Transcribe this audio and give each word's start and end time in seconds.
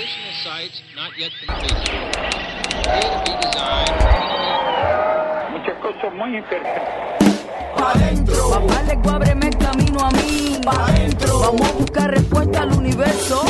Additional 0.00 0.32
sites 0.32 0.80
not 0.96 1.12
yet 1.18 1.30
completed. 1.44 1.76
Appear 1.76 3.04
to 3.04 3.20
be 3.20 3.32
designed. 3.36 4.00
muchas 5.52 5.76
cosas 5.82 6.14
muy 6.14 6.38
interesantes. 6.38 7.36
Papá 7.76 8.82
le 8.84 8.94
ábreme 9.10 9.48
el 9.48 9.58
camino 9.58 10.00
a 10.00 10.10
mí. 10.12 10.58
Vamos 10.64 11.68
a 11.68 11.72
buscar 11.72 12.10
respuesta 12.12 12.62
al 12.62 12.72
universo. 12.72 13.44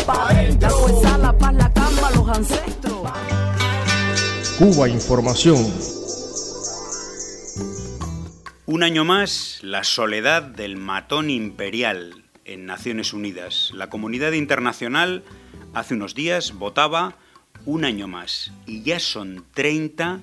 La 0.59 0.71
fuerza, 0.71 1.19
la 1.19 1.39
paz, 1.39 1.55
la 1.55 1.73
calma, 1.73 2.11
los 2.17 2.29
ancestros. 2.29 3.09
Cuba 4.59 4.89
Información. 4.89 5.73
Un 8.67 8.82
año 8.82 9.05
más, 9.05 9.61
la 9.62 9.85
soledad 9.85 10.43
del 10.43 10.77
matón 10.77 11.30
imperial 11.30 12.25
en 12.45 12.67
Naciones 12.67 13.12
Unidas. 13.12 13.71
La 13.73 13.89
comunidad 13.89 14.32
internacional 14.32 15.23
hace 15.75 15.95
unos 15.95 16.14
días 16.14 16.52
votaba 16.52 17.14
un 17.66 17.84
año 17.84 18.09
más 18.09 18.52
y 18.66 18.83
ya 18.83 19.01
son 19.01 19.45
30 19.55 20.20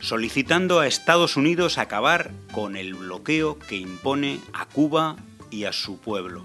solicitando 0.00 0.80
a 0.80 0.86
Estados 0.86 1.36
Unidos 1.36 1.78
acabar 1.78 2.32
con 2.52 2.76
el 2.76 2.94
bloqueo 2.94 3.58
que 3.58 3.76
impone 3.76 4.40
a 4.52 4.66
Cuba 4.66 5.16
y 5.50 5.64
a 5.64 5.72
su 5.72 6.00
pueblo. 6.00 6.44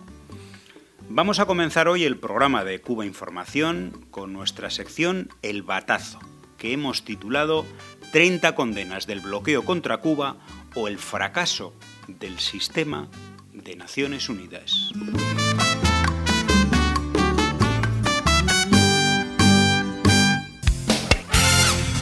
Vamos 1.10 1.40
a 1.40 1.46
comenzar 1.46 1.88
hoy 1.88 2.04
el 2.04 2.18
programa 2.18 2.64
de 2.64 2.82
Cuba 2.82 3.06
Información 3.06 4.06
con 4.12 4.34
nuestra 4.34 4.70
sección 4.70 5.30
El 5.42 5.64
Batazo, 5.64 6.20
que 6.58 6.74
hemos 6.74 7.04
titulado 7.04 7.66
30 8.12 8.54
condenas 8.56 9.08
del 9.08 9.22
bloqueo 9.22 9.66
contra 9.66 9.98
Cuba 9.98 10.38
o 10.76 10.88
el 10.88 11.00
fracaso 11.00 11.74
del 12.08 12.40
sistema 12.40 13.08
de 13.54 13.76
Naciones 13.76 14.30
Unidas. 14.30 14.92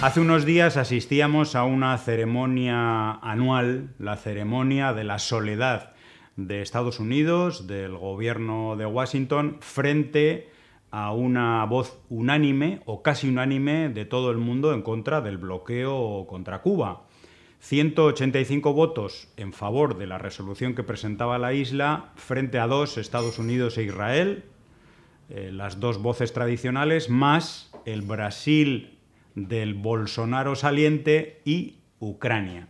Hace 0.05 0.20
unos 0.20 0.45
días 0.45 0.78
asistíamos 0.78 1.56
a 1.56 1.64
una 1.64 1.98
ceremonia 1.98 3.14
anual, 3.14 3.95
la 3.98 4.17
ceremonia 4.17 4.94
de 4.94 5.03
la 5.03 5.17
soledad 5.17 5.94
de 6.36 6.61
Estados 6.61 7.00
Unidos, 7.00 7.66
del 7.66 7.98
gobierno 7.98 8.76
de 8.76 8.86
Washington, 8.86 9.58
frente 9.61 10.52
a 10.92 11.11
una 11.11 11.66
voz 11.66 11.98
unánime 12.09 12.83
o 12.86 13.02
casi 13.02 13.28
unánime 13.28 13.89
de 13.89 14.06
todo 14.06 14.30
el 14.30 14.38
mundo 14.38 14.76
en 14.76 14.83
contra 14.83 15.22
del 15.22 15.39
bloqueo 15.39 16.28
contra 16.28 16.61
Cuba. 16.61 17.08
185 17.61 18.73
votos 18.73 19.30
en 19.38 19.53
favor 19.53 19.98
de 19.98 20.06
la 20.06 20.20
resolución 20.20 20.76
que 20.76 20.83
presentaba 20.83 21.39
la 21.39 21.53
isla 21.53 22.11
frente 22.16 22.59
a 22.59 22.67
dos, 22.67 23.00
Estados 23.00 23.39
Unidos 23.39 23.80
e 23.80 23.86
Israel, 23.86 24.44
eh, 25.30 25.50
las 25.52 25.80
dos 25.80 25.98
voces 25.98 26.31
tradicionales, 26.31 27.09
más 27.09 27.72
el 27.86 28.03
Brasil 28.03 28.95
del 29.36 29.73
Bolsonaro 29.73 30.55
saliente 30.55 31.41
y 31.45 31.75
Ucrania. 32.00 32.67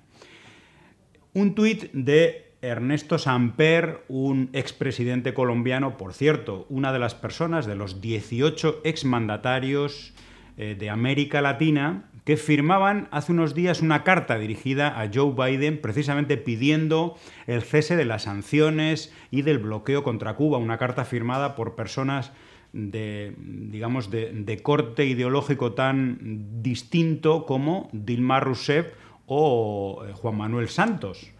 Un 1.34 1.56
tuit 1.56 1.92
de 1.94 2.54
Ernesto 2.62 3.18
Samper, 3.20 4.04
un 4.08 4.50
expresidente 4.54 5.34
colombiano, 5.34 5.98
por 5.98 6.14
cierto, 6.14 6.66
una 6.70 6.92
de 6.92 7.00
las 7.00 7.14
personas 7.14 7.66
de 7.66 7.76
los 7.76 8.02
18 8.02 8.82
exmandatarios 8.84 10.14
eh, 10.58 10.76
de 10.78 10.90
América 10.90 11.42
Latina 11.42 12.10
que 12.24 12.38
firmaban 12.38 13.08
hace 13.12 13.32
unos 13.32 13.54
días 13.54 13.82
una 13.82 14.04
carta 14.04 14.40
dirigida 14.40 15.00
a 15.00 15.10
Joe 15.14 15.34
Biden 15.34 15.80
precisamente 15.80 16.38
pidiendo 16.38 17.16
el 17.46 17.62
cese 17.62 17.96
de 17.96 18.06
las 18.06 18.24
sanciones 18.24 19.14
y 19.30 19.44
del 19.44 19.60
bloqueo 19.60 20.04
contra 20.04 20.36
Cuba, 20.36 20.58
una 20.58 20.80
carta 20.80 21.06
firmada 21.06 21.56
por 21.56 21.76
personas 21.76 22.32
de, 22.76 23.34
digamos, 23.38 24.12
de, 24.12 24.60
corte 24.62 25.06
ideológico 25.06 25.72
tan 25.72 26.62
distinto 26.62 27.46
como 27.46 27.90
Dilma 27.94 28.42
Rousseff 28.42 28.88
o 29.26 30.04
eh, 30.06 30.12
Juan 30.14 30.38
Manuel 30.38 30.68
Santos, 30.68 31.32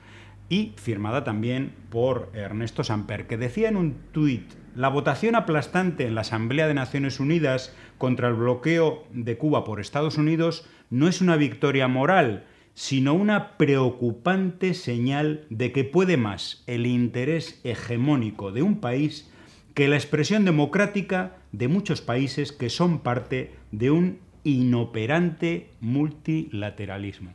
y 0.48 0.74
firmada 0.78 1.26
también 1.26 1.74
por 1.90 2.32
Ernesto 2.34 2.84
Samper, 2.86 3.28
que 3.28 3.38
decía 3.38 3.68
en 3.68 3.76
un 3.76 3.96
tuit, 4.14 4.54
la 4.76 4.88
votación 4.88 5.36
aplastante 5.36 6.08
en 6.08 6.16
la 6.16 6.22
Asamblea 6.22 6.68
de 6.68 6.74
Naciones 6.74 7.20
Unidas 7.20 7.76
contra 7.98 8.30
el 8.30 8.36
bloqueo 8.36 9.04
de 9.12 9.38
Cuba 9.38 9.66
por 9.66 9.82
Estados 9.82 10.18
Unidos 10.18 10.66
no 10.90 11.08
es 11.10 11.20
una 11.20 11.36
victoria 11.36 11.88
moral, 11.88 12.46
sino 12.74 13.14
una 13.14 13.58
preocupante 13.58 14.74
señal 14.74 15.48
de 15.50 15.72
que 15.72 15.84
puede 15.84 16.16
más 16.16 16.64
el 16.68 16.86
interés 16.86 17.60
hegemónico 17.64 18.52
de 18.52 18.62
un 18.62 18.80
país 18.80 19.32
que 19.76 19.90
la 19.90 19.98
expresión 19.98 20.46
democrática 20.46 21.36
de 21.52 21.68
muchos 21.68 22.02
países 22.02 22.54
que 22.54 22.70
son 22.70 23.00
parte 23.00 23.52
de 23.72 23.92
un 23.92 24.20
inoperante 24.46 25.70
multilateralismo. 25.82 27.34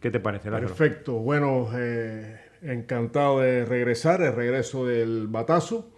¿Qué 0.00 0.10
te 0.10 0.18
parece, 0.18 0.50
Lázaro? 0.50 0.68
Perfecto. 0.68 1.14
Bueno, 1.14 1.68
eh, 1.76 2.40
encantado 2.62 3.40
de 3.40 3.66
regresar, 3.66 4.22
el 4.22 4.34
regreso 4.34 4.86
del 4.86 5.28
batazo. 5.28 5.90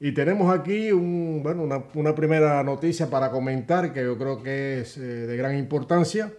Y 0.00 0.12
tenemos 0.12 0.58
aquí 0.58 0.90
bueno, 0.90 1.68
una, 1.94 2.14
primera 2.14 2.62
noticia 2.64 3.10
para 3.10 3.30
comentar 3.30 3.92
que 3.92 4.02
yo 4.02 4.16
creo 4.16 4.42
que 4.42 4.80
es 4.80 4.96
eh, 4.96 5.00
de 5.02 5.36
gran 5.36 5.58
importancia. 5.58 6.32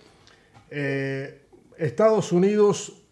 Eh, 0.71 1.41
Estados 1.77 2.31
Unidos 2.31 3.03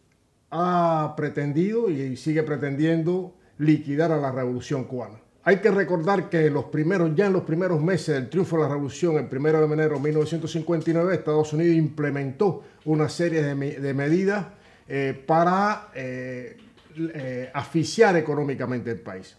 ha 0.49 1.13
pretendido 1.15 1.91
y 1.91 2.17
sigue 2.17 2.41
pretendiendo 2.41 3.35
liquidar 3.59 4.11
a 4.11 4.17
la 4.17 4.31
revolución 4.31 4.85
cubana. 4.85 5.19
Hay 5.49 5.57
que 5.57 5.71
recordar 5.71 6.29
que 6.29 6.47
los 6.51 6.65
primeros, 6.65 7.15
ya 7.15 7.25
en 7.25 7.33
los 7.33 7.41
primeros 7.41 7.81
meses 7.81 8.13
del 8.13 8.29
triunfo 8.29 8.57
de 8.57 8.61
la 8.61 8.69
revolución, 8.69 9.17
el 9.17 9.35
1 9.35 9.67
de 9.67 9.73
enero 9.73 9.95
de 9.95 9.99
1959, 9.99 11.15
Estados 11.15 11.53
Unidos 11.53 11.75
implementó 11.75 12.63
una 12.85 13.09
serie 13.09 13.41
de, 13.41 13.93
medidas 13.95 14.45
eh, 14.87 15.19
para 15.25 15.87
eh, 15.95 16.55
eh, 16.95 17.49
asfixiar 17.51 18.15
económicamente 18.15 18.91
el 18.91 18.99
país, 18.99 19.37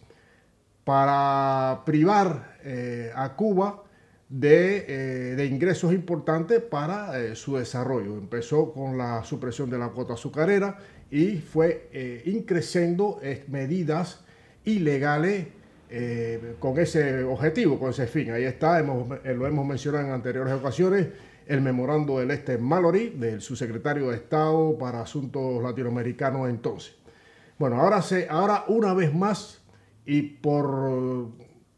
para 0.83 1.81
privar 1.87 2.57
a 3.15 3.37
Cuba 3.37 3.85
de, 4.29 5.49
ingresos 5.49 5.93
importantes 5.93 6.61
para 6.61 7.37
su 7.37 7.57
desarrollo. 7.57 8.17
Empezó 8.17 8.73
con 8.73 8.99
la 8.99 9.23
supresión 9.23 9.71
de 9.71 9.79
la 9.79 9.91
cuota 9.91 10.15
azucarera 10.15 10.77
y 11.09 11.37
fue 11.37 12.23
increciendo 12.25 13.21
medidas 13.47 14.25
ilegales 14.65 15.60
eh, 15.93 16.55
con 16.61 16.79
ese 16.79 17.25
objetivo, 17.25 17.79
con 17.79 17.91
ese 17.91 18.07
fin. 18.07 18.31
Ahí 18.31 18.45
está, 18.45 18.79
hemos, 18.79 19.09
eh, 19.25 19.35
lo 19.35 19.47
hemos 19.47 19.67
mencionado 19.67 20.07
en 20.07 20.13
anteriores 20.13 20.55
ocasiones, 20.55 21.09
el 21.47 21.61
memorando 21.63 22.21
del 22.21 22.31
este 22.31 22.59
Mallory, 22.59 23.11
del 23.11 23.41
subsecretario 23.41 24.11
de 24.11 24.17
Estado 24.17 24.79
para 24.79 25.01
Asuntos 25.01 25.61
Latinoamericanos 25.61 26.49
entonces. 26.49 26.95
Bueno, 27.59 27.81
ahora, 27.81 28.03
se, 28.03 28.29
ahora 28.29 28.65
una 28.69 28.95
vez 28.95 29.13
más 29.13 29.63
y 30.07 30.23
por 30.23 31.33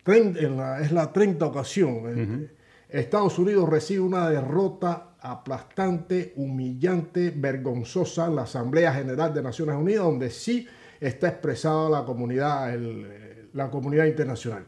es 0.05 0.93
la 0.93 1.13
30 1.13 1.47
ocasión, 1.47 2.03
eh, 2.07 2.51
Estados 2.91 3.39
Unidos 3.39 3.69
recibe 3.69 4.01
una 4.01 4.29
derrota 4.29 5.15
aplastante, 5.21 6.35
humillante, 6.37 7.33
vergonzosa 7.35 8.27
en 8.27 8.37
la 8.37 8.43
Asamblea 8.43 8.93
General 8.93 9.33
de 9.33 9.43
Naciones 9.43 9.77
Unidas, 9.77 10.05
donde 10.05 10.29
sí 10.29 10.67
está 11.01 11.29
expresada 11.29 11.89
la 11.89 12.05
comunidad, 12.05 12.75
el, 12.75 13.42
la 13.53 13.71
comunidad 13.71 14.07
internacional. 14.07 14.65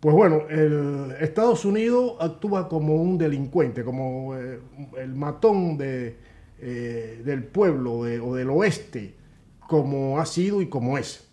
Pues 0.00 0.14
bueno, 0.14 0.42
el 0.48 1.14
Estados 1.20 1.64
Unidos 1.64 2.14
actúa 2.20 2.68
como 2.68 2.96
un 2.96 3.18
delincuente, 3.18 3.82
como 3.82 4.36
eh, 4.36 4.60
el 4.98 5.14
matón 5.14 5.78
de, 5.78 6.16
eh, 6.60 7.22
del 7.24 7.44
pueblo 7.44 7.94
o 7.94 8.34
del 8.34 8.50
oeste, 8.50 9.14
como 9.66 10.20
ha 10.20 10.26
sido 10.26 10.60
y 10.60 10.68
como 10.68 10.98
es. 10.98 11.28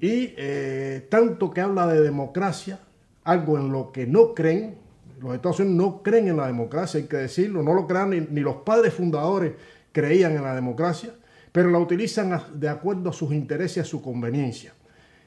Y 0.00 0.34
eh, 0.36 1.06
tanto 1.08 1.50
que 1.50 1.60
habla 1.60 1.86
de 1.86 2.00
democracia, 2.00 2.80
algo 3.24 3.58
en 3.58 3.70
lo 3.70 3.92
que 3.92 4.06
no 4.06 4.34
creen, 4.34 4.76
los 5.20 5.34
Estados 5.34 5.60
Unidos 5.60 5.76
no 5.76 6.02
creen 6.02 6.28
en 6.28 6.36
la 6.36 6.46
democracia, 6.46 7.00
hay 7.00 7.06
que 7.06 7.18
decirlo, 7.18 7.62
no 7.62 7.74
lo 7.74 7.86
crean, 7.86 8.10
ni, 8.10 8.20
ni 8.20 8.40
los 8.40 8.56
padres 8.56 8.94
fundadores 8.94 9.52
creían 9.92 10.32
en 10.32 10.42
la 10.42 10.54
democracia, 10.54 11.14
pero 11.52 11.70
la 11.70 11.78
utilizan 11.78 12.38
de 12.54 12.68
acuerdo 12.68 13.10
a 13.10 13.12
sus 13.12 13.32
intereses 13.32 13.76
y 13.76 13.80
a 13.80 13.84
su 13.84 14.02
conveniencia. 14.02 14.72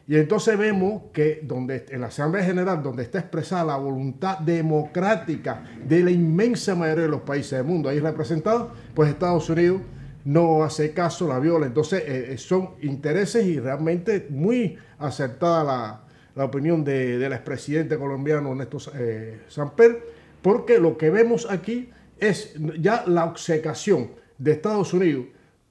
Y 0.05 0.17
entonces 0.17 0.57
vemos 0.57 1.03
que 1.13 1.39
donde, 1.43 1.85
en 1.89 2.01
la 2.01 2.07
Asamblea 2.07 2.43
General, 2.43 2.83
donde 2.83 3.03
está 3.03 3.19
expresada 3.19 3.63
la 3.63 3.77
voluntad 3.77 4.39
democrática 4.39 5.63
de 5.87 6.03
la 6.03 6.11
inmensa 6.11 6.75
mayoría 6.75 7.03
de 7.03 7.09
los 7.09 7.21
países 7.21 7.51
del 7.51 7.63
mundo 7.63 7.87
ahí 7.87 7.99
representados, 7.99 8.73
pues 8.93 9.09
Estados 9.09 9.49
Unidos 9.49 9.81
no 10.25 10.63
hace 10.63 10.93
caso, 10.93 11.27
la 11.27 11.39
viola. 11.39 11.67
Entonces 11.67 12.03
eh, 12.05 12.33
eh, 12.33 12.37
son 12.37 12.71
intereses 12.81 13.45
y 13.45 13.59
realmente 13.59 14.27
muy 14.29 14.77
acertada 14.99 16.01
la, 16.35 16.45
opinión 16.45 16.83
de, 16.83 17.17
del 17.17 17.31
expresidente 17.31 17.97
colombiano 17.97 18.53
Néstor 18.55 18.81
eh, 18.95 19.41
Samper, 19.47 20.03
porque 20.41 20.79
lo 20.79 20.97
que 20.97 21.11
vemos 21.11 21.47
aquí 21.49 21.91
es 22.19 22.55
ya 22.79 23.03
la 23.07 23.25
obcecación 23.25 24.11
de 24.37 24.51
Estados 24.51 24.93
Unidos 24.93 25.27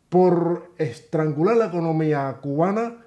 por 0.08 0.72
estrangular 0.78 1.56
la 1.56 1.66
economía 1.66 2.38
cubana 2.40 3.01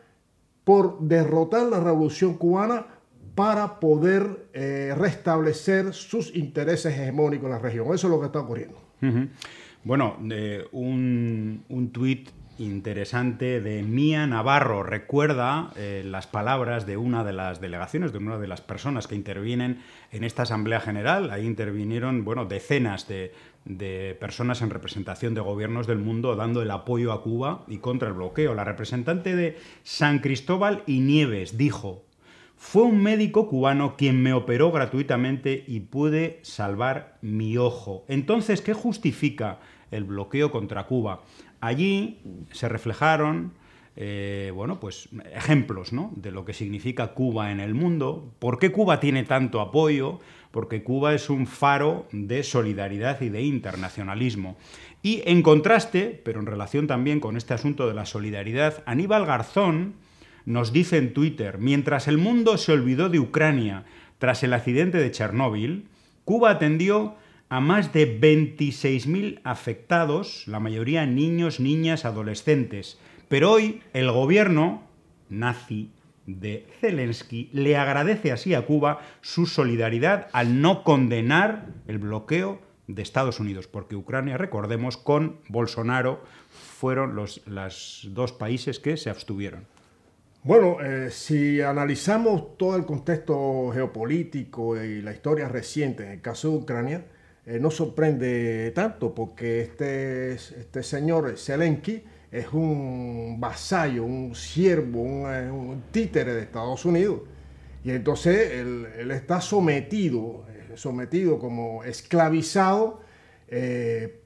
por 0.65 0.99
derrotar 0.99 1.67
la 1.67 1.79
revolución 1.79 2.33
cubana 2.33 2.87
para 3.35 3.79
poder 3.79 4.47
eh, 4.53 4.93
restablecer 4.97 5.93
sus 5.93 6.35
intereses 6.35 6.93
hegemónicos 6.93 7.45
en 7.45 7.51
la 7.51 7.59
región. 7.59 7.85
Eso 7.93 8.07
es 8.07 8.11
lo 8.11 8.19
que 8.19 8.25
está 8.25 8.39
ocurriendo. 8.39 8.77
Bueno, 9.83 10.17
eh, 10.31 10.65
un, 10.71 11.63
un 11.69 11.91
tuit 11.91 12.29
interesante 12.57 13.59
de 13.59 13.83
Mía 13.83 14.25
Navarro 14.27 14.83
recuerda 14.83 15.71
eh, 15.75 16.03
las 16.05 16.27
palabras 16.27 16.85
de 16.85 16.97
una 16.97 17.23
de 17.23 17.33
las 17.33 17.59
delegaciones, 17.59 18.11
de 18.13 18.19
una 18.19 18.37
de 18.37 18.47
las 18.47 18.61
personas 18.61 19.07
que 19.07 19.15
intervienen 19.15 19.81
en 20.11 20.23
esta 20.23 20.43
Asamblea 20.43 20.79
General. 20.79 21.29
Ahí 21.31 21.45
intervinieron 21.45 22.23
bueno, 22.23 22.45
decenas 22.45 23.07
de, 23.07 23.33
de 23.65 24.15
personas 24.19 24.61
en 24.61 24.69
representación 24.69 25.33
de 25.33 25.41
gobiernos 25.41 25.87
del 25.87 25.97
mundo 25.97 26.35
dando 26.35 26.61
el 26.61 26.71
apoyo 26.71 27.11
a 27.11 27.21
Cuba 27.21 27.65
y 27.67 27.79
contra 27.79 28.07
el 28.07 28.13
bloqueo. 28.13 28.53
La 28.53 28.63
representante 28.63 29.35
de 29.35 29.57
San 29.83 30.19
Cristóbal 30.19 30.83
y 30.85 30.99
Nieves 30.99 31.57
dijo, 31.57 32.05
fue 32.55 32.83
un 32.83 33.01
médico 33.01 33.49
cubano 33.49 33.95
quien 33.97 34.21
me 34.21 34.33
operó 34.33 34.71
gratuitamente 34.71 35.63
y 35.67 35.81
pude 35.81 36.39
salvar 36.43 37.17
mi 37.21 37.57
ojo. 37.57 38.05
Entonces, 38.07 38.61
¿qué 38.61 38.73
justifica 38.73 39.59
el 39.91 40.03
bloqueo 40.05 40.51
contra 40.51 40.85
Cuba? 40.85 41.23
Allí 41.59 42.21
se 42.51 42.69
reflejaron 42.69 43.53
eh, 43.97 44.51
bueno, 44.53 44.79
pues, 44.79 45.09
ejemplos 45.33 45.93
¿no? 45.93 46.11
de 46.15 46.31
lo 46.31 46.43
que 46.43 46.53
significa 46.53 47.13
Cuba 47.13 47.51
en 47.51 47.59
el 47.59 47.73
mundo, 47.73 48.33
por 48.39 48.59
qué 48.59 48.71
Cuba 48.71 48.99
tiene 48.99 49.23
tanto 49.23 49.61
apoyo, 49.61 50.19
porque 50.51 50.83
Cuba 50.83 51.13
es 51.13 51.29
un 51.29 51.47
faro 51.47 52.07
de 52.11 52.43
solidaridad 52.43 53.21
y 53.21 53.29
de 53.29 53.43
internacionalismo. 53.43 54.57
Y 55.01 55.21
en 55.25 55.41
contraste, 55.41 56.21
pero 56.23 56.39
en 56.39 56.45
relación 56.45 56.87
también 56.87 57.19
con 57.19 57.37
este 57.37 57.53
asunto 57.53 57.87
de 57.87 57.93
la 57.93 58.05
solidaridad, 58.05 58.83
Aníbal 58.85 59.25
Garzón, 59.25 59.95
nos 60.45 60.71
dice 60.71 60.97
en 60.97 61.13
Twitter, 61.13 61.57
mientras 61.57 62.07
el 62.07 62.17
mundo 62.17 62.57
se 62.57 62.71
olvidó 62.71 63.09
de 63.09 63.19
Ucrania 63.19 63.85
tras 64.19 64.43
el 64.43 64.53
accidente 64.53 64.97
de 64.97 65.11
Chernóbil, 65.11 65.87
Cuba 66.23 66.51
atendió 66.51 67.15
a 67.49 67.59
más 67.59 67.93
de 67.93 68.19
26.000 68.19 69.41
afectados, 69.43 70.47
la 70.47 70.59
mayoría 70.59 71.05
niños, 71.05 71.59
niñas, 71.59 72.05
adolescentes. 72.05 72.97
Pero 73.27 73.51
hoy 73.51 73.81
el 73.93 74.11
gobierno 74.11 74.83
nazi 75.29 75.91
de 76.27 76.67
Zelensky 76.79 77.49
le 77.53 77.77
agradece 77.77 78.31
así 78.31 78.53
a 78.53 78.65
Cuba 78.65 78.99
su 79.21 79.45
solidaridad 79.45 80.27
al 80.33 80.61
no 80.61 80.83
condenar 80.83 81.67
el 81.87 81.99
bloqueo 81.99 82.59
de 82.87 83.01
Estados 83.01 83.39
Unidos, 83.39 83.67
porque 83.67 83.95
Ucrania, 83.95 84.37
recordemos, 84.37 84.97
con 84.97 85.39
Bolsonaro 85.49 86.23
fueron 86.49 87.15
los 87.15 88.07
dos 88.11 88.31
países 88.31 88.79
que 88.79 88.97
se 88.97 89.09
abstuvieron. 89.09 89.65
Bueno, 90.43 90.77
eh, 90.79 91.09
si 91.09 91.61
analizamos 91.61 92.55
todo 92.57 92.75
el 92.75 92.85
contexto 92.85 93.71
geopolítico 93.73 94.79
y 94.79 95.01
la 95.01 95.11
historia 95.11 95.49
reciente 95.49 96.03
en 96.03 96.11
el 96.11 96.21
caso 96.21 96.51
de 96.51 96.57
Ucrania, 96.57 97.05
eh, 97.47 97.57
no 97.59 97.71
sorprende 97.71 98.71
tanto 98.75 99.15
porque 99.15 99.61
este, 99.61 100.33
este 100.33 100.83
señor 100.83 101.35
Zelensky 101.39 102.03
es 102.35 102.51
un 102.51 103.37
vasallo, 103.39 104.03
un 104.03 104.35
siervo, 104.35 105.01
un, 105.01 105.33
eh, 105.33 105.49
un 105.49 105.83
títere 105.89 106.33
de 106.33 106.41
Estados 106.41 106.83
Unidos. 106.83 107.21
Y 107.85 107.91
entonces 107.91 108.51
él, 108.51 109.11
está 109.11 109.39
sometido, 109.39 110.45
eh, 110.49 110.73
sometido 110.75 111.39
como 111.39 111.85
esclavizado 111.85 112.99
eh, 113.47 114.19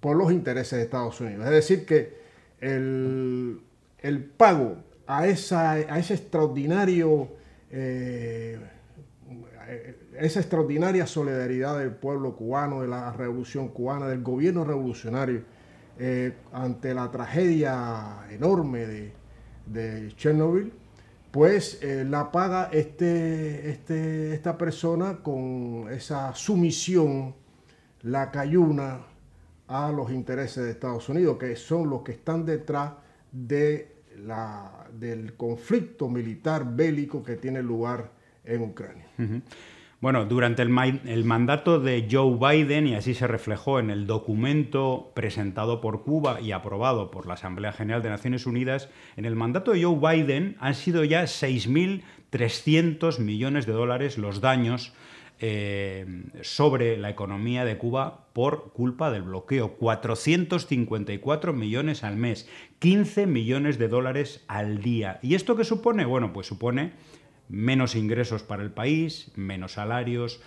por 0.00 0.16
los 0.16 0.32
intereses 0.32 0.78
de 0.78 0.84
Estados 0.86 1.20
Unidos. 1.20 1.44
Es 1.44 1.52
decir, 1.52 1.86
que 1.86 2.18
el, 2.60 3.60
el 4.00 4.24
pago 4.24 4.78
a, 5.06 5.28
esa, 5.28 5.70
a 5.72 5.98
ese 6.00 6.14
extraordinario, 6.14 7.28
esa 10.18 10.40
extraordinaria 10.40 11.06
solidaridad 11.06 11.78
del 11.78 11.92
pueblo 11.92 12.34
cubano, 12.34 12.82
de 12.82 12.88
la 12.88 13.12
revolución 13.12 13.68
cubana, 13.68 14.08
del 14.08 14.22
gobierno 14.22 14.64
revolucionario, 14.64 15.44
eh, 16.02 16.32
ante 16.54 16.94
la 16.94 17.10
tragedia 17.10 18.24
enorme 18.30 19.12
de, 19.66 20.14
Chernobyl, 20.16 20.72
pues 21.30 21.78
eh, 21.82 22.06
la 22.08 22.32
paga 22.32 22.70
este, 22.72 23.68
este, 23.68 24.32
esta 24.32 24.56
persona 24.56 25.18
con 25.22 25.88
esa 25.92 26.34
sumisión, 26.34 27.34
la 28.00 28.30
cayuna 28.30 29.00
a 29.68 29.92
los 29.92 30.10
intereses 30.10 30.64
de 30.64 30.70
Estados 30.70 31.06
Unidos, 31.10 31.36
que 31.36 31.54
son 31.54 31.90
los 31.90 32.00
que 32.00 32.12
están 32.12 32.46
detrás 32.46 32.92
de 33.30 33.96
la, 34.24 34.86
del 34.98 35.34
conflicto 35.34 36.08
militar 36.08 36.64
bélico 36.74 37.22
que 37.22 37.36
tiene 37.36 37.62
lugar 37.62 38.10
en 38.42 38.62
Ucrania. 38.62 39.06
Bueno, 40.00 40.24
durante 40.24 40.62
el, 40.62 40.70
ma- 40.70 40.86
el 40.86 41.24
mandato 41.26 41.78
de 41.78 42.08
Joe 42.10 42.38
Biden, 42.38 42.86
y 42.86 42.94
así 42.94 43.12
se 43.12 43.26
reflejó 43.26 43.78
en 43.80 43.90
el 43.90 44.06
documento 44.06 45.12
presentado 45.14 45.82
por 45.82 46.04
Cuba 46.04 46.40
y 46.40 46.52
aprobado 46.52 47.10
por 47.10 47.26
la 47.26 47.34
Asamblea 47.34 47.72
General 47.72 48.02
de 48.02 48.08
Naciones 48.08 48.46
Unidas, 48.46 48.88
en 49.16 49.26
el 49.26 49.36
mandato 49.36 49.72
de 49.72 49.84
Joe 49.84 49.98
Biden 50.16 50.56
han 50.58 50.74
sido 50.74 51.04
ya 51.04 51.24
6.300 51.24 53.18
millones 53.18 53.66
de 53.66 53.72
dólares 53.74 54.16
los 54.16 54.40
daños 54.40 54.94
eh, 55.42 56.06
sobre 56.42 56.96
la 56.96 57.10
economía 57.10 57.66
de 57.66 57.76
Cuba 57.76 58.26
por 58.32 58.72
culpa 58.72 59.10
del 59.10 59.22
bloqueo. 59.22 59.72
454 59.74 61.52
millones 61.52 62.04
al 62.04 62.16
mes, 62.16 62.48
15 62.78 63.26
millones 63.26 63.78
de 63.78 63.88
dólares 63.88 64.44
al 64.48 64.80
día. 64.80 65.18
¿Y 65.22 65.34
esto 65.34 65.56
qué 65.56 65.64
supone? 65.64 66.06
Bueno, 66.06 66.32
pues 66.32 66.46
supone 66.46 66.92
menos 67.50 67.96
ingresos 67.96 68.42
para 68.42 68.62
el 68.62 68.70
país, 68.70 69.32
menos 69.36 69.72
salarios, 69.72 70.40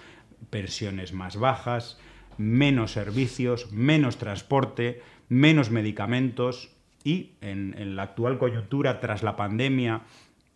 pensiones 0.50 1.14
más 1.14 1.38
bajas, 1.38 2.00
menos 2.38 2.92
servicios, 2.92 3.72
menos 3.72 4.18
transporte, 4.18 5.02
menos 5.30 5.70
medicamentos 5.70 6.72
y 7.04 7.34
en, 7.42 7.76
en 7.78 7.96
la 7.96 8.04
actual 8.04 8.38
coyuntura 8.38 9.00
tras 9.00 9.24
la 9.24 9.36
pandemia, 9.36 10.04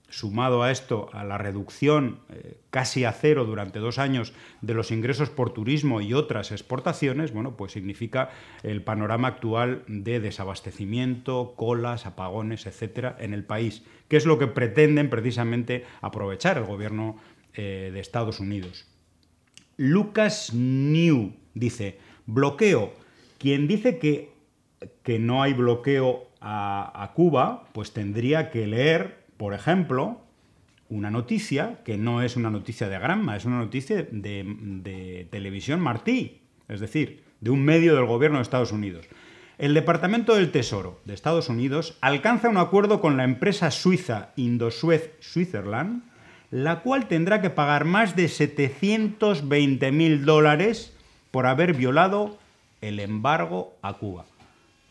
sumado 0.10 0.64
a 0.64 0.72
esto 0.72 1.10
a 1.14 1.24
la 1.24 1.38
reducción 1.38 2.20
eh, 2.30 2.58
casi 2.70 3.04
a 3.04 3.12
cero 3.12 3.46
durante 3.46 3.80
dos 3.80 3.98
años 3.98 4.34
de 4.62 4.74
los 4.74 4.92
ingresos 4.92 5.30
por 5.30 5.52
turismo 5.52 6.02
y 6.02 6.14
otras 6.14 6.52
exportaciones, 6.52 7.34
bueno, 7.34 7.58
pues 7.58 7.74
significa 7.74 8.30
el 8.64 8.82
panorama 8.82 9.28
actual 9.28 9.84
de 9.88 10.20
desabastecimiento, 10.20 11.54
colas, 11.56 12.06
apagones, 12.06 12.66
etcétera, 12.66 13.16
en 13.20 13.34
el 13.34 13.44
país, 13.44 13.84
que 14.08 14.18
es 14.18 14.26
lo 14.26 14.40
que 14.40 14.48
pretenden 14.48 15.10
precisamente 15.10 15.86
aprovechar 16.02 16.58
el 16.58 16.66
gobierno 16.66 17.18
eh, 17.54 17.92
de 17.94 18.00
Estados 18.00 18.40
Unidos. 18.40 18.86
Lucas 19.76 20.54
New 20.54 21.34
dice, 21.54 22.00
bloqueo. 22.26 22.94
Quien 23.38 23.68
dice 23.68 24.00
que, 24.00 24.32
que 25.04 25.20
no 25.20 25.44
hay 25.44 25.54
bloqueo 25.54 26.28
a, 26.40 27.04
a 27.04 27.14
Cuba, 27.14 27.66
pues 27.74 27.92
tendría 27.92 28.50
que 28.50 28.66
leer, 28.66 29.17
por 29.38 29.54
ejemplo, 29.54 30.22
una 30.90 31.12
noticia 31.12 31.80
que 31.84 31.98
no 31.98 32.22
es 32.22 32.36
una 32.36 32.50
noticia 32.50 32.90
de 32.90 33.00
Granma, 33.00 33.36
es 33.36 33.46
una 33.46 33.60
noticia 33.60 34.08
de, 34.10 34.46
de 34.84 35.28
televisión 35.30 35.80
Martí, 35.80 36.42
es 36.68 36.80
decir, 36.80 37.24
de 37.42 37.50
un 37.50 37.64
medio 37.64 37.96
del 37.96 38.06
gobierno 38.06 38.38
de 38.38 38.44
Estados 38.44 38.72
Unidos. 38.72 39.08
El 39.58 39.74
Departamento 39.74 40.36
del 40.36 40.52
Tesoro 40.52 41.00
de 41.06 41.14
Estados 41.14 41.50
Unidos 41.50 41.98
alcanza 42.02 42.50
un 42.50 42.58
acuerdo 42.58 43.02
con 43.02 43.18
la 43.18 43.24
empresa 43.24 43.72
suiza 43.72 44.30
Indosuez 44.36 45.16
Switzerland, 45.20 46.04
la 46.52 46.82
cual 46.82 47.08
tendrá 47.08 47.42
que 47.42 47.50
pagar 47.50 47.84
más 47.84 48.16
de 48.16 48.28
720 48.28 49.92
mil 49.92 50.26
dólares 50.26 50.96
por 51.32 51.48
haber 51.48 51.74
violado 51.74 52.38
el 52.82 53.00
embargo 53.00 53.76
a 53.82 53.94
Cuba. 53.94 54.26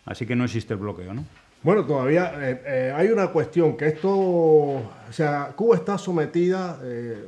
Así 0.04 0.26
que 0.26 0.36
no 0.36 0.44
existe 0.44 0.74
el 0.74 0.80
bloqueo, 0.80 1.14
¿no? 1.14 1.24
Bueno, 1.66 1.84
todavía 1.84 2.32
eh, 2.48 2.62
eh, 2.64 2.92
hay 2.94 3.08
una 3.08 3.32
cuestión 3.32 3.76
que 3.76 3.88
esto, 3.88 4.16
o 4.16 4.82
sea, 5.10 5.52
Cuba 5.56 5.74
está 5.74 5.98
sometida 5.98 6.78
eh, 6.84 7.24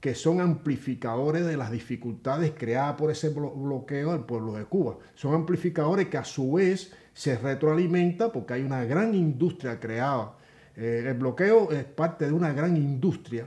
que 0.00 0.14
son 0.14 0.40
amplificadores 0.40 1.44
de 1.46 1.56
las 1.56 1.70
dificultades 1.70 2.52
creadas 2.56 2.96
por 2.96 3.10
ese 3.10 3.34
blo- 3.34 3.54
bloqueo 3.54 4.12
al 4.12 4.24
pueblo 4.24 4.54
de 4.54 4.64
Cuba. 4.64 4.96
Son 5.14 5.34
amplificadores 5.34 6.08
que 6.08 6.16
a 6.16 6.24
su 6.24 6.52
vez 6.52 6.92
se 7.12 7.36
retroalimenta 7.36 8.32
porque 8.32 8.54
hay 8.54 8.62
una 8.62 8.84
gran 8.84 9.14
industria 9.14 9.78
creada. 9.78 10.34
Eh, 10.76 11.04
el 11.06 11.14
bloqueo 11.14 11.70
es 11.70 11.84
parte 11.84 12.26
de 12.26 12.32
una 12.32 12.52
gran 12.52 12.76
industria, 12.76 13.46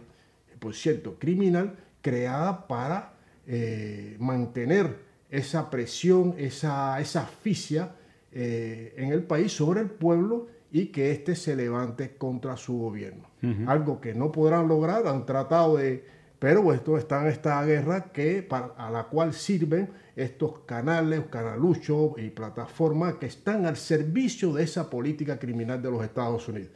por 0.60 0.76
cierto, 0.76 1.18
criminal, 1.18 1.76
creada 2.02 2.68
para 2.68 3.14
eh, 3.48 4.16
mantener 4.20 4.96
esa 5.30 5.70
presión, 5.72 6.36
esa, 6.38 7.00
esa 7.02 7.24
asfixia 7.24 7.96
en 8.32 9.12
el 9.12 9.24
país 9.24 9.52
sobre 9.52 9.82
el 9.82 9.90
pueblo 9.90 10.48
y 10.74 10.88
que 10.88 11.12
éste 11.12 11.36
se 11.36 11.56
levante 11.56 12.18
contra 12.18 12.58
su 12.58 12.78
gobierno. 12.78 13.30
Algo 13.68 14.02
que 14.02 14.14
no 14.14 14.32
podrán 14.32 14.68
lograr, 14.68 15.08
han 15.08 15.26
tratado 15.26 15.78
de... 15.78 16.04
Pero 16.40 16.74
esto 16.74 16.98
está 16.98 17.22
en 17.22 17.28
esta 17.30 17.64
guerra 17.64 18.12
que, 18.12 18.44
para- 18.44 18.74
a 18.76 18.92
la 18.92 19.04
cual 19.06 19.32
sirven 19.34 19.92
estos 20.18 20.60
canales, 20.66 21.22
canaluchos 21.30 22.16
y 22.18 22.32
plataformas 22.32 23.14
que 23.14 23.28
están 23.28 23.66
al 23.66 23.78
servicio 23.78 24.52
de 24.52 24.64
esa 24.64 24.90
política 24.90 25.40
criminal 25.40 25.82
de 25.82 25.90
los 25.90 26.04
Estados 26.04 26.46
Unidos. 26.50 26.72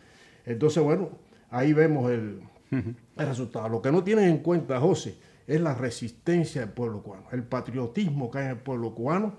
Entonces, 0.45 0.81
bueno, 0.81 1.09
ahí 1.49 1.73
vemos 1.73 2.09
el, 2.11 2.39
el 2.71 3.27
resultado. 3.27 3.67
Lo 3.67 3.81
que 3.81 3.91
no 3.91 4.03
tienen 4.05 4.29
en 4.29 4.37
cuenta, 4.37 4.79
José, 4.79 5.17
es 5.45 5.59
la 5.59 5.73
resistencia 5.75 6.61
del 6.61 6.69
pueblo 6.69 7.01
cubano, 7.03 7.25
el 7.33 7.43
patriotismo 7.43 8.31
que 8.31 8.37
hay 8.39 8.45
en 8.45 8.51
el 8.51 8.57
pueblo 8.59 8.93
cubano 8.95 9.35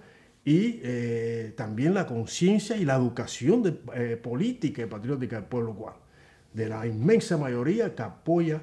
y 0.48 0.80
eh, 0.82 1.52
también 1.58 1.92
la 1.92 2.06
conciencia 2.06 2.74
y 2.74 2.86
la 2.86 2.94
educación 2.94 3.62
de, 3.62 3.80
eh, 3.94 4.16
política 4.16 4.80
y 4.80 4.86
patriótica 4.86 5.36
del 5.36 5.44
pueblo 5.44 5.74
cubano, 5.74 5.98
de 6.54 6.70
la 6.70 6.86
inmensa 6.86 7.36
mayoría 7.36 7.94
que 7.94 8.00
apoya 8.00 8.62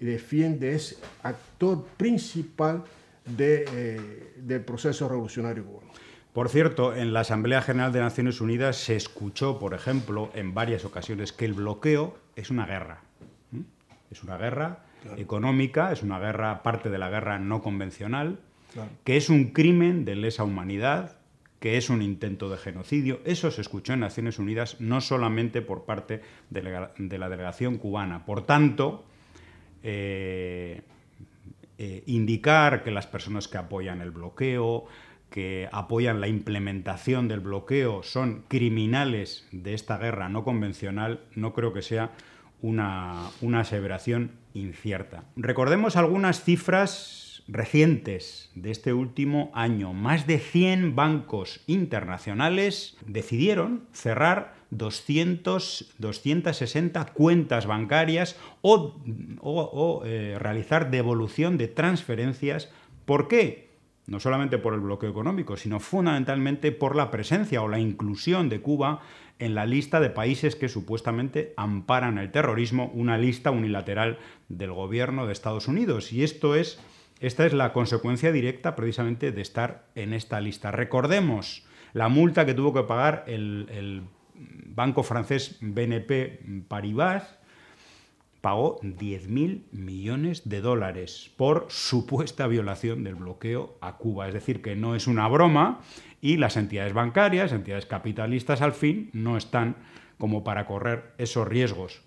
y 0.00 0.06
defiende, 0.06 0.74
es 0.74 0.98
actor 1.22 1.84
principal 1.98 2.84
de, 3.26 3.66
eh, 3.70 4.32
del 4.38 4.62
proceso 4.62 5.10
revolucionario 5.10 5.66
cubano. 5.66 5.92
Por 6.32 6.48
cierto, 6.48 6.96
en 6.96 7.12
la 7.12 7.20
Asamblea 7.20 7.60
General 7.60 7.92
de 7.92 8.00
Naciones 8.00 8.40
Unidas 8.40 8.78
se 8.78 8.96
escuchó, 8.96 9.58
por 9.58 9.74
ejemplo, 9.74 10.30
en 10.32 10.54
varias 10.54 10.86
ocasiones 10.86 11.34
que 11.34 11.44
el 11.44 11.52
bloqueo 11.52 12.16
es 12.34 12.48
una 12.48 12.64
guerra. 12.64 13.02
Es 14.10 14.22
una 14.22 14.38
guerra 14.38 14.86
económica, 15.18 15.92
es 15.92 16.02
una 16.02 16.18
guerra, 16.18 16.62
parte 16.62 16.88
de 16.88 16.96
la 16.96 17.10
guerra 17.10 17.38
no 17.38 17.60
convencional, 17.60 18.38
Claro. 18.72 18.90
que 19.04 19.16
es 19.16 19.30
un 19.30 19.52
crimen 19.52 20.04
de 20.04 20.16
lesa 20.16 20.44
humanidad, 20.44 21.16
que 21.66 21.76
es 21.76 21.90
un 21.90 22.00
intento 22.00 22.48
de 22.48 22.58
genocidio. 22.58 23.18
Eso 23.24 23.50
se 23.50 23.60
escuchó 23.60 23.94
en 23.94 23.98
Naciones 23.98 24.38
Unidas 24.38 24.76
no 24.80 25.00
solamente 25.00 25.62
por 25.62 25.84
parte 25.84 26.20
de 26.48 26.62
la, 26.62 26.92
de 26.96 27.18
la 27.18 27.28
delegación 27.28 27.76
cubana. 27.76 28.24
Por 28.24 28.46
tanto, 28.46 29.04
eh, 29.82 30.82
eh, 31.76 32.04
indicar 32.06 32.84
que 32.84 32.92
las 32.92 33.08
personas 33.08 33.48
que 33.48 33.58
apoyan 33.58 34.00
el 34.00 34.12
bloqueo, 34.12 34.84
que 35.28 35.68
apoyan 35.72 36.20
la 36.20 36.28
implementación 36.28 37.26
del 37.26 37.40
bloqueo, 37.40 38.04
son 38.04 38.44
criminales 38.46 39.48
de 39.50 39.74
esta 39.74 39.98
guerra 39.98 40.28
no 40.28 40.44
convencional, 40.44 41.24
no 41.34 41.52
creo 41.52 41.72
que 41.72 41.82
sea 41.82 42.12
una, 42.62 43.28
una 43.40 43.62
aseveración 43.62 44.30
incierta. 44.54 45.24
Recordemos 45.34 45.96
algunas 45.96 46.44
cifras 46.44 47.25
recientes 47.48 48.50
de 48.54 48.70
este 48.70 48.92
último 48.92 49.50
año. 49.54 49.92
Más 49.92 50.26
de 50.26 50.38
100 50.38 50.96
bancos 50.96 51.60
internacionales 51.66 52.96
decidieron 53.06 53.84
cerrar 53.92 54.56
200, 54.70 55.94
260 55.98 57.06
cuentas 57.12 57.66
bancarias 57.66 58.36
o, 58.62 60.02
eh, 60.04 60.36
realizar 60.38 60.90
devolución 60.90 61.56
de 61.56 61.68
transferencias. 61.68 62.70
¿Por 63.04 63.28
qué? 63.28 63.66
No 64.06 64.20
solamente 64.20 64.58
por 64.58 64.74
el 64.74 64.80
bloqueo 64.80 65.10
económico, 65.10 65.56
sino 65.56 65.80
fundamentalmente 65.80 66.72
por 66.72 66.94
la 66.94 67.10
presencia 67.10 67.62
o 67.62 67.68
la 67.68 67.80
inclusión 67.80 68.48
de 68.48 68.60
Cuba 68.60 69.00
en 69.38 69.54
la 69.54 69.66
lista 69.66 70.00
de 70.00 70.10
países 70.10 70.56
que 70.56 70.68
supuestamente 70.68 71.52
amparan 71.56 72.18
el 72.18 72.30
terrorismo, 72.30 72.90
una 72.94 73.18
lista 73.18 73.50
unilateral 73.50 74.18
del 74.48 74.72
gobierno 74.72 75.26
de 75.26 75.32
Estados 75.32 75.68
Unidos. 75.68 76.12
Y 76.12 76.22
esto 76.24 76.54
es, 76.54 76.78
esta 77.20 77.46
es 77.46 77.54
la 77.54 77.72
consecuencia 77.72 78.32
directa 78.32 78.76
precisamente 78.76 79.32
de 79.32 79.42
estar 79.42 79.86
en 79.94 80.12
esta 80.12 80.40
lista. 80.40 80.70
Recordemos 80.70 81.64
la 81.92 82.08
multa 82.08 82.44
que 82.44 82.54
tuvo 82.54 82.74
que 82.74 82.82
pagar 82.82 83.24
el, 83.26 84.04
banco 84.66 85.02
francés 85.02 85.56
BNP 85.62 86.64
Paribas, 86.68 87.38
pagó 88.42 88.78
10.000 88.82 89.62
millones 89.72 90.46
de 90.46 90.60
dólares 90.60 91.32
por 91.36 91.66
supuesta 91.70 92.46
violación 92.46 93.02
del 93.02 93.14
bloqueo 93.14 93.78
a 93.80 93.96
Cuba. 93.96 94.28
Es 94.28 94.34
decir, 94.34 94.60
que 94.60 94.76
no 94.76 94.94
es 94.94 95.06
una 95.06 95.26
broma 95.26 95.80
y 96.20 96.36
las 96.36 96.58
entidades 96.58 96.92
bancarias, 96.92 97.52
entidades 97.52 97.86
capitalistas 97.86 98.60
al 98.60 98.72
fin, 98.72 99.08
no 99.14 99.38
están 99.38 99.76
como 100.18 100.44
para 100.44 100.66
correr 100.66 101.14
esos 101.16 101.48
riesgos. 101.48 102.02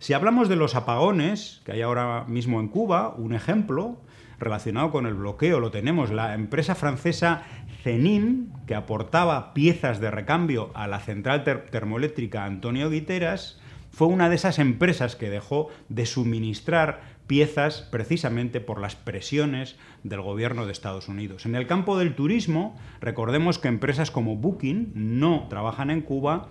Si 0.00 0.14
hablamos 0.14 0.48
de 0.48 0.56
los 0.56 0.74
apagones 0.76 1.60
que 1.66 1.72
hay 1.72 1.82
ahora 1.82 2.24
mismo 2.26 2.58
en 2.58 2.68
Cuba, 2.68 3.14
un 3.18 3.34
ejemplo 3.34 3.98
relacionado 4.38 4.90
con 4.90 5.04
el 5.04 5.12
bloqueo 5.12 5.60
lo 5.60 5.70
tenemos. 5.70 6.10
La 6.10 6.34
empresa 6.34 6.74
francesa 6.74 7.42
Cenin, 7.82 8.50
que 8.66 8.74
aportaba 8.74 9.52
piezas 9.52 10.00
de 10.00 10.10
recambio 10.10 10.70
a 10.72 10.88
la 10.88 11.00
central 11.00 11.44
ter- 11.44 11.66
termoeléctrica 11.66 12.46
Antonio 12.46 12.88
Guiteras, 12.88 13.60
fue 13.90 14.06
una 14.06 14.30
de 14.30 14.36
esas 14.36 14.58
empresas 14.58 15.16
que 15.16 15.28
dejó 15.28 15.68
de 15.90 16.06
suministrar 16.06 17.02
piezas 17.26 17.86
precisamente 17.90 18.62
por 18.62 18.80
las 18.80 18.96
presiones 18.96 19.76
del 20.02 20.22
gobierno 20.22 20.64
de 20.64 20.72
Estados 20.72 21.08
Unidos. 21.08 21.44
En 21.44 21.54
el 21.54 21.66
campo 21.66 21.98
del 21.98 22.14
turismo, 22.14 22.74
recordemos 23.02 23.58
que 23.58 23.68
empresas 23.68 24.10
como 24.10 24.36
Booking 24.36 24.92
no 24.94 25.46
trabajan 25.50 25.90
en 25.90 26.00
Cuba 26.00 26.48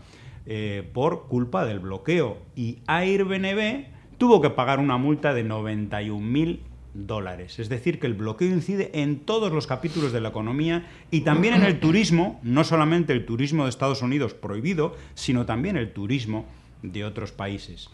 eh, 0.51 0.83
por 0.93 1.27
culpa 1.27 1.63
del 1.63 1.77
bloqueo 1.79 2.39
y 2.55 2.79
Airbnb 2.87 3.85
tuvo 4.17 4.41
que 4.41 4.49
pagar 4.49 4.79
una 4.79 4.97
multa 4.97 5.33
de 5.35 5.45
91.000 5.45 6.59
dólares. 6.95 7.59
Es 7.59 7.69
decir, 7.69 7.99
que 7.99 8.07
el 8.07 8.15
bloqueo 8.15 8.47
incide 8.49 8.89
en 8.93 9.19
todos 9.19 9.51
los 9.51 9.67
capítulos 9.67 10.11
de 10.11 10.21
la 10.21 10.29
economía 10.29 10.87
y 11.11 11.21
también 11.21 11.53
en 11.53 11.63
el 11.63 11.79
turismo, 11.79 12.39
no 12.41 12.63
solamente 12.63 13.13
el 13.13 13.27
turismo 13.27 13.65
de 13.65 13.69
Estados 13.69 14.01
Unidos 14.01 14.33
prohibido, 14.33 14.95
sino 15.13 15.45
también 15.45 15.77
el 15.77 15.93
turismo 15.93 16.47
de 16.81 17.05
otros 17.05 17.31
países. 17.31 17.91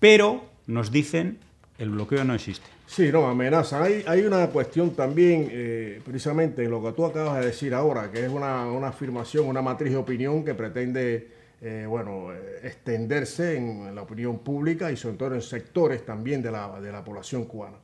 Pero 0.00 0.46
nos 0.66 0.90
dicen 0.90 1.38
el 1.78 1.90
bloqueo 1.90 2.24
no 2.24 2.34
existe. 2.34 2.66
Sí, 2.86 3.10
no, 3.10 3.26
amenaza. 3.26 3.82
Hay, 3.82 4.04
hay 4.06 4.22
una 4.22 4.48
cuestión 4.48 4.90
también, 4.94 5.48
eh, 5.50 6.00
precisamente 6.04 6.64
en 6.64 6.70
lo 6.70 6.82
que 6.82 6.92
tú 6.92 7.04
acabas 7.04 7.40
de 7.40 7.46
decir 7.46 7.74
ahora, 7.74 8.10
que 8.10 8.24
es 8.24 8.30
una, 8.30 8.66
una 8.66 8.88
afirmación, 8.88 9.46
una 9.46 9.62
matriz 9.62 9.92
de 9.92 9.96
opinión 9.96 10.44
que 10.44 10.54
pretende, 10.54 11.33
eh, 11.66 11.86
bueno, 11.86 12.30
extenderse 12.62 13.56
en 13.56 13.94
la 13.94 14.02
opinión 14.02 14.40
pública 14.40 14.92
y 14.92 14.98
sobre 14.98 15.16
todo 15.16 15.34
en 15.34 15.40
sectores 15.40 16.04
también 16.04 16.42
de 16.42 16.50
la, 16.50 16.78
de 16.78 16.92
la 16.92 17.02
población 17.02 17.46
cubana. 17.46 17.78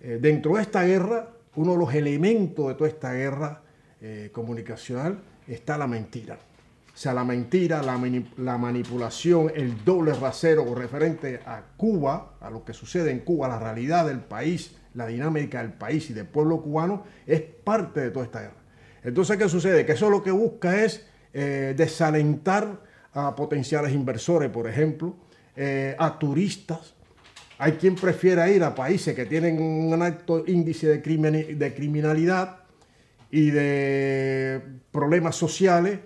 Eh, 0.00 0.18
dentro 0.18 0.54
de 0.54 0.62
esta 0.62 0.84
guerra, 0.84 1.28
uno 1.56 1.72
de 1.72 1.78
los 1.80 1.92
elementos 1.92 2.66
de 2.66 2.74
toda 2.74 2.88
esta 2.88 3.12
guerra 3.12 3.60
eh, 4.00 4.30
comunicacional 4.32 5.18
está 5.46 5.76
la 5.76 5.86
mentira. 5.86 6.36
O 6.36 6.96
sea, 6.96 7.12
la 7.12 7.24
mentira, 7.24 7.82
la, 7.82 8.00
la 8.38 8.56
manipulación, 8.56 9.52
el 9.54 9.84
doble 9.84 10.14
rasero 10.14 10.74
referente 10.74 11.40
a 11.44 11.62
Cuba, 11.76 12.36
a 12.40 12.48
lo 12.48 12.64
que 12.64 12.72
sucede 12.72 13.10
en 13.10 13.18
Cuba, 13.18 13.48
la 13.48 13.58
realidad 13.58 14.06
del 14.06 14.20
país, 14.20 14.78
la 14.94 15.06
dinámica 15.06 15.60
del 15.60 15.74
país 15.74 16.08
y 16.08 16.14
del 16.14 16.26
pueblo 16.26 16.62
cubano, 16.62 17.04
es 17.26 17.42
parte 17.42 18.00
de 18.00 18.10
toda 18.10 18.24
esta 18.24 18.40
guerra. 18.40 18.62
Entonces, 19.02 19.36
¿qué 19.36 19.46
sucede? 19.50 19.84
Que 19.84 19.92
eso 19.92 20.08
lo 20.08 20.22
que 20.22 20.30
busca 20.30 20.82
es 20.82 21.06
desalentar 21.34 22.93
a 23.14 23.34
potenciales 23.34 23.92
inversores, 23.92 24.50
por 24.50 24.68
ejemplo, 24.68 25.14
eh, 25.56 25.94
a 25.98 26.18
turistas, 26.18 26.94
Hay 27.58 27.72
quien 27.72 27.94
prefiere 27.94 28.52
ir 28.52 28.64
a 28.64 28.74
países 28.74 29.14
que 29.14 29.26
tienen 29.26 29.62
un 29.62 30.02
alto 30.02 30.42
índice 30.46 30.88
de, 30.88 31.00
crimen- 31.00 31.56
de 31.56 31.72
criminalidad 31.72 32.56
y 33.30 33.50
de 33.50 34.60
problemas 34.90 35.36
sociales 35.36 36.00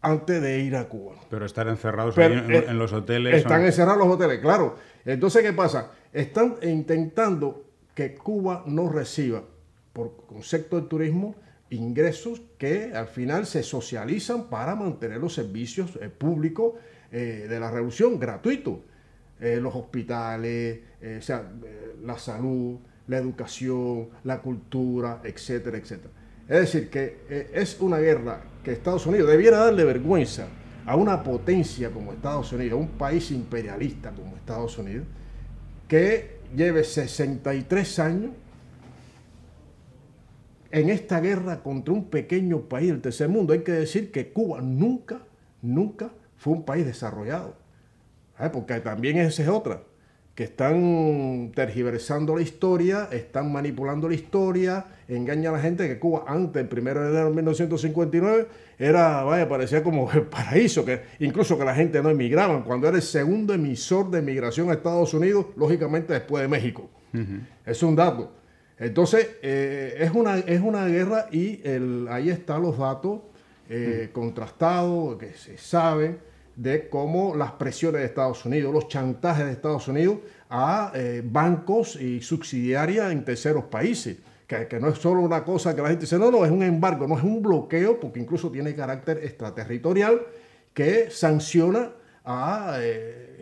antes 0.00 0.40
de 0.40 0.60
ir 0.60 0.74
a 0.76 0.88
Cuba. 0.88 1.16
Pero 1.28 1.44
estar 1.44 1.68
encerrados 1.68 2.14
Pero, 2.14 2.34
ahí 2.34 2.40
en, 2.40 2.54
eh, 2.54 2.64
en 2.68 2.78
los 2.78 2.92
hoteles. 2.94 3.34
Están 3.34 3.62
encerrados 3.66 3.98
los 3.98 4.08
hoteles, 4.14 4.40
claro. 4.40 4.76
Entonces, 5.04 5.42
¿qué 5.42 5.52
pasa? 5.52 5.90
Están 6.14 6.56
intentando 6.62 7.64
que 7.94 8.14
Cuba 8.14 8.64
no 8.66 8.88
reciba, 8.88 9.42
por 9.92 10.16
concepto 10.26 10.80
de 10.80 10.88
turismo, 10.88 11.34
ingresos 11.70 12.42
que 12.58 12.92
al 12.94 13.06
final 13.06 13.46
se 13.46 13.62
socializan 13.62 14.48
para 14.48 14.74
mantener 14.74 15.18
los 15.18 15.34
servicios 15.34 15.98
eh, 16.00 16.08
públicos 16.08 16.74
eh, 17.12 17.46
de 17.48 17.60
la 17.60 17.70
revolución 17.70 18.18
gratuitos. 18.18 18.78
Eh, 19.40 19.58
los 19.60 19.74
hospitales, 19.74 20.80
sea, 21.20 21.50
la 22.02 22.18
salud, 22.18 22.76
la 23.08 23.16
educación, 23.16 24.10
la 24.24 24.42
cultura, 24.42 25.22
etcétera, 25.24 25.78
etcétera. 25.78 26.12
Es 26.46 26.60
decir, 26.60 26.90
que 26.90 27.48
es 27.54 27.80
una 27.80 27.98
guerra 27.98 28.42
que 28.62 28.72
Estados 28.72 29.06
Unidos 29.06 29.30
debiera 29.30 29.58
darle 29.58 29.84
vergüenza 29.84 30.48
a 30.84 30.94
una 30.94 31.22
potencia 31.22 31.90
como 31.90 32.12
Estados 32.12 32.52
Unidos, 32.52 32.74
a 32.74 32.82
un 32.82 32.88
país 32.88 33.30
imperialista 33.30 34.10
como 34.10 34.36
Estados 34.36 34.76
Unidos, 34.76 35.06
que 35.88 36.40
lleve 36.54 36.84
63 36.84 37.98
años 38.00 38.32
en 40.70 40.90
esta 40.90 41.20
guerra 41.20 41.62
contra 41.62 41.92
un 41.92 42.10
pequeño 42.10 42.62
país 42.62 42.90
del 42.90 43.00
tercer 43.00 43.28
mundo. 43.28 43.52
Hay 43.52 43.60
que 43.60 43.72
decir 43.72 44.10
que 44.12 44.32
Cuba 44.32 44.60
nunca, 44.60 45.20
nunca 45.62 46.10
fue 46.36 46.54
un 46.54 46.64
país 46.64 46.86
desarrollado. 46.86 47.54
¿sabes? 48.36 48.52
Porque 48.52 48.80
también 48.80 49.18
esa 49.18 49.42
es 49.42 49.48
otra, 49.48 49.82
que 50.34 50.44
están 50.44 51.52
tergiversando 51.54 52.36
la 52.36 52.42
historia, 52.42 53.08
están 53.10 53.52
manipulando 53.52 54.08
la 54.08 54.14
historia, 54.14 54.86
engañan 55.08 55.54
a 55.54 55.56
la 55.58 55.62
gente 55.62 55.86
que 55.86 55.98
Cuba 55.98 56.24
antes, 56.26 56.62
el 56.62 56.78
1 56.78 57.00
de 57.00 57.08
enero 57.10 57.24
de 57.28 57.34
1959, 57.34 58.46
era, 58.78 59.22
vaya, 59.24 59.48
parecía 59.48 59.82
como 59.82 60.10
el 60.12 60.22
paraíso, 60.22 60.84
que 60.84 61.02
incluso 61.18 61.58
que 61.58 61.64
la 61.64 61.74
gente 61.74 62.02
no 62.02 62.08
emigraba, 62.08 62.64
cuando 62.64 62.88
era 62.88 62.96
el 62.96 63.02
segundo 63.02 63.52
emisor 63.52 64.10
de 64.10 64.20
emigración 64.20 64.70
a 64.70 64.74
Estados 64.74 65.12
Unidos, 65.12 65.46
lógicamente 65.56 66.14
después 66.14 66.42
de 66.42 66.48
México. 66.48 66.88
Es 67.66 67.82
un 67.82 67.96
dato. 67.96 68.39
Entonces, 68.80 69.28
eh, 69.42 69.94
es, 69.98 70.10
una, 70.12 70.38
es 70.38 70.60
una 70.60 70.86
guerra 70.86 71.26
y 71.30 71.60
el- 71.64 72.08
ahí 72.10 72.30
están 72.30 72.62
los 72.62 72.78
datos 72.78 73.20
eh, 73.68 74.08
contrastados, 74.12 75.16
que 75.18 75.34
se 75.34 75.56
saben 75.58 76.18
de 76.56 76.88
cómo 76.88 77.36
las 77.36 77.52
presiones 77.52 78.00
de 78.00 78.06
Estados 78.06 78.44
Unidos, 78.44 78.72
los 78.74 78.88
chantajes 78.88 79.44
de 79.46 79.52
Estados 79.52 79.86
Unidos 79.86 80.18
a 80.48 80.90
eh, 80.94 81.22
bancos 81.24 81.94
y 81.94 82.20
subsidiarias 82.20 83.12
en 83.12 83.24
terceros 83.24 83.64
países. 83.64 84.16
Que, 84.46 84.66
que 84.66 84.80
no 84.80 84.88
es 84.88 84.98
solo 84.98 85.20
una 85.20 85.44
cosa 85.44 85.76
que 85.76 85.82
la 85.82 85.88
gente 85.90 86.06
dice, 86.06 86.18
no, 86.18 86.28
no, 86.30 86.44
es 86.44 86.50
un 86.50 86.64
embargo, 86.64 87.06
no 87.06 87.16
es 87.16 87.22
un 87.22 87.40
bloqueo, 87.40 88.00
porque 88.00 88.18
incluso 88.18 88.50
tiene 88.50 88.74
carácter 88.74 89.18
extraterritorial 89.22 90.22
que 90.74 91.08
sanciona 91.10 91.92
a 92.24 92.78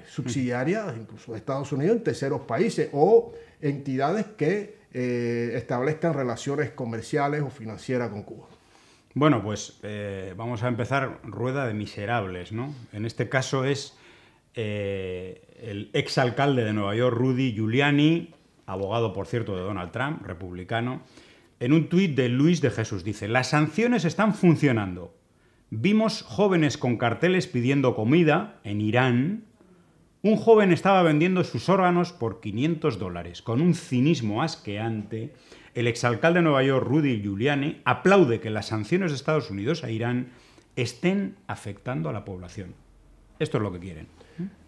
subsidiarias, 0.06 0.94
incluso 0.98 1.32
de 1.32 1.38
Estados 1.38 1.72
Unidos, 1.72 1.96
en 1.96 2.04
terceros 2.04 2.42
países 2.42 2.90
o 2.92 3.32
entidades 3.62 4.26
que 4.36 4.77
eh, 4.92 5.52
establezcan 5.54 6.14
relaciones 6.14 6.70
comerciales 6.70 7.42
o 7.42 7.50
financieras 7.50 8.10
con 8.10 8.22
Cuba. 8.22 8.46
Bueno, 9.14 9.42
pues 9.42 9.80
eh, 9.82 10.34
vamos 10.36 10.62
a 10.62 10.68
empezar 10.68 11.20
rueda 11.24 11.66
de 11.66 11.74
miserables, 11.74 12.52
¿no? 12.52 12.74
En 12.92 13.04
este 13.04 13.28
caso 13.28 13.64
es 13.64 13.96
eh, 14.54 15.42
el 15.60 15.90
exalcalde 15.92 16.64
de 16.64 16.72
Nueva 16.72 16.94
York, 16.94 17.16
Rudy 17.16 17.52
Giuliani, 17.52 18.34
abogado, 18.66 19.12
por 19.12 19.26
cierto, 19.26 19.56
de 19.56 19.62
Donald 19.62 19.90
Trump, 19.92 20.24
republicano, 20.24 21.02
en 21.60 21.72
un 21.72 21.88
tuit 21.88 22.14
de 22.14 22.28
Luis 22.28 22.60
de 22.60 22.70
Jesús 22.70 23.02
dice, 23.02 23.26
las 23.26 23.48
sanciones 23.48 24.04
están 24.04 24.34
funcionando. 24.34 25.14
Vimos 25.70 26.22
jóvenes 26.22 26.78
con 26.78 26.96
carteles 26.96 27.46
pidiendo 27.46 27.94
comida 27.94 28.60
en 28.64 28.80
Irán. 28.80 29.44
Un 30.22 30.36
joven 30.36 30.72
estaba 30.72 31.02
vendiendo 31.02 31.44
sus 31.44 31.68
órganos 31.68 32.12
por 32.12 32.40
500 32.40 32.98
dólares. 32.98 33.40
Con 33.40 33.60
un 33.60 33.74
cinismo 33.74 34.42
asqueante, 34.42 35.32
el 35.74 35.86
exalcalde 35.86 36.40
de 36.40 36.44
Nueva 36.44 36.62
York, 36.64 36.84
Rudy 36.86 37.20
Giuliani, 37.22 37.80
aplaude 37.84 38.40
que 38.40 38.50
las 38.50 38.66
sanciones 38.66 39.12
de 39.12 39.16
Estados 39.16 39.50
Unidos 39.50 39.84
a 39.84 39.90
Irán 39.90 40.30
estén 40.74 41.36
afectando 41.46 42.08
a 42.08 42.12
la 42.12 42.24
población. 42.24 42.74
Esto 43.38 43.58
es 43.58 43.62
lo 43.62 43.72
que 43.72 43.78
quieren. 43.78 44.08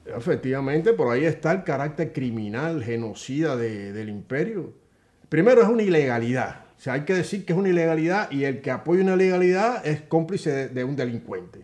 Efectivamente, 0.06 0.92
por 0.92 1.12
ahí 1.12 1.24
está 1.24 1.52
el 1.52 1.64
carácter 1.64 2.12
criminal, 2.12 2.82
genocida 2.84 3.56
de- 3.56 3.92
del 3.92 4.08
imperio. 4.08 4.72
Primero 5.28 5.62
es 5.62 5.68
una 5.68 5.82
ilegalidad. 5.82 6.64
O 6.86 6.90
hay 6.90 7.02
que 7.02 7.12
decir 7.14 7.44
que 7.44 7.52
es 7.52 7.58
una 7.58 7.68
ilegalidad 7.68 8.30
y 8.30 8.44
el 8.44 8.60
que 8.60 8.70
apoya 8.70 9.02
una 9.02 9.14
ilegalidad 9.14 9.84
es 9.86 10.00
cómplice 10.02 10.50
de, 10.50 10.68
de 10.68 10.84
un 10.84 10.96
delincuente. 10.96 11.60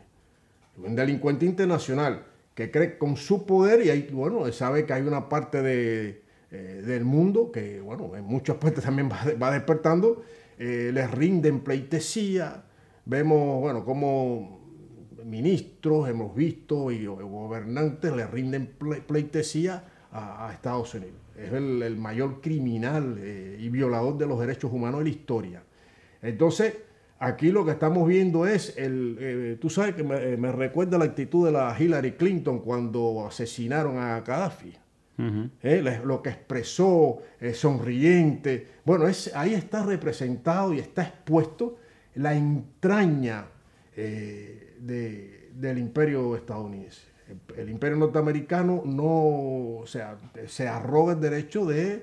Un 0.76 0.94
delincuente 0.94 1.46
internacional 1.46 2.24
que 2.56 2.70
cree 2.70 2.96
con 2.96 3.16
su 3.16 3.44
poder 3.44 3.84
y 3.84 3.90
ahí, 3.90 4.08
bueno, 4.10 4.50
sabe 4.50 4.86
que 4.86 4.94
hay 4.94 5.02
una 5.02 5.28
parte 5.28 5.60
de, 5.60 6.22
eh, 6.50 6.82
del 6.86 7.04
mundo 7.04 7.52
que, 7.52 7.80
bueno, 7.82 8.16
en 8.16 8.24
muchas 8.24 8.56
partes 8.56 8.82
también 8.82 9.10
va, 9.10 9.20
va 9.40 9.52
despertando, 9.52 10.24
eh, 10.58 10.90
les 10.92 11.10
rinden 11.10 11.60
pleitesía. 11.60 12.64
Vemos, 13.04 13.60
bueno, 13.60 13.84
cómo 13.84 14.58
ministros 15.22 16.08
hemos 16.08 16.34
visto 16.34 16.90
y 16.90 17.04
gobernantes 17.04 18.16
le 18.16 18.26
rinden 18.26 18.74
ple- 18.78 19.02
pleitesía 19.02 19.84
a, 20.10 20.50
Estados 20.50 20.94
Unidos. 20.94 21.20
Es 21.36 21.52
el, 21.52 21.82
el 21.82 21.98
mayor 21.98 22.40
criminal 22.40 23.18
eh, 23.18 23.58
y 23.60 23.68
violador 23.68 24.16
de 24.16 24.26
los 24.26 24.40
derechos 24.40 24.72
humanos 24.72 25.00
de 25.00 25.04
la 25.04 25.10
historia. 25.10 25.62
Entonces, 26.22 26.72
aquí 27.18 27.50
lo 27.50 27.64
que 27.64 27.72
estamos 27.72 28.06
viendo 28.06 28.46
es, 28.46 28.76
el, 28.76 29.16
eh, 29.20 29.58
tú 29.60 29.70
sabes 29.70 29.94
que 29.94 30.02
me, 30.02 30.36
me 30.36 30.52
recuerda 30.52 30.98
la 30.98 31.04
actitud 31.06 31.46
de 31.46 31.52
la 31.52 31.74
Hillary 31.78 32.12
Clinton 32.12 32.60
cuando 32.60 33.26
asesinaron 33.26 33.98
a 33.98 34.20
Gaddafi. 34.20 34.72
Eh, 35.62 36.00
lo 36.04 36.20
que 36.22 36.28
expresó 36.28 37.18
eh, 37.40 37.54
sonriente. 37.54 38.66
Bueno, 38.84 39.08
es, 39.08 39.34
ahí 39.34 39.54
está 39.54 39.82
representado 39.82 40.74
y 40.74 40.78
está 40.78 41.04
expuesto 41.04 41.78
la 42.16 42.34
entraña 42.34 43.46
de- 43.96 45.48
del 45.54 45.78
imperio 45.78 46.36
estadounidense. 46.36 47.02
El, 47.28 47.60
el 47.60 47.70
imperio 47.70 47.96
norteamericano 47.96 48.82
no, 48.84 49.78
o 49.80 49.84
sea, 49.86 50.18
se 50.46 50.68
arroga 50.68 51.14
el 51.14 51.20
derecho 51.20 51.64
de 51.64 52.02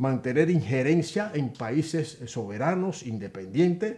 mantener 0.00 0.48
injerencia 0.48 1.30
en 1.34 1.52
países 1.52 2.18
soberanos, 2.24 3.06
independientes, 3.06 3.96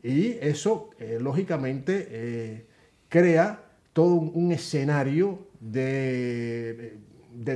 y 0.00 0.38
eso, 0.40 0.90
eh, 1.00 1.18
lógicamente, 1.20 2.06
eh, 2.08 2.66
crea 3.08 3.60
todo 3.92 4.14
un, 4.14 4.52
escenario 4.52 5.48
de, 5.58 6.98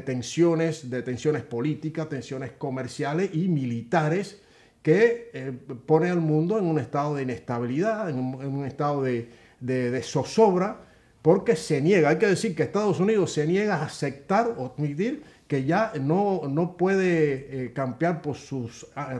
tensiones, 0.04 0.90
de 0.90 1.02
tensiones 1.02 1.42
políticas, 1.44 2.08
tensiones 2.08 2.50
comerciales 2.58 3.30
y 3.32 3.46
militares 3.48 4.40
que 4.82 5.30
eh, 5.32 5.52
pone 5.86 6.10
al 6.10 6.20
mundo 6.20 6.58
en 6.58 6.66
un 6.66 6.80
estado 6.80 7.14
de 7.14 7.22
inestabilidad, 7.22 8.10
en 8.10 8.18
un, 8.18 8.42
en 8.42 8.52
un 8.52 8.66
estado 8.66 9.02
de, 9.04 9.28
de- 9.60 9.92
de 9.92 10.02
zozobra, 10.02 10.80
porque 11.22 11.54
se 11.56 11.80
niega, 11.80 12.10
hay 12.10 12.18
que 12.18 12.26
decir 12.26 12.54
que 12.56 12.64
Estados 12.64 12.98
Unidos 13.00 13.32
se 13.32 13.46
niega 13.46 13.76
a 13.76 13.84
aceptar 13.86 14.52
o 14.58 14.66
admitir 14.66 15.22
que 15.54 15.64
ya 15.64 15.92
no, 16.00 16.48
no 16.48 16.76
puede 16.76 17.66
eh, 17.66 17.72
campear 17.72 18.22
por 18.22 18.34
su 18.34 18.68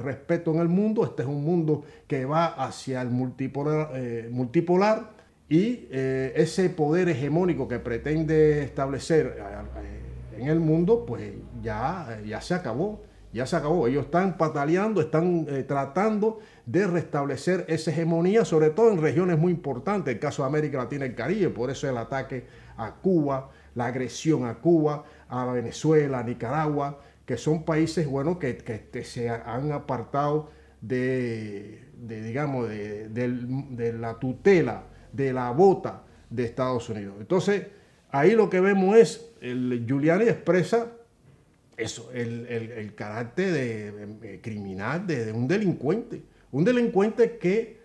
respeto 0.03 0.53
en 0.53 0.59
el 0.59 0.69
mundo, 0.69 1.05
este 1.05 1.23
es 1.23 1.29
un 1.29 1.45
mundo 1.45 1.85
que 2.09 2.25
va 2.25 2.47
hacia 2.47 3.01
el 3.03 3.11
multipolar, 3.11 3.91
eh, 3.95 4.29
multipolar 4.33 5.13
y 5.49 5.87
eh, 5.93 6.33
ese 6.35 6.71
poder 6.71 7.09
hegemónico 7.09 7.69
que 7.69 7.79
pretende 7.79 8.65
establecer 8.65 9.39
eh, 9.39 10.41
en 10.41 10.49
el 10.49 10.59
mundo, 10.59 11.07
pues 11.07 11.35
ya, 11.63 12.19
ya 12.27 12.41
se 12.41 12.55
acabó, 12.55 13.03
ya 13.33 13.47
se 13.47 13.55
acabó. 13.55 13.87
Ellos 13.87 14.07
están 14.07 14.37
pataleando, 14.37 15.03
están 15.03 15.47
tratando 15.69 16.41
de 16.67 16.85
restablecer 16.89 17.65
esa 17.69 17.93
hegemonía, 17.93 18.45
sobre 18.45 18.71
todo 18.71 18.91
en 18.91 19.01
regiones 19.01 19.39
muy 19.39 19.53
importantes, 19.53 20.13
el 20.13 20.19
caso 20.19 20.43
de 20.43 20.49
América 20.49 20.79
Latina 20.79 21.07
y 21.07 21.11
el 21.11 21.15
Caribe, 21.15 21.51
por 21.51 21.71
eso 21.71 21.89
el 21.89 21.97
ataque 21.97 22.45
a 22.77 22.97
Cuba, 22.97 23.51
la 23.77 23.87
agresión 23.87 24.47
a 24.47 24.55
Cuba, 24.55 25.05
a 25.29 25.45
Venezuela, 25.47 26.23
Nicaragua, 26.23 27.01
que 27.27 27.37
son 27.37 27.65
países, 27.65 28.07
bueno, 28.07 28.39
que, 28.39 28.57
que- 28.59 29.05
se 29.05 29.29
han 29.31 29.73
apartado 29.73 30.51
de, 30.81 31.83
digamos, 31.99 32.69
de, 32.69 33.09
de 33.09 33.93
la 33.95 34.19
tutela, 34.19 34.85
de 35.13 35.33
la 35.33 35.51
bota 35.51 36.03
de 36.31 36.45
Estados 36.45 36.89
Unidos. 36.91 37.15
Entonces, 37.21 37.67
ahí 38.11 38.33
lo 38.33 38.51
que 38.51 38.61
vemos 38.61 38.97
es, 38.97 39.31
el 39.41 39.85
Giuliani 39.87 40.25
expresa 40.25 40.89
eso, 41.77 42.11
el, 42.13 42.47
el- 42.47 42.71
el 42.73 42.95
carácter 42.95 43.53
de, 43.53 43.93
de- 44.07 44.41
criminal 44.41 45.07
de, 45.07 45.25
de 45.27 45.33
un 45.33 45.49
delincuente. 45.49 46.23
Un 46.53 46.65
delincuente 46.65 47.39
que 47.39 47.79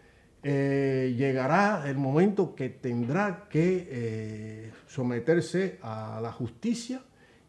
eh, 0.44 1.16
llegará 1.18 1.84
el 1.90 1.98
momento 1.98 2.54
que 2.56 2.70
tendrá 2.70 3.48
que 3.50 3.88
eh, 3.90 4.72
someterse 4.88 5.80
a 5.82 6.20
la 6.22 6.32
justicia 6.32 7.02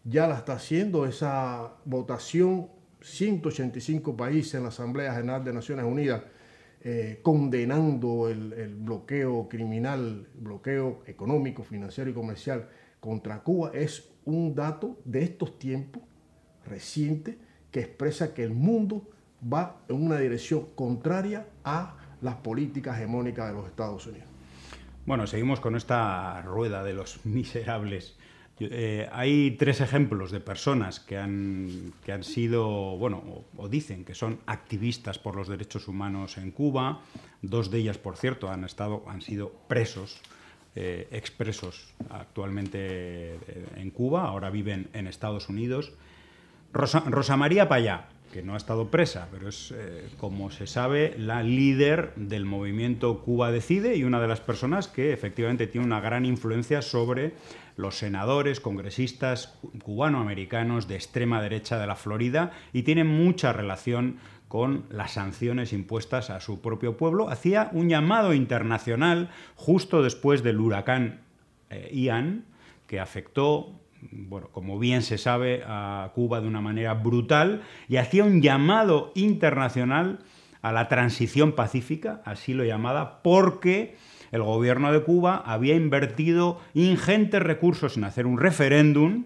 ya 0.04 0.26
la 0.26 0.36
está 0.36 0.54
haciendo 0.54 1.06
esa 1.06 1.74
votación 1.84 2.68
185 3.00 4.16
países 4.16 4.54
en 4.54 4.62
la 4.62 4.68
Asamblea 4.68 5.14
General 5.14 5.44
de 5.44 5.52
Naciones 5.52 5.84
Unidas 5.84 6.22
eh, 6.82 7.20
condenando 7.22 8.28
el, 8.30 8.54
el, 8.54 8.74
bloqueo 8.74 9.48
criminal, 9.50 10.26
bloqueo 10.34 11.02
económico, 11.06 11.62
financiero 11.62 12.08
y 12.08 12.14
comercial 12.14 12.70
contra 13.00 13.42
Cuba, 13.42 13.72
es 13.74 14.08
un 14.24 14.54
dato 14.54 14.98
de 15.04 15.22
estos 15.22 15.58
tiempos 15.58 16.02
reciente 16.64 17.36
que 17.70 17.80
expresa 17.80 18.32
que 18.32 18.44
el 18.44 18.52
mundo 18.52 19.10
va 19.52 19.82
en 19.88 20.02
una 20.02 20.18
dirección 20.18 20.68
contraria 20.74 21.48
a 21.64 21.96
las 22.22 22.36
políticas 22.36 22.96
hegemónicas 22.96 23.48
de 23.48 23.54
los 23.54 23.66
Estados 23.66 24.06
Unidos. 24.06 24.28
Bueno, 25.06 25.26
seguimos 25.26 25.60
con 25.60 25.76
esta 25.76 26.40
rueda 26.42 26.84
de 26.84 26.94
los 26.94 27.24
miserables. 27.26 28.16
Eh, 28.60 29.08
hay 29.10 29.52
tres 29.52 29.80
ejemplos 29.80 30.30
de 30.30 30.40
personas 30.40 31.00
que 31.00 31.16
han, 31.16 31.94
que 32.04 32.12
han 32.12 32.22
sido, 32.22 32.68
bueno, 32.98 33.44
o, 33.56 33.68
dicen 33.68 34.04
que 34.04 34.14
son 34.14 34.38
activistas 34.44 35.18
por 35.18 35.34
los 35.34 35.48
derechos 35.48 35.88
humanos 35.88 36.36
en 36.36 36.50
Cuba. 36.50 37.00
Dos 37.40 37.70
de 37.70 37.78
ellas, 37.78 37.96
por 37.96 38.18
cierto, 38.18 38.50
han, 38.50 38.64
estado, 38.64 39.02
han 39.08 39.22
sido 39.22 39.50
presos, 39.66 40.20
eh, 40.76 41.08
expresos 41.10 41.94
actualmente 42.10 42.78
eh, 42.80 43.38
en 43.76 43.90
Cuba, 43.90 44.24
ahora 44.24 44.50
viven 44.50 44.90
en 44.92 45.06
Estados 45.06 45.48
Unidos. 45.48 45.92
Rosa, 46.72 47.00
Rosa 47.06 47.36
María 47.38 47.66
Payá, 47.66 48.08
que 48.32 48.42
no 48.42 48.54
ha 48.54 48.56
estado 48.56 48.90
presa, 48.90 49.28
pero 49.30 49.48
es, 49.48 49.72
eh, 49.76 50.08
como 50.18 50.50
se 50.50 50.66
sabe, 50.66 51.14
la 51.18 51.42
líder 51.42 52.14
del 52.16 52.44
movimiento 52.44 53.20
Cuba 53.22 53.50
Decide 53.50 53.96
y 53.96 54.04
una 54.04 54.20
de 54.20 54.28
las 54.28 54.40
personas 54.40 54.88
que 54.88 55.12
efectivamente 55.12 55.66
tiene 55.66 55.86
una 55.86 56.00
gran 56.00 56.24
influencia 56.24 56.82
sobre 56.82 57.34
los 57.76 57.96
senadores, 57.96 58.60
congresistas 58.60 59.58
cubanoamericanos 59.82 60.86
de 60.86 60.96
extrema 60.96 61.42
derecha 61.42 61.78
de 61.78 61.86
la 61.86 61.96
Florida 61.96 62.52
y 62.72 62.82
tiene 62.82 63.04
mucha 63.04 63.52
relación 63.52 64.18
con 64.48 64.84
las 64.90 65.12
sanciones 65.12 65.72
impuestas 65.72 66.30
a 66.30 66.40
su 66.40 66.60
propio 66.60 66.96
pueblo. 66.96 67.30
Hacía 67.30 67.70
un 67.72 67.88
llamado 67.88 68.34
internacional 68.34 69.30
justo 69.54 70.02
después 70.02 70.42
del 70.42 70.60
huracán 70.60 71.20
eh, 71.70 71.90
Ian, 71.92 72.44
que 72.86 73.00
afectó 73.00 73.79
bueno, 74.12 74.48
como 74.52 74.78
bien 74.78 75.02
se 75.02 75.18
sabe, 75.18 75.62
a 75.66 76.10
Cuba 76.14 76.40
de 76.40 76.48
una 76.48 76.60
manera 76.60 76.94
brutal 76.94 77.62
y 77.88 77.96
hacía 77.96 78.24
un 78.24 78.42
llamado 78.42 79.12
internacional 79.14 80.20
a 80.62 80.72
la 80.72 80.88
transición 80.88 81.52
pacífica, 81.52 82.22
así 82.24 82.54
lo 82.54 82.64
llamaba, 82.64 83.22
porque 83.22 83.96
el 84.30 84.42
gobierno 84.42 84.92
de 84.92 85.02
Cuba 85.02 85.42
había 85.44 85.74
invertido 85.74 86.60
ingentes 86.74 87.42
recursos 87.42 87.96
en 87.96 88.04
hacer 88.04 88.26
un 88.26 88.38
referéndum, 88.38 89.24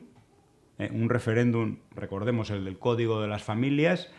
eh, 0.79 0.91
un 0.93 1.09
referéndum, 1.09 1.77
recordemos 1.95 2.51
el 2.51 2.65
del 2.65 2.79
Código 2.79 3.21
de 3.21 3.29
las 3.29 3.43
Familias, 3.43 4.11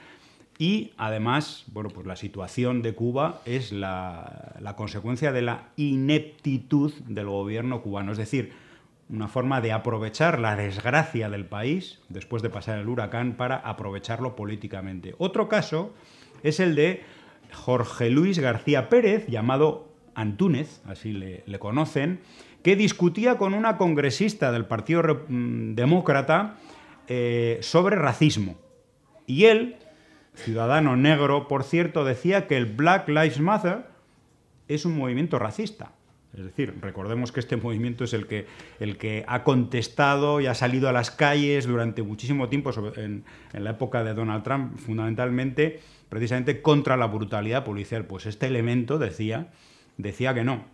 y 0.57 0.93
además, 0.97 1.65
bueno, 1.73 1.89
pues 1.89 2.07
la 2.07 2.15
situación 2.15 2.81
de 2.81 2.93
Cuba 2.93 3.41
es 3.45 3.73
la, 3.73 4.55
la 4.61 4.75
consecuencia 4.77 5.33
de 5.33 5.41
la 5.41 5.69
ineptitud 5.75 6.93
del 7.07 7.27
gobierno 7.27 7.81
cubano, 7.81 8.13
es 8.13 8.17
decir, 8.17 8.53
una 9.09 9.27
forma 9.27 9.61
de 9.61 9.71
aprovechar 9.71 10.39
la 10.39 10.55
desgracia 10.55 11.29
del 11.29 11.45
país 11.45 11.99
después 12.09 12.41
de 12.41 12.49
pasar 12.49 12.79
el 12.79 12.89
huracán 12.89 13.33
para 13.37 13.57
aprovecharlo 13.57 14.35
políticamente. 14.35 15.13
Otro 15.17 15.47
caso 15.47 15.93
es 16.43 16.59
el 16.59 16.75
de 16.75 17.03
Jorge 17.53 18.09
Luis 18.09 18.39
García 18.39 18.89
Pérez, 18.89 19.27
llamado 19.27 19.87
Antúnez, 20.15 20.81
así 20.85 21.11
le, 21.11 21.59
conocen, 21.59 22.21
que 22.63 22.75
discutía 22.75 23.37
con 23.37 23.53
una 23.53 23.77
congresista 23.77 24.51
del 24.51 24.65
Partido 24.65 25.25
Demócrata 25.29 26.57
eh, 27.07 27.59
sobre 27.61 27.95
racismo. 27.95 28.55
Y 29.27 29.45
él, 29.45 29.75
ciudadano 30.33 30.95
negro, 30.95 31.47
por 31.47 31.63
cierto, 31.63 32.05
decía 32.05 32.47
que 32.47 32.57
el 32.57 32.65
Black 32.65 33.07
Lives 33.07 33.39
Matter 33.39 33.85
es 34.67 34.85
un 34.85 34.97
movimiento 34.97 35.37
racista. 35.37 35.91
Es 36.37 36.43
decir, 36.43 36.75
recordemos 36.81 37.31
que 37.31 37.39
este 37.39 37.55
movimiento 37.55 38.03
es 38.03 38.13
el 38.13 38.27
que, 38.27 38.45
el 38.79 38.97
que 38.97 39.23
ha 39.27 39.43
contestado 39.43 40.41
y 40.41 40.47
ha 40.47 40.53
salido 40.53 40.89
a 40.89 40.91
las 40.91 41.11
calles 41.11 41.65
durante 41.65 42.03
muchísimo 42.03 42.49
tiempo, 42.49 42.71
en, 42.97 43.23
en, 43.53 43.63
la 43.63 43.71
época 43.71 44.03
de 44.03 44.13
Donald 44.13 44.43
Trump, 44.43 44.77
fundamentalmente, 44.77 45.79
precisamente 46.09 46.61
contra 46.61 46.97
la 46.97 47.07
brutalidad 47.07 47.63
policial. 47.63 48.05
Pues 48.05 48.25
este 48.25 48.47
elemento 48.47 48.99
decía, 48.99 49.51
decía 49.97 50.33
que 50.33 50.43
no, 50.43 50.65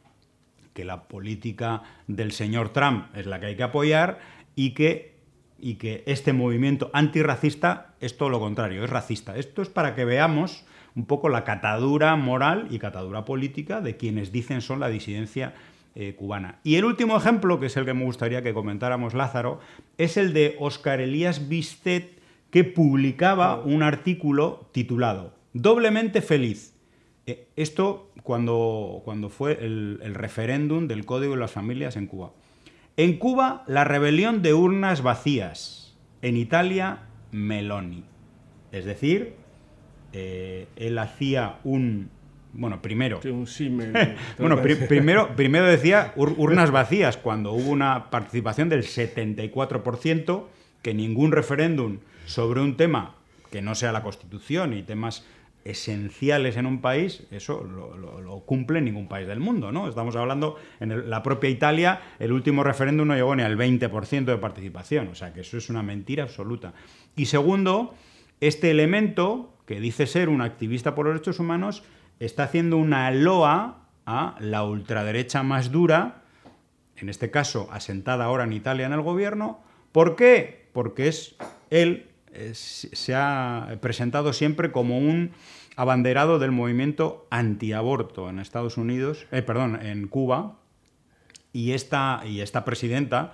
que 0.74 0.86
la 0.86 1.04
política 1.04 1.84
del 2.08 2.32
señor 2.32 2.70
Trump 2.70 3.16
es 3.16 3.26
la 3.26 3.40
que 3.40 3.48
hay 3.48 3.56
que 3.56 3.64
apoyar 3.64 4.20
y 4.56 4.72
que, 4.72 5.16
y 5.60 5.76
que 5.76 6.04
este 6.08 6.34
movimiento 6.34 6.90
antirracista 6.94 7.94
es 8.00 8.18
todo 8.18 8.30
lo 8.30 8.40
contrario, 8.40 8.84
es 8.84 8.90
racista. 8.90 9.38
Esto 9.38 9.62
es 9.62 9.70
para 9.70 9.96
que 9.96 10.06
veamos 10.06 10.66
un 10.96 11.06
poco 11.06 11.30
la 11.30 11.44
catadura 11.44 12.16
moral 12.16 12.68
y 12.70 12.80
catadura 12.80 13.26
política 13.26 13.82
de 13.82 13.98
quienes 13.98 14.32
dicen 14.32 14.62
son 14.62 14.80
la 14.80 14.90
disidencia 14.90 15.54
eh, 15.96 16.16
cubana. 16.16 16.60
Y 16.64 16.76
el 16.76 16.86
último 16.86 17.18
ejemplo, 17.18 17.60
que 17.60 17.66
es 17.66 17.78
el 17.78 17.86
que 17.86 17.94
me 17.94 18.06
gustaría 18.06 18.42
que 18.42 18.54
comentáramos 18.54 19.14
Lázaro, 19.14 19.60
es 19.98 20.18
el 20.18 20.34
de 20.34 20.56
Oscar 20.60 21.02
Elías 21.02 21.50
Bistet, 21.50 22.20
que 22.50 22.64
publicaba 22.64 23.62
un 23.62 23.84
artículo 23.84 24.70
titulado 24.72 25.34
Doblemente 25.54 26.22
feliz. 26.22 26.76
Eh, 27.26 27.48
esto 27.56 28.12
cuando, 28.24 29.02
cuando 29.04 29.30
fue 29.30 29.54
el, 29.64 30.00
el 30.02 30.16
referéndum 30.16 30.88
del 30.88 31.06
Código 31.06 31.34
de 31.34 31.40
las 31.40 31.52
Familias 31.52 31.98
en 31.98 32.08
Cuba. 32.08 32.32
En 32.98 33.18
Cuba, 33.18 33.64
la 33.68 33.84
rebelión 33.84 34.42
de 34.42 34.54
urnas 34.54 35.02
vacías. 35.02 35.98
En 36.22 36.38
Italia, 36.38 37.00
Meloni. 37.32 38.06
Es 38.72 38.86
decir, 38.86 39.41
eh, 40.14 40.68
él 40.76 40.98
hacía 40.98 41.60
un... 41.64 42.10
Bueno, 42.54 42.82
primero... 42.82 43.22
Un 43.24 43.48
bueno, 44.38 44.62
pri 44.62 44.76
primero, 44.76 45.36
primero 45.36 45.66
decía 45.66 46.14
ur 46.16 46.36
urnas 46.38 46.72
vacías, 46.72 47.18
cuando 47.18 47.54
hubo 47.54 47.72
una 47.72 48.10
participación 48.10 48.68
del 48.70 48.84
74%, 48.84 50.44
que 50.82 50.94
ningún 50.94 51.32
referéndum 51.32 52.00
sobre 52.26 52.62
un 52.62 52.76
tema 52.76 53.16
que 53.52 53.62
no 53.62 53.76
sea 53.76 53.92
la 53.92 54.04
Constitución 54.04 54.74
y 54.74 54.84
temas 54.84 55.26
esenciales 55.64 56.58
en 56.58 56.66
un 56.66 56.82
país, 56.82 57.24
eso 57.30 57.64
lo, 57.64 57.96
lo, 57.96 58.20
lo, 58.20 58.40
cumple 58.40 58.82
ningún 58.82 59.08
país 59.08 59.28
del 59.28 59.40
mundo, 59.40 59.72
¿no? 59.72 59.88
Estamos 59.88 60.16
hablando, 60.16 60.58
en 60.80 60.92
el, 60.92 61.10
la 61.10 61.22
propia 61.22 61.50
Italia, 61.50 62.02
el 62.18 62.32
último 62.32 62.64
referéndum 62.64 63.08
no 63.08 63.16
llegó 63.16 63.36
ni 63.36 63.44
al 63.44 63.58
20% 63.58 64.26
de 64.26 64.38
participación, 64.38 65.10
o 65.10 65.16
sea 65.16 65.34
que 65.34 65.42
eso 65.42 65.58
es 65.58 65.70
una 65.70 65.84
mentira 65.84 66.24
absoluta. 66.24 66.74
Y 67.16 67.26
segundo, 67.26 67.94
este 68.40 68.72
elemento, 68.72 69.51
que 69.72 69.80
dice 69.80 70.06
ser 70.06 70.28
un 70.28 70.42
activista 70.42 70.96
por 70.96 71.06
los 71.06 71.16
derechos 71.16 71.40
humanos, 71.40 71.84
está 72.20 72.44
haciendo 72.44 72.76
una 72.76 73.10
loa 73.10 73.88
a 74.06 74.36
la 74.42 74.66
ultraderecha 74.66 75.44
más 75.44 75.72
dura, 75.72 76.24
en 76.98 77.08
este 77.08 77.32
caso 77.32 77.70
asentada 77.72 78.26
ahora 78.26 78.44
en 78.44 78.52
Italia 78.52 78.86
en 78.86 78.92
el 78.92 79.00
gobierno. 79.00 79.62
¿Por 79.94 80.18
qué? 80.18 80.68
Porque 80.74 81.08
es 81.08 81.38
él 81.70 82.10
es, 82.34 82.90
se 82.92 83.16
ha 83.16 83.78
presentado 83.80 84.34
siempre 84.34 84.74
como 84.74 84.98
un 84.98 85.32
abanderado 85.78 86.38
del 86.38 86.52
movimiento 86.52 87.26
antiaborto 87.30 88.30
en 88.30 88.40
Estados 88.40 88.76
Unidos, 88.76 89.26
eh, 89.32 89.42
perdón, 89.42 89.80
en 89.82 90.10
Cuba, 90.10 90.60
y 91.54 91.72
esta, 91.72 92.24
y 92.26 92.42
esta 92.42 92.66
presidenta 92.66 93.32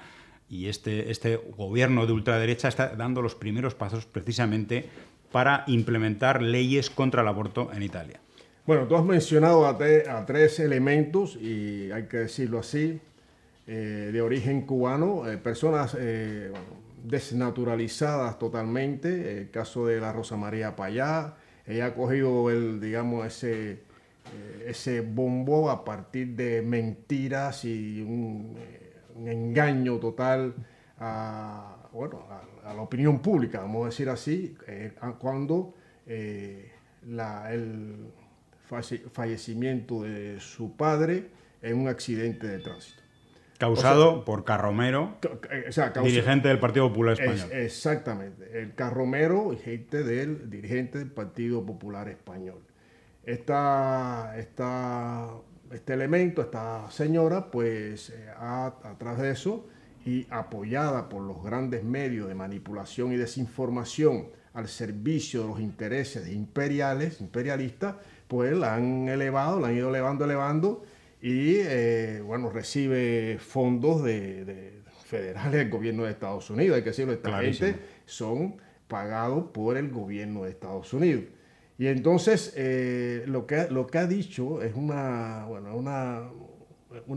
y 0.50 0.68
este, 0.68 1.10
este 1.10 1.38
gobierno 1.58 2.06
de 2.06 2.14
ultraderecha 2.14 2.68
está 2.68 2.96
dando 2.96 3.24
los 3.24 3.34
primeros 3.34 3.74
pasos 3.74 4.06
precisamente 4.06 4.88
para 5.32 5.64
implementar 5.68 6.42
leyes 6.42 6.90
contra 6.90 7.22
el 7.22 7.28
aborto 7.28 7.70
en 7.74 7.84
Italia. 7.84 8.20
Bueno, 8.66 8.86
tú 8.86 8.98
has 8.98 9.06
mencionado 9.06 9.66
a, 9.66 9.78
te, 9.78 10.10
a 10.10 10.26
tres 10.26 10.60
elementos, 10.60 11.38
y 11.38 11.90
hay 11.92 12.04
que 12.04 12.18
decirlo 12.18 12.60
así, 12.60 13.00
eh, 13.66 14.12
de 14.14 14.22
origen 14.22 14.62
cubano, 14.62 15.30
eh, 15.30 15.38
personas 15.38 15.96
eh, 16.00 16.52
desnaturalizadas 17.04 18.40
totalmente, 18.40 19.40
el 19.40 19.52
caso 19.52 19.86
de 19.86 20.00
la 20.00 20.14
Rosa 20.14 20.38
María 20.38 20.76
Payá, 20.76 21.36
ella 21.66 21.88
ha 21.88 21.94
cogido 21.94 22.50
el, 22.50 22.80
digamos, 22.80 23.26
ese, 23.26 23.80
ese 24.66 25.02
bombo 25.02 25.70
a 25.70 25.84
partir 25.84 26.36
de 26.36 26.62
mentiras 26.62 27.66
y 27.66 28.02
un, 28.02 28.56
engaño 29.26 29.98
total 29.98 30.54
bueno, 31.92 32.24
a, 32.30 32.42
a, 32.68 32.74
la 32.74 32.82
opinión 32.82 33.20
pública, 33.20 33.62
vamos 33.62 33.84
a 33.84 33.86
decir 33.88 34.10
así, 34.10 34.56
eh, 34.68 34.94
cuando 35.20 35.74
eh, 36.06 36.72
la, 37.08 37.54
el 37.54 38.12
fallecimiento 39.12 40.04
de 40.04 40.40
su 40.40 40.76
padre 40.76 41.30
en 41.62 41.78
un 41.78 41.88
accidente 41.88 42.48
de 42.48 42.60
tránsito. 42.60 43.02
Causado 43.58 44.12
o 44.12 44.16
sea, 44.18 44.26
por 44.26 44.44
Carromero, 44.44 45.18
o 45.68 45.72
sea, 45.72 45.92
causa, 45.92 46.08
dirigente 46.08 46.48
del 46.48 46.60
Partido 46.60 46.90
Popular 46.90 47.14
Español. 47.14 47.50
Es, 47.52 47.66
exactamente, 47.66 48.62
el 48.62 48.76
Carromero, 48.76 49.50
dirigente 49.50 50.04
del, 50.04 50.50
dirigente 50.50 51.00
del 51.00 51.10
Partido 51.10 51.66
Popular 51.66 52.08
Español. 52.08 52.60
Esta, 53.26 54.36
esta, 54.38 55.30
este 55.72 55.94
elemento, 55.94 56.42
esta 56.42 56.90
señora, 56.92 57.50
pues 57.50 58.12
eh, 58.12 58.30
a, 58.38 58.68
a 58.68 58.98
través 59.00 59.22
de 59.22 59.32
eso, 59.32 59.68
y 60.08 60.26
apoyada 60.30 61.10
por 61.10 61.22
los 61.22 61.44
grandes 61.44 61.84
medios 61.84 62.30
de 62.30 62.34
manipulación 62.34 63.12
y 63.12 63.18
desinformación 63.18 64.30
al 64.54 64.70
servicio 64.70 65.42
de 65.42 65.48
los 65.50 65.60
intereses 65.60 66.30
imperiales, 66.30 67.20
imperialistas, 67.20 67.96
pues 68.30 68.56
la 68.56 68.76
han 68.76 69.10
elevado, 69.10 69.60
la 69.60 69.68
han 69.68 69.76
ido 69.76 69.90
elevando, 69.90 70.24
elevando 70.24 70.86
y 71.22 71.56
eh, 71.58 72.24
bueno, 72.26 72.50
recibe 72.50 73.38
fondos 73.38 74.02
de, 74.02 74.80
federales 75.04 75.52
del 75.52 75.70
gobierno 75.70 76.06
de 76.06 76.12
Estados 76.12 76.50
Unidos. 76.50 76.78
Hay 76.78 76.84
que 76.84 76.92
decirlo, 76.92 77.12
esta 77.12 77.40
gente 77.40 77.76
son 78.06 78.56
pagados 78.88 79.48
por 79.52 79.76
el 79.76 79.90
gobierno 79.90 80.46
de 80.46 80.52
Estados 80.52 80.94
Unidos. 80.94 81.26
Y 81.78 81.88
entonces 81.88 82.54
eh, 82.56 83.26
lo, 83.28 83.46
que, 83.46 83.68
lo 83.70 83.88
que 83.88 83.98
ha 83.98 84.08
dicho 84.08 84.62
es 84.62 84.74
una, 84.74 85.44
bueno, 85.50 85.76
una, 85.76 86.30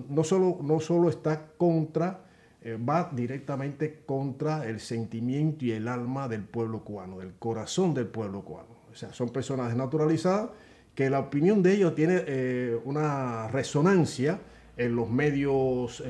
no 0.08 0.24
solo, 0.24 0.58
no 0.60 0.80
solo 0.80 1.08
está 1.08 1.52
contra, 1.56 2.24
eh, 2.62 2.76
va 2.76 3.10
directamente 3.12 4.02
contra 4.04 4.66
el 4.68 4.80
sentimiento 4.80 5.64
y 5.64 5.72
el 5.72 5.88
alma 5.88 6.28
del 6.28 6.42
pueblo 6.42 6.84
cubano, 6.84 7.18
del 7.18 7.34
corazón 7.34 7.94
del 7.94 8.06
pueblo 8.06 8.42
cubano. 8.42 8.68
O 8.92 8.94
sea, 8.94 9.12
son 9.12 9.30
personas 9.30 9.68
desnaturalizadas 9.68 10.50
que 10.94 11.08
la 11.08 11.20
opinión 11.20 11.62
de 11.62 11.74
ellos 11.74 11.94
tiene 11.94 12.22
eh, 12.26 12.78
una 12.84 13.48
resonancia 13.48 14.40
en 14.76 14.96
los 14.96 15.10
medios 15.10 16.02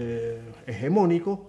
hegemónicos, 0.67 1.41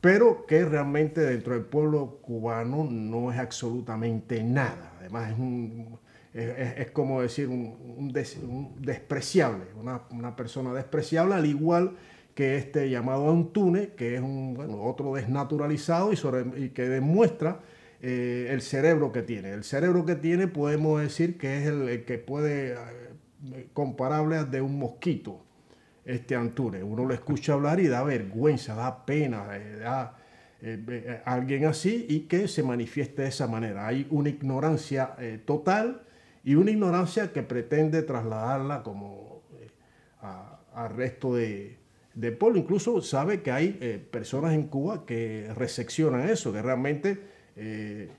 pero 0.00 0.44
que 0.46 0.64
realmente 0.64 1.22
dentro 1.22 1.54
del 1.54 1.64
pueblo 1.64 2.18
cubano 2.20 2.84
no 2.84 3.32
es 3.32 3.38
absolutamente 3.38 4.42
nada. 4.42 4.94
Además 4.98 5.32
es 5.32 5.38
un 5.38 5.98
como 6.92 7.22
decir 7.22 7.48
un, 7.48 8.12
despreciable, 8.80 9.64
una, 9.74 10.36
persona 10.36 10.72
despreciable, 10.74 11.34
al 11.34 11.46
igual 11.46 11.92
que 11.92 11.96
este 12.36 12.90
llamado 12.90 13.30
Antune, 13.30 13.90
que 13.96 14.14
es 14.14 14.20
un, 14.20 14.56
otro 14.80 15.14
desnaturalizado 15.14 16.12
y, 16.12 16.68
que 16.70 16.88
demuestra 16.88 17.60
eh, 18.00 18.48
el 18.50 18.62
cerebro 18.62 19.12
que 19.12 19.22
tiene. 19.22 19.52
El 19.52 19.64
cerebro 19.64 20.04
que 20.04 20.16
tiene 20.16 20.46
podemos 20.46 21.00
decir 21.00 21.38
que 21.38 21.58
es 21.58 21.66
el, 21.66 22.04
que 22.04 22.18
puede 22.18 22.72
eh, 22.74 23.68
comparable 23.72 24.36
al 24.36 24.50
de 24.50 24.60
un 24.60 24.78
mosquito, 24.78 25.42
este 26.04 26.34
Antune. 26.34 26.82
Uno 26.82 27.04
lo 27.04 27.14
escucha 27.14 27.54
hablar 27.54 27.80
y 27.80 27.88
da 27.88 28.02
vergüenza, 28.02 28.74
da 28.74 29.04
pena, 29.06 29.48
eh, 29.52 29.78
da... 29.80 30.16
alguien 31.24 31.66
así 31.66 32.06
y 32.08 32.20
que 32.20 32.48
se 32.48 32.62
manifieste 32.62 33.22
de 33.22 33.28
esa 33.28 33.46
manera. 33.46 33.86
Hay 33.86 34.06
una 34.10 34.28
ignorancia 34.28 35.16
total 35.44 36.02
y 36.46 36.54
una 36.54 36.70
ignorancia 36.70 37.32
que 37.32 37.42
pretende 37.42 38.02
trasladarla 38.02 38.84
como 38.84 39.42
eh, 39.58 39.68
al 40.74 40.90
resto 40.94 41.34
de, 41.34 41.76
de, 42.16 42.32
pueblo. 42.32 42.58
Incluso 42.58 43.00
sabe 43.00 43.42
que 43.42 43.52
hay 43.52 43.78
eh, 43.80 44.04
personas 44.10 44.54
en 44.54 44.64
Cuba 44.64 45.06
que 45.06 45.52
reseccionan 45.54 46.28
eso, 46.28 46.52
que 46.52 46.62
realmente 46.62 47.18
eh, 47.56 48.10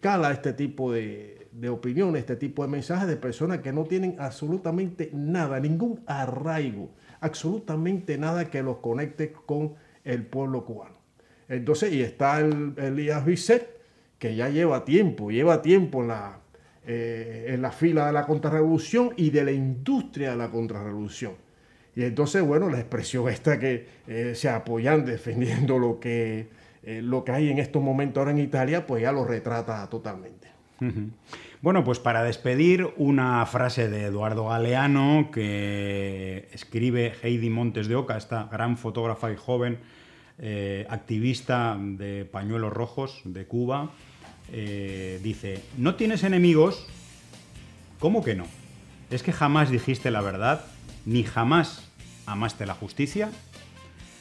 cala 0.00 0.32
este 0.32 0.52
tipo 0.52 0.92
de, 0.92 1.48
de 1.52 1.68
opiniones, 1.68 2.20
este 2.20 2.36
tipo 2.36 2.62
de 2.62 2.68
mensajes 2.68 3.08
de 3.08 3.16
personas 3.16 3.58
que 3.58 3.72
no 3.72 3.84
tienen 3.84 4.16
absolutamente 4.18 5.10
nada, 5.12 5.58
ningún 5.60 6.02
arraigo, 6.06 6.90
absolutamente 7.20 8.18
nada 8.18 8.50
que 8.50 8.62
los 8.62 8.78
conecte 8.78 9.32
con 9.32 9.74
el 10.04 10.24
pueblo 10.24 10.64
cubano. 10.64 10.96
Entonces, 11.48 11.92
y 11.92 12.02
está 12.02 12.40
el 12.40 12.74
Elías 12.76 13.24
Bisset, 13.24 13.80
que 14.18 14.36
ya 14.36 14.48
lleva 14.48 14.84
tiempo, 14.84 15.30
lleva 15.30 15.62
tiempo 15.62 16.02
en 16.02 16.08
la, 16.08 16.40
eh, 16.86 17.46
en 17.48 17.62
la 17.62 17.72
fila 17.72 18.06
de 18.06 18.12
la 18.12 18.26
contrarrevolución 18.26 19.12
y 19.16 19.30
de 19.30 19.44
la 19.44 19.52
industria 19.52 20.30
de 20.30 20.36
la 20.36 20.50
contrarrevolución. 20.50 21.32
Y 22.00 22.04
entonces, 22.04 22.42
bueno, 22.42 22.70
la 22.70 22.78
expresión 22.78 23.28
esta 23.28 23.58
que 23.58 23.86
eh, 24.08 24.32
se 24.34 24.48
apoyan 24.48 25.04
defendiendo 25.04 25.78
lo 25.78 26.00
que, 26.00 26.48
eh, 26.82 27.02
lo 27.02 27.24
que 27.24 27.32
hay 27.32 27.50
en 27.50 27.58
estos 27.58 27.82
momentos 27.82 28.22
ahora 28.22 28.30
en 28.30 28.38
Italia, 28.38 28.86
pues 28.86 29.02
ya 29.02 29.12
lo 29.12 29.26
retrata 29.26 29.86
totalmente. 29.90 30.48
Bueno, 31.60 31.84
pues 31.84 31.98
para 31.98 32.22
despedir, 32.22 32.88
una 32.96 33.44
frase 33.44 33.90
de 33.90 34.04
Eduardo 34.04 34.48
Galeano 34.48 35.28
que 35.30 36.48
escribe 36.52 37.12
Heidi 37.22 37.50
Montes 37.50 37.86
de 37.86 37.96
Oca, 37.96 38.16
esta 38.16 38.48
gran 38.50 38.78
fotógrafa 38.78 39.30
y 39.30 39.36
joven 39.36 39.78
activista 40.88 41.76
de 41.78 42.24
pañuelos 42.24 42.72
rojos 42.72 43.20
de 43.26 43.44
Cuba, 43.44 43.90
eh, 44.50 45.20
dice, 45.22 45.62
¿no 45.76 45.96
tienes 45.96 46.24
enemigos? 46.24 46.86
¿Cómo 47.98 48.24
que 48.24 48.36
no? 48.36 48.46
¿Es 49.10 49.22
que 49.22 49.32
jamás 49.32 49.68
dijiste 49.68 50.10
la 50.10 50.22
verdad? 50.22 50.64
¿Ni 51.04 51.24
jamás 51.24 51.89
amaste 52.30 52.64
la 52.66 52.74
justicia? 52.74 53.30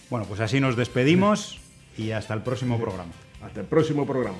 Bueno, 0.09 0.25
pues 0.25 0.39
así 0.39 0.59
nos 0.59 0.75
despedimos 0.75 1.59
y 1.97 2.11
hasta 2.11 2.33
el 2.33 2.41
próximo 2.41 2.79
programa. 2.79 3.11
Hasta 3.41 3.61
el 3.61 3.67
próximo 3.67 4.05
programa. 4.05 4.37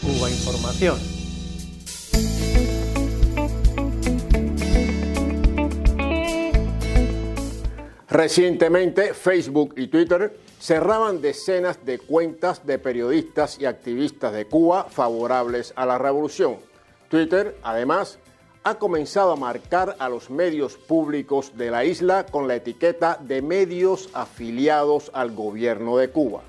Cuba 0.00 0.30
Información. 0.30 0.98
Recientemente, 8.08 9.14
Facebook 9.14 9.74
y 9.76 9.86
Twitter 9.86 10.36
cerraban 10.58 11.20
decenas 11.22 11.84
de 11.86 11.98
cuentas 11.98 12.66
de 12.66 12.78
periodistas 12.78 13.60
y 13.60 13.66
activistas 13.66 14.32
de 14.32 14.46
Cuba 14.46 14.84
favorables 14.90 15.72
a 15.76 15.86
la 15.86 15.96
revolución. 15.96 16.69
Twitter, 17.10 17.58
además, 17.64 18.20
ha 18.62 18.76
comenzado 18.76 19.32
a 19.32 19.36
marcar 19.36 19.96
a 19.98 20.08
los 20.08 20.30
medios 20.30 20.76
públicos 20.76 21.56
de 21.56 21.72
la 21.72 21.84
isla 21.84 22.24
con 22.24 22.46
la 22.46 22.54
etiqueta 22.54 23.18
de 23.20 23.42
medios 23.42 24.10
afiliados 24.12 25.10
al 25.12 25.34
gobierno 25.34 25.96
de 25.96 26.10
Cuba, 26.10 26.42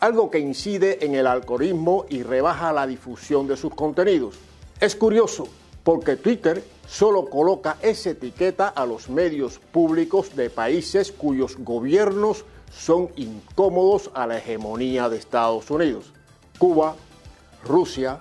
algo 0.00 0.28
que 0.28 0.40
incide 0.40 1.04
en 1.04 1.14
el 1.14 1.28
algoritmo 1.28 2.04
y 2.08 2.24
rebaja 2.24 2.72
la 2.72 2.84
difusión 2.84 3.46
de 3.46 3.56
sus 3.56 3.72
contenidos. 3.76 4.40
Es 4.80 4.96
curioso, 4.96 5.46
porque 5.84 6.16
Twitter 6.16 6.64
solo 6.88 7.26
coloca 7.26 7.76
esa 7.80 8.10
etiqueta 8.10 8.66
a 8.66 8.84
los 8.86 9.08
medios 9.08 9.60
públicos 9.60 10.34
de 10.34 10.50
países 10.50 11.12
cuyos 11.12 11.56
gobiernos 11.58 12.44
son 12.76 13.10
incómodos 13.14 14.10
a 14.14 14.26
la 14.26 14.38
hegemonía 14.38 15.08
de 15.08 15.18
Estados 15.18 15.70
Unidos. 15.70 16.12
Cuba, 16.58 16.96
Rusia, 17.64 18.20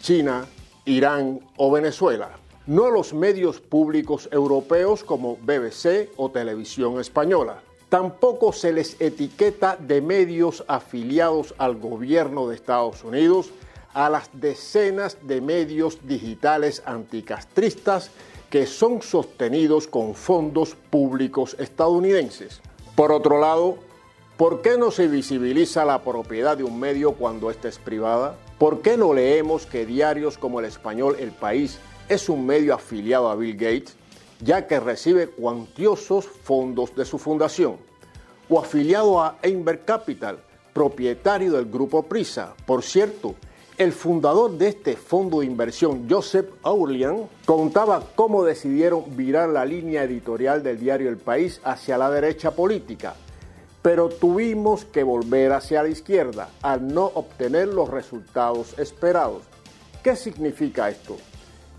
China, 0.00 0.46
Irán 0.84 1.40
o 1.56 1.70
Venezuela. 1.70 2.30
No 2.66 2.86
a 2.86 2.90
los 2.90 3.12
medios 3.14 3.60
públicos 3.60 4.28
europeos 4.32 5.02
como 5.04 5.36
BBC 5.36 6.10
o 6.16 6.30
Televisión 6.30 7.00
Española. 7.00 7.62
Tampoco 7.88 8.52
se 8.52 8.72
les 8.72 9.00
etiqueta 9.00 9.76
de 9.76 10.00
medios 10.00 10.64
afiliados 10.68 11.54
al 11.58 11.76
gobierno 11.76 12.48
de 12.48 12.54
Estados 12.54 13.02
Unidos 13.02 13.50
a 13.94 14.08
las 14.08 14.30
decenas 14.32 15.16
de 15.22 15.40
medios 15.40 15.98
digitales 16.06 16.82
anticastristas 16.86 18.10
que 18.48 18.66
son 18.66 19.02
sostenidos 19.02 19.86
con 19.86 20.14
fondos 20.14 20.76
públicos 20.90 21.56
estadounidenses. 21.58 22.60
Por 22.94 23.12
otro 23.12 23.40
lado, 23.40 23.78
¿por 24.36 24.62
qué 24.62 24.76
no 24.76 24.90
se 24.90 25.08
visibiliza 25.08 25.84
la 25.84 26.02
propiedad 26.02 26.56
de 26.56 26.64
un 26.64 26.78
medio 26.78 27.12
cuando 27.12 27.50
ésta 27.50 27.68
es 27.68 27.78
privada? 27.78 28.36
¿Por 28.60 28.82
qué 28.82 28.98
no 28.98 29.14
leemos 29.14 29.64
que 29.64 29.86
diarios 29.86 30.36
como 30.36 30.60
el 30.60 30.66
español 30.66 31.16
El 31.18 31.30
País 31.30 31.78
es 32.10 32.28
un 32.28 32.44
medio 32.44 32.74
afiliado 32.74 33.30
a 33.30 33.34
Bill 33.34 33.54
Gates, 33.56 33.96
ya 34.38 34.66
que 34.66 34.78
recibe 34.78 35.28
cuantiosos 35.28 36.26
fondos 36.26 36.94
de 36.94 37.06
su 37.06 37.16
fundación? 37.16 37.78
¿O 38.50 38.60
afiliado 38.60 39.18
a 39.18 39.38
Einberg 39.40 39.86
Capital, 39.86 40.40
propietario 40.74 41.52
del 41.52 41.70
grupo 41.70 42.02
Prisa? 42.02 42.52
Por 42.66 42.82
cierto, 42.82 43.34
el 43.78 43.92
fundador 43.92 44.50
de 44.58 44.68
este 44.68 44.94
fondo 44.94 45.40
de 45.40 45.46
inversión, 45.46 46.06
Joseph 46.06 46.50
Aurelian, 46.62 47.30
contaba 47.46 48.08
cómo 48.14 48.44
decidieron 48.44 49.16
virar 49.16 49.48
la 49.48 49.64
línea 49.64 50.04
editorial 50.04 50.62
del 50.62 50.78
diario 50.78 51.08
El 51.08 51.16
País 51.16 51.62
hacia 51.64 51.96
la 51.96 52.10
derecha 52.10 52.50
política, 52.50 53.14
pero 53.82 54.08
tuvimos 54.08 54.84
que 54.84 55.02
volver 55.02 55.52
hacia 55.52 55.82
la 55.82 55.88
izquierda 55.88 56.50
al 56.62 56.92
no 56.92 57.06
obtener 57.06 57.68
los 57.68 57.88
resultados 57.88 58.78
esperados. 58.78 59.44
¿Qué 60.02 60.16
significa 60.16 60.90
esto? 60.90 61.16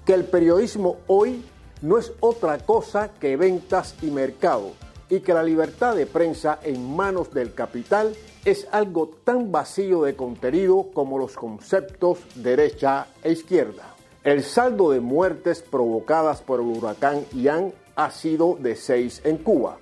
Que 0.06 0.14
el 0.14 0.26
periodismo 0.26 0.98
hoy 1.08 1.44
no 1.82 1.98
es 1.98 2.12
otra 2.20 2.58
cosa 2.60 3.12
que 3.20 3.36
ventas 3.38 3.96
y 4.02 4.08
mercado 4.08 4.72
y 5.10 5.20
que 5.20 5.34
la 5.34 5.44
libertad 5.44 5.96
de 5.96 6.06
prensa 6.06 6.60
en 6.64 6.96
manos 6.96 7.32
del 7.34 7.54
capital 7.54 8.16
es 8.46 8.68
algo 8.72 9.10
tan 9.24 9.52
vacío 9.52 10.04
de 10.04 10.16
contenido 10.16 10.88
como 10.94 11.20
los 11.20 11.34
conceptos 11.34 12.20
derecha 12.36 13.08
e 13.24 13.32
izquierda. 13.32 13.96
El 14.24 14.44
saldo 14.44 14.92
de 14.92 15.00
muertes 15.00 15.62
provocadas 15.62 16.42
por 16.42 16.60
el 16.60 16.68
huracán 16.68 17.26
Ian 17.34 17.74
ha 17.96 18.10
sido 18.10 18.56
de 18.60 18.76
6 18.76 19.22
en 19.26 19.38
Cuba 19.38 19.78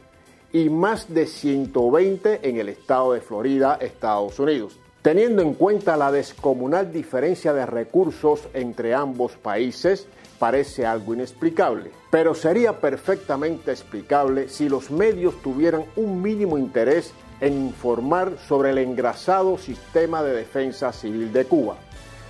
y 0.51 0.69
más 0.69 1.13
de 1.13 1.27
120 1.27 2.47
en 2.47 2.57
el 2.57 2.69
estado 2.69 3.13
de 3.13 3.21
Florida, 3.21 3.77
Estados 3.79 4.39
Unidos. 4.39 4.79
Teniendo 5.01 5.41
en 5.41 5.53
cuenta 5.53 5.95
la 5.95 6.11
descomunal 6.11 6.91
diferencia 6.91 7.53
de 7.53 7.65
recursos 7.65 8.47
entre 8.53 8.93
ambos 8.93 9.37
países, 9.37 10.07
parece 10.39 10.85
algo 10.85 11.13
inexplicable, 11.13 11.91
pero 12.09 12.33
sería 12.33 12.79
perfectamente 12.79 13.71
explicable 13.71 14.49
si 14.49 14.67
los 14.67 14.91
medios 14.91 15.41
tuvieran 15.41 15.85
un 15.95 16.21
mínimo 16.21 16.57
interés 16.57 17.13
en 17.41 17.53
informar 17.67 18.37
sobre 18.47 18.71
el 18.71 18.79
engrasado 18.79 19.57
sistema 19.57 20.23
de 20.23 20.33
defensa 20.33 20.91
civil 20.91 21.31
de 21.31 21.45
Cuba, 21.45 21.77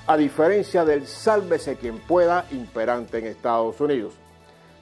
a 0.06 0.18
diferencia 0.18 0.86
del 0.86 1.08
sálvese 1.08 1.76
quien 1.76 1.98
pueda 2.00 2.46
imperante 2.52 3.18
en 3.18 3.28
Estados 3.28 3.80
Unidos. 3.80 4.14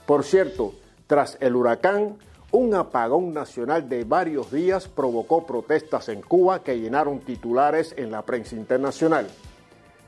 Por 0.06 0.24
cierto, 0.24 0.74
tras 1.06 1.38
el 1.40 1.56
huracán, 1.56 2.18
un 2.52 2.74
apagón 2.76 3.34
nacional 3.34 3.90
de 3.90 4.04
varios 4.04 4.52
días 4.52 4.88
provocó 4.88 5.46
protestas 5.46 6.10
en 6.10 6.22
Cuba 6.22 6.64
que 6.64 6.80
llenaron 6.80 7.20
titulares 7.20 7.94
en 7.98 8.12
la 8.12 8.22
prensa 8.22 8.56
internacional. 8.56 9.28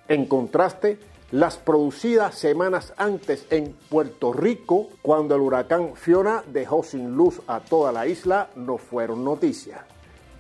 En 0.08 0.26
contraste, 0.26 1.00
las 1.32 1.58
producidas 1.58 2.36
semanas 2.36 2.94
antes 2.98 3.46
en 3.52 3.76
Puerto 3.90 4.34
Rico, 4.34 4.88
cuando 5.02 5.36
el 5.36 5.42
huracán 5.42 5.96
Fiona 5.96 6.44
dejó 6.48 6.82
sin 6.82 7.16
luz 7.16 7.42
a 7.46 7.60
toda 7.60 7.92
la 7.92 8.08
isla, 8.08 8.50
no 8.56 8.78
fueron 8.78 9.24
noticia. 9.24 9.86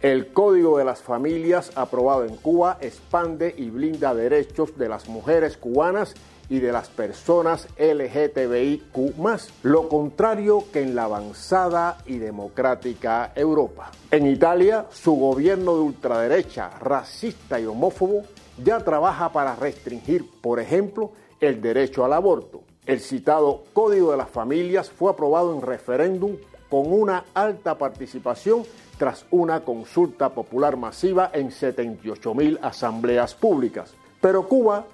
El 0.01 0.31
Código 0.31 0.77
de 0.77 0.85
las 0.85 1.01
Familias 1.01 1.73
aprobado 1.75 2.23
en 2.23 2.37
Cuba 2.37 2.77
expande 2.81 3.53
y 3.57 3.69
blinda 3.69 4.15
derechos 4.15 4.77
de 4.77 4.87
las 4.87 5.09
mujeres 5.09 5.57
cubanas 5.57 6.15
y 6.49 6.59
de 6.59 6.71
las 6.71 6.89
personas 6.89 7.67
LGTBIQ, 7.77 9.15
lo 9.63 9.87
contrario 9.87 10.63
que 10.73 10.81
en 10.81 10.95
la 10.95 11.03
avanzada 11.03 11.97
y 12.05 12.17
democrática 12.17 13.31
Europa. 13.35 13.91
En 14.11 14.25
Italia, 14.25 14.87
su 14.91 15.13
gobierno 15.13 15.75
de 15.75 15.81
ultraderecha, 15.81 16.69
racista 16.79 17.59
y 17.59 17.65
homófobo 17.65 18.23
ya 18.63 18.79
trabaja 18.79 19.31
para 19.31 19.55
restringir, 19.55 20.25
por 20.41 20.59
ejemplo, 20.59 21.11
el 21.39 21.61
derecho 21.61 22.03
al 22.03 22.13
aborto. 22.13 22.61
El 22.85 22.99
citado 22.99 23.63
Código 23.73 24.11
de 24.11 24.17
las 24.17 24.29
Familias 24.29 24.89
fue 24.89 25.11
aprobado 25.11 25.53
en 25.53 25.61
referéndum 25.61 26.35
con 26.69 26.91
una 26.91 27.25
alta 27.33 27.77
participación 27.77 28.63
tras 28.97 29.25
una 29.31 29.61
consulta 29.61 30.29
popular 30.29 30.75
masiva 30.75 31.31
en 31.33 31.51
78 31.51 32.33
mil 32.33 32.59
asambleas 32.61 33.33
públicas. 33.33 33.93
Pero 34.19 34.47
Cuba, 34.47 34.85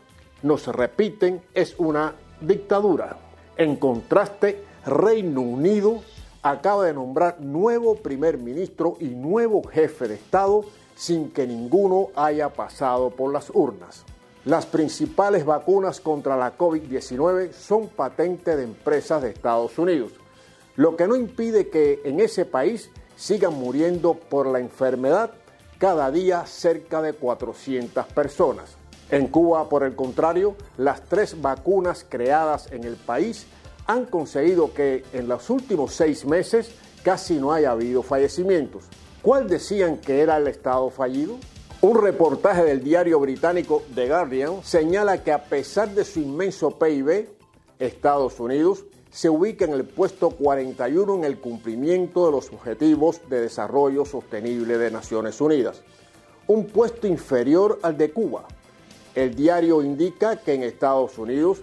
nos 0.42 0.68
repiten, 0.68 1.42
es 1.54 1.76
una 1.78 2.16
dictadura. 2.42 3.18
En 3.58 3.76
contraste, 3.78 4.64
Reino 4.86 5.42
Unido 5.42 6.02
acaba 6.44 6.86
de 6.86 6.94
nombrar 6.94 7.42
nuevo 7.42 7.96
primer 7.96 8.38
ministro 8.38 8.98
y 9.00 9.06
nuevo 9.06 9.64
jefe 9.64 10.08
de 10.08 10.16
Estado 10.16 10.64
sin 10.96 11.32
que 11.32 11.48
ninguno 11.48 12.10
haya 12.16 12.50
pasado 12.54 13.10
por 13.10 13.34
las 13.34 13.50
urnas. 13.50 14.04
Las 14.46 14.68
principales 14.68 15.44
vacunas 15.44 16.00
contra 16.00 16.38
la 16.38 16.56
COVID-19 16.56 17.52
son 17.52 17.88
patente 17.88 18.56
de 18.56 18.64
empresas 18.64 19.24
de 19.24 19.32
Estados 19.32 19.80
Unidos, 19.80 20.12
lo 20.76 20.96
que 20.96 21.08
no 21.08 21.16
impide 21.16 21.70
que 21.70 22.02
en 22.06 22.20
ese 22.20 22.46
país 22.46 22.92
sigan 23.16 23.54
muriendo 23.54 24.14
por 24.14 24.46
la 24.46 24.60
enfermedad 24.60 25.32
cada 25.80 26.12
día 26.12 26.46
cerca 26.46 27.02
de 27.02 27.14
400 27.14 28.06
personas. 28.08 28.78
En 29.12 29.28
Cuba, 29.28 29.70
por 29.70 29.84
el 29.84 29.96
contrario, 29.96 30.56
las 30.78 31.04
tres 31.04 31.42
vacunas 31.42 32.06
creadas 32.08 32.72
en 32.72 32.84
el 32.84 32.96
país 32.96 33.46
han 33.88 34.06
conseguido 34.06 34.74
que 34.74 35.04
en 35.14 35.28
los 35.28 35.50
últimos 35.50 35.94
seis 35.94 36.26
meses 36.26 36.72
casi 37.04 37.36
no 37.36 37.54
haya 37.54 37.72
habido 37.72 38.02
fallecimientos. 38.02 38.86
¿Cuál 39.22 39.48
decían 39.48 39.98
que 39.98 40.22
era 40.22 40.38
el 40.38 40.48
Estado 40.48 40.90
fallido? 40.90 41.38
Un 41.82 42.02
reportaje 42.02 42.64
del 42.64 42.84
diario 42.84 43.20
británico 43.20 43.84
The 43.94 44.08
Guardian 44.08 44.64
señala 44.64 45.24
que 45.24 45.32
a 45.32 45.44
pesar 45.44 45.90
de 45.94 46.04
su 46.04 46.20
inmenso 46.20 46.80
PIB, 46.80 47.30
Estados 47.78 48.40
Unidos 48.40 48.86
se 49.12 49.30
ubica 49.30 49.66
en 49.66 49.74
el 49.74 49.86
puesto 49.86 50.32
41 50.32 51.16
en 51.16 51.24
el 51.26 51.40
cumplimiento 51.40 52.26
de 52.26 52.32
los 52.32 52.52
Objetivos 52.52 53.22
de 53.30 53.42
Desarrollo 53.42 54.04
Sostenible 54.04 54.78
de 54.78 54.90
Naciones 54.90 55.40
Unidas, 55.40 55.84
un 56.48 56.66
puesto 56.66 57.06
inferior 57.06 57.80
al 57.84 57.98
de 57.98 58.12
Cuba. 58.12 58.48
El 59.16 59.34
diario 59.34 59.82
indica 59.82 60.36
que 60.36 60.54
en 60.54 60.64
Estados 60.64 61.18
Unidos 61.18 61.62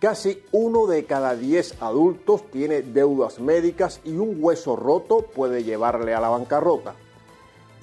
casi 0.00 0.42
uno 0.52 0.86
de 0.86 1.04
cada 1.04 1.36
diez 1.36 1.74
adultos 1.80 2.50
tiene 2.50 2.80
deudas 2.80 3.38
médicas 3.38 4.00
y 4.02 4.16
un 4.16 4.42
hueso 4.42 4.76
roto 4.76 5.18
puede 5.18 5.62
llevarle 5.62 6.14
a 6.14 6.20
la 6.20 6.30
bancarrota. 6.30 6.94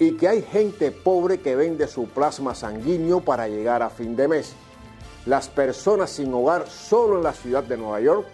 Y 0.00 0.16
que 0.16 0.26
hay 0.26 0.42
gente 0.42 0.90
pobre 0.90 1.38
que 1.38 1.54
vende 1.54 1.86
su 1.86 2.06
plasma 2.08 2.56
sanguíneo 2.56 3.20
para 3.20 3.46
llegar 3.46 3.82
a 3.82 3.90
fin 3.90 4.16
de 4.16 4.26
mes. 4.26 4.52
Las 5.26 5.48
personas 5.48 6.10
sin 6.10 6.34
hogar 6.34 6.68
solo 6.68 7.18
en 7.18 7.22
la 7.22 7.32
ciudad 7.32 7.62
de 7.62 7.76
Nueva 7.76 8.00
York 8.00 8.26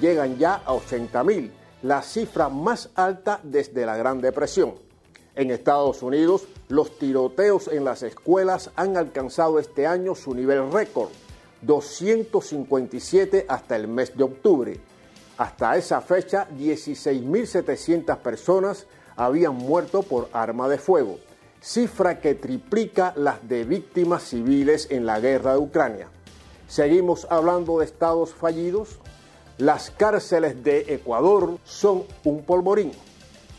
llegan 0.00 0.38
ya 0.38 0.62
a 0.64 0.72
80 0.72 1.24
mil, 1.24 1.52
la 1.82 2.00
cifra 2.02 2.48
más 2.48 2.90
alta 2.94 3.40
desde 3.42 3.84
la 3.84 3.96
Gran 3.96 4.20
Depresión. 4.20 4.87
En 5.38 5.52
Estados 5.52 6.02
Unidos, 6.02 6.48
los 6.66 6.98
tiroteos 6.98 7.68
en 7.68 7.84
las 7.84 8.02
escuelas 8.02 8.72
han 8.74 8.96
alcanzado 8.96 9.60
este 9.60 9.86
año 9.86 10.16
su 10.16 10.34
nivel 10.34 10.72
récord, 10.72 11.10
257 11.62 13.46
hasta 13.48 13.76
el 13.76 13.86
mes 13.86 14.16
de 14.16 14.24
octubre. 14.24 14.80
Hasta 15.36 15.76
esa 15.76 16.00
fecha, 16.00 16.48
16.700 16.58 18.16
personas 18.16 18.86
habían 19.14 19.54
muerto 19.54 20.02
por 20.02 20.28
arma 20.32 20.68
de 20.68 20.78
fuego, 20.78 21.20
cifra 21.60 22.20
que 22.20 22.34
triplica 22.34 23.12
las 23.14 23.48
de 23.48 23.62
víctimas 23.62 24.24
civiles 24.24 24.88
en 24.90 25.06
la 25.06 25.20
guerra 25.20 25.52
de 25.52 25.58
Ucrania. 25.58 26.08
¿Seguimos 26.66 27.28
hablando 27.30 27.78
de 27.78 27.84
estados 27.84 28.34
fallidos? 28.34 28.98
Las 29.56 29.92
cárceles 29.92 30.64
de 30.64 30.92
Ecuador 30.92 31.58
son 31.62 32.02
un 32.24 32.42
polvorín. 32.42 32.90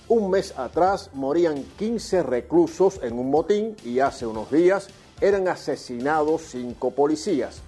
Un 0.10 0.32
mes 0.32 0.58
atrás 0.58 1.12
morían 1.14 1.64
15 1.78 2.24
reclusos 2.24 3.00
en 3.04 3.20
un 3.20 3.30
motín 3.30 3.76
y 3.86 4.00
hace 4.00 4.26
unos 4.26 4.50
días 4.50 4.88
eran 5.22 5.48
asesinados 5.48 6.42
cinco 6.50 6.90
policías. 6.90 7.62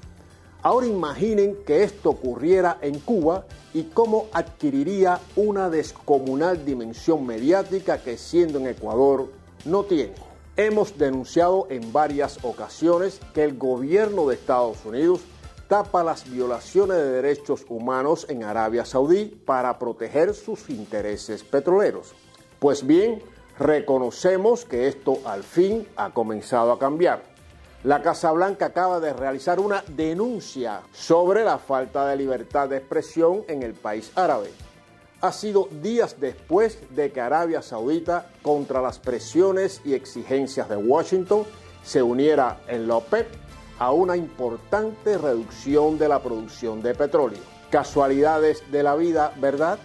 Ahora 0.63 0.87
imaginen 0.87 1.57
que 1.67 1.83
esto 1.83 2.09
ocurriera 2.09 2.79
en 2.81 2.97
Cuba 2.97 3.45
y 3.75 3.83
cómo 3.83 4.25
adquiriría 4.33 5.19
una 5.35 5.69
descomunal 5.69 6.65
dimensión 6.65 7.27
mediática 7.27 7.99
que 7.99 8.17
siendo 8.17 8.57
en 8.57 8.69
Ecuador 8.69 9.31
no 9.65 9.83
tiene. 9.83 10.15
Hemos 10.57 10.97
denunciado 10.97 11.67
en 11.69 11.93
varias 11.93 12.43
ocasiones 12.43 13.19
que 13.35 13.43
el 13.43 13.55
gobierno 13.55 14.27
de 14.27 14.33
Estados 14.33 14.83
Unidos 14.83 15.21
tapa 15.67 16.03
las 16.03 16.27
violaciones 16.27 16.97
de 16.97 17.21
derechos 17.21 17.67
humanos 17.69 18.25
en 18.29 18.43
Arabia 18.43 18.83
Saudí 18.83 19.25
para 19.25 19.77
proteger 19.77 20.33
sus 20.33 20.71
intereses 20.71 21.43
petroleros. 21.43 22.15
Pues 22.61 22.85
bien, 22.85 23.23
reconocemos 23.57 24.65
que 24.65 24.87
esto 24.87 25.17
al 25.25 25.41
fin 25.41 25.87
ha 25.95 26.11
comenzado 26.11 26.71
a 26.71 26.77
cambiar. 26.77 27.23
La 27.83 28.03
Casa 28.03 28.31
Blanca 28.33 28.67
acaba 28.67 28.99
de 28.99 29.13
realizar 29.13 29.59
una 29.59 29.83
denuncia 29.87 30.81
sobre 30.93 31.43
la 31.43 31.57
falta 31.57 32.05
de 32.05 32.17
libertad 32.17 32.69
de 32.69 32.77
expresión 32.77 33.43
en 33.47 33.63
el 33.63 33.73
país 33.73 34.11
árabe. 34.13 34.51
Ha 35.21 35.31
sido 35.31 35.69
días 35.81 36.17
después 36.19 36.77
de 36.91 37.11
que 37.11 37.19
Arabia 37.19 37.63
Saudita, 37.63 38.27
contra 38.43 38.79
las 38.79 38.99
presiones 38.99 39.81
y 39.83 39.95
exigencias 39.95 40.69
de 40.69 40.77
Washington, 40.77 41.45
se 41.83 42.03
uniera 42.03 42.61
en 42.67 42.87
la 42.87 42.97
OPEP 42.97 43.25
a 43.79 43.91
una 43.91 44.15
importante 44.15 45.17
reducción 45.17 45.97
de 45.97 46.07
la 46.07 46.21
producción 46.21 46.83
de 46.83 46.93
petróleo. 46.93 47.41
Casualidades 47.71 48.71
de 48.71 48.83
la 48.83 48.95
vida, 48.95 49.33
¿verdad? 49.37 49.79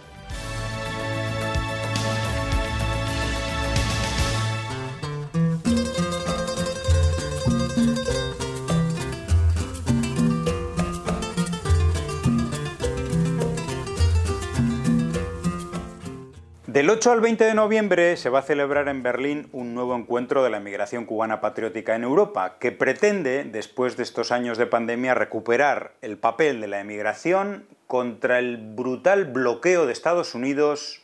8 16.97 17.11
al 17.11 17.21
20 17.21 17.43
de 17.43 17.53
noviembre 17.53 18.17
se 18.17 18.31
va 18.31 18.39
a 18.39 18.41
celebrar 18.41 18.87
en 18.87 19.03
Berlín 19.03 19.49
un 19.51 19.75
nuevo 19.75 19.95
encuentro 19.95 20.43
de 20.43 20.49
la 20.49 20.57
emigración 20.57 21.05
cubana 21.05 21.41
patriótica 21.41 21.95
en 21.95 22.03
Europa, 22.03 22.55
que 22.59 22.71
pretende, 22.71 23.43
después 23.43 23.97
de 23.97 24.01
estos 24.01 24.31
años 24.31 24.57
de 24.57 24.65
pandemia, 24.65 25.13
recuperar 25.13 25.91
el 26.01 26.17
papel 26.17 26.59
de 26.59 26.65
la 26.65 26.79
emigración 26.79 27.67
contra 27.85 28.39
el 28.39 28.57
brutal 28.57 29.25
bloqueo 29.25 29.85
de 29.85 29.93
Estados 29.93 30.33
Unidos 30.33 31.03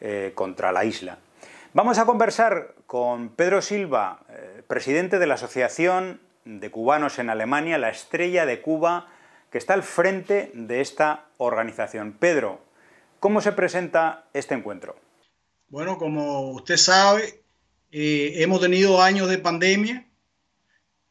eh, 0.00 0.30
contra 0.36 0.70
la 0.70 0.84
isla. 0.84 1.18
Vamos 1.74 1.98
a 1.98 2.06
conversar 2.06 2.74
con 2.86 3.30
Pedro 3.30 3.62
Silva, 3.62 4.20
eh, 4.28 4.62
presidente 4.68 5.18
de 5.18 5.26
la 5.26 5.34
Asociación 5.34 6.20
de 6.44 6.70
Cubanos 6.70 7.18
en 7.18 7.30
Alemania, 7.30 7.78
la 7.78 7.90
Estrella 7.90 8.46
de 8.46 8.60
Cuba, 8.60 9.08
que 9.50 9.58
está 9.58 9.74
al 9.74 9.82
frente 9.82 10.52
de 10.54 10.80
esta 10.80 11.24
organización. 11.38 12.12
Pedro, 12.12 12.60
¿cómo 13.18 13.40
se 13.40 13.50
presenta 13.50 14.22
este 14.34 14.54
encuentro? 14.54 15.01
Bueno, 15.72 15.96
como 15.96 16.50
usted 16.50 16.76
sabe, 16.76 17.44
eh, 17.92 18.34
hemos 18.42 18.60
tenido 18.60 19.00
años 19.00 19.30
de 19.30 19.38
pandemia 19.38 20.06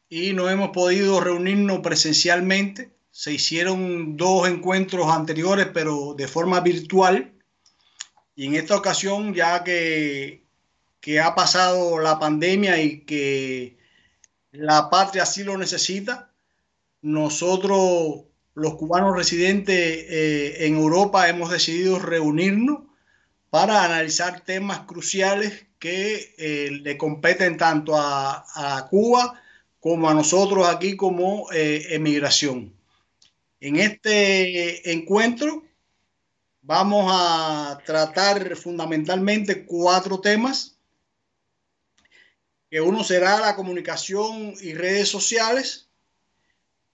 y 0.08 0.34
no 0.34 0.48
hemos 0.48 0.70
podido 0.70 1.18
reunirnos 1.18 1.80
presencialmente. 1.80 2.92
Se 3.10 3.32
hicieron 3.32 4.16
dos 4.16 4.48
encuentros 4.48 5.08
anteriores, 5.08 5.66
pero 5.74 6.14
de 6.14 6.28
forma 6.28 6.60
virtual. 6.60 7.32
Y 8.36 8.46
en 8.46 8.54
esta 8.54 8.76
ocasión, 8.76 9.34
ya 9.34 9.64
que, 9.64 10.44
que 11.00 11.18
ha 11.18 11.34
pasado 11.34 11.98
la 11.98 12.20
pandemia 12.20 12.80
y 12.80 13.00
que 13.00 13.78
la 14.52 14.90
patria 14.90 15.26
sí 15.26 15.42
lo 15.42 15.58
necesita, 15.58 16.30
nosotros, 17.00 18.26
los 18.54 18.76
cubanos 18.76 19.16
residentes 19.16 19.74
eh, 19.76 20.66
en 20.66 20.76
Europa, 20.76 21.28
hemos 21.28 21.50
decidido 21.50 21.98
reunirnos 21.98 22.91
para 23.52 23.84
analizar 23.84 24.40
temas 24.40 24.80
cruciales 24.86 25.66
que 25.78 26.34
eh, 26.38 26.70
le 26.70 26.96
competen 26.96 27.58
tanto 27.58 27.94
a, 27.94 28.46
a, 28.54 28.88
Cuba 28.88 29.38
como 29.78 30.08
a 30.08 30.14
nosotros 30.14 30.66
aquí 30.66 30.96
como 30.96 31.52
eh, 31.52 31.88
emigración. 31.90 32.72
En 33.60 33.76
este 33.76 34.90
encuentro 34.90 35.64
vamos 36.62 37.12
a 37.12 37.78
tratar 37.84 38.56
fundamentalmente 38.56 39.66
cuatro 39.66 40.18
temas, 40.18 40.78
que 42.70 42.80
uno 42.80 43.04
será 43.04 43.38
la 43.38 43.54
comunicación 43.54 44.54
y 44.62 44.72
redes 44.72 45.10
sociales, 45.10 45.90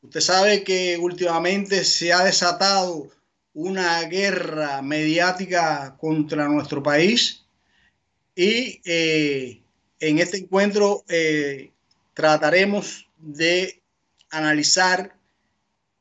Usted 0.01 0.21
sabe 0.21 0.63
que 0.63 0.97
últimamente 0.97 1.85
se 1.85 2.13
ha 2.13 2.23
desatado 2.25 3.11
una 3.59 4.01
guerra 4.05 4.83
mediática 4.83 5.97
contra 5.99 6.47
nuestro 6.47 6.81
país 6.81 7.45
y 8.37 8.81
eh, 8.85 9.61
en 9.99 10.21
este 10.21 10.37
encuentro 10.37 11.05
eh, 11.09 11.73
trataremos 12.15 13.11
de 13.17 13.83
analizar, 14.31 15.19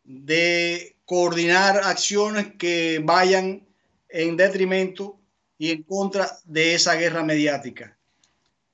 de 0.03 0.95
coordinar 1.05 1.77
acciones 1.77 2.53
que 2.59 3.01
vayan 3.03 3.67
en 4.07 4.37
detrimento 4.37 5.19
y 5.57 5.71
en 5.71 5.81
contra 5.81 6.37
de 6.45 6.75
esa 6.75 6.93
guerra 6.93 7.23
mediática. 7.23 7.97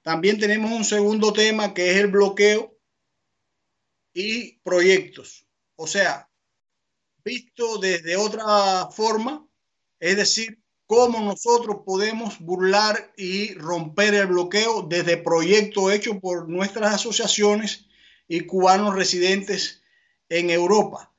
También 0.02 0.38
tenemos 0.38 0.70
un 0.74 0.84
segundo 0.84 1.32
tema 1.32 1.74
que 1.74 1.92
es 1.92 1.98
el 2.00 2.08
bloqueo 2.08 2.76
y 4.14 4.58
proyectos. 4.58 5.46
O 5.78 5.88
sea, 5.88 6.28
visto 7.24 7.78
desde 7.78 8.18
otra 8.18 8.90
forma, 8.92 9.48
es 10.00 10.18
decir, 10.18 10.60
cómo 10.86 11.20
nosotros 11.22 11.78
podemos 11.86 12.40
burlar 12.40 13.14
y 13.18 13.54
romper 13.56 14.14
el 14.14 14.28
bloqueo 14.28 14.84
desde 14.84 15.18
proyectos 15.18 15.92
hechos 15.92 16.18
por 16.22 16.50
nuestras 16.50 16.94
asociaciones 16.94 17.88
y 18.28 18.42
cubanos 18.42 18.94
residentes 18.96 19.82
en 20.30 20.50
Europa, 20.50 21.12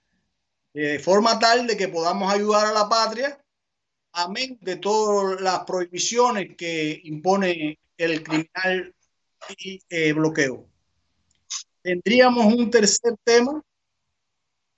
de 0.72 0.98
forma 0.98 1.38
tal 1.38 1.66
de 1.66 1.76
que 1.76 1.88
podamos 1.88 2.32
ayudar 2.32 2.66
a 2.66 2.72
la 2.72 2.88
patria, 2.88 3.42
amén 4.12 4.59
de 4.61 4.76
todas 4.76 5.40
las 5.40 5.61
prohibiciones 5.61 6.57
que 6.57 7.00
impone 7.05 7.78
el 7.96 8.22
criminal 8.22 8.94
y 9.59 9.80
eh, 9.88 10.12
bloqueo. 10.12 10.68
Tendríamos 11.82 12.52
un 12.52 12.70
tercer 12.70 13.14
tema 13.24 13.62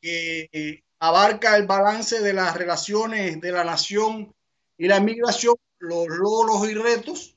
que 0.01 0.85
abarca 0.99 1.57
el 1.57 1.67
balance 1.67 2.21
de 2.21 2.33
las 2.33 2.57
relaciones 2.57 3.41
de 3.41 3.53
la 3.53 3.65
nación 3.65 4.35
y 4.79 4.89
la 4.89 5.01
migración, 5.01 5.57
los 5.79 6.07
logros 6.09 6.69
y 6.71 6.75
retos, 6.75 7.37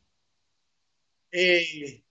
eh, 1.32 2.04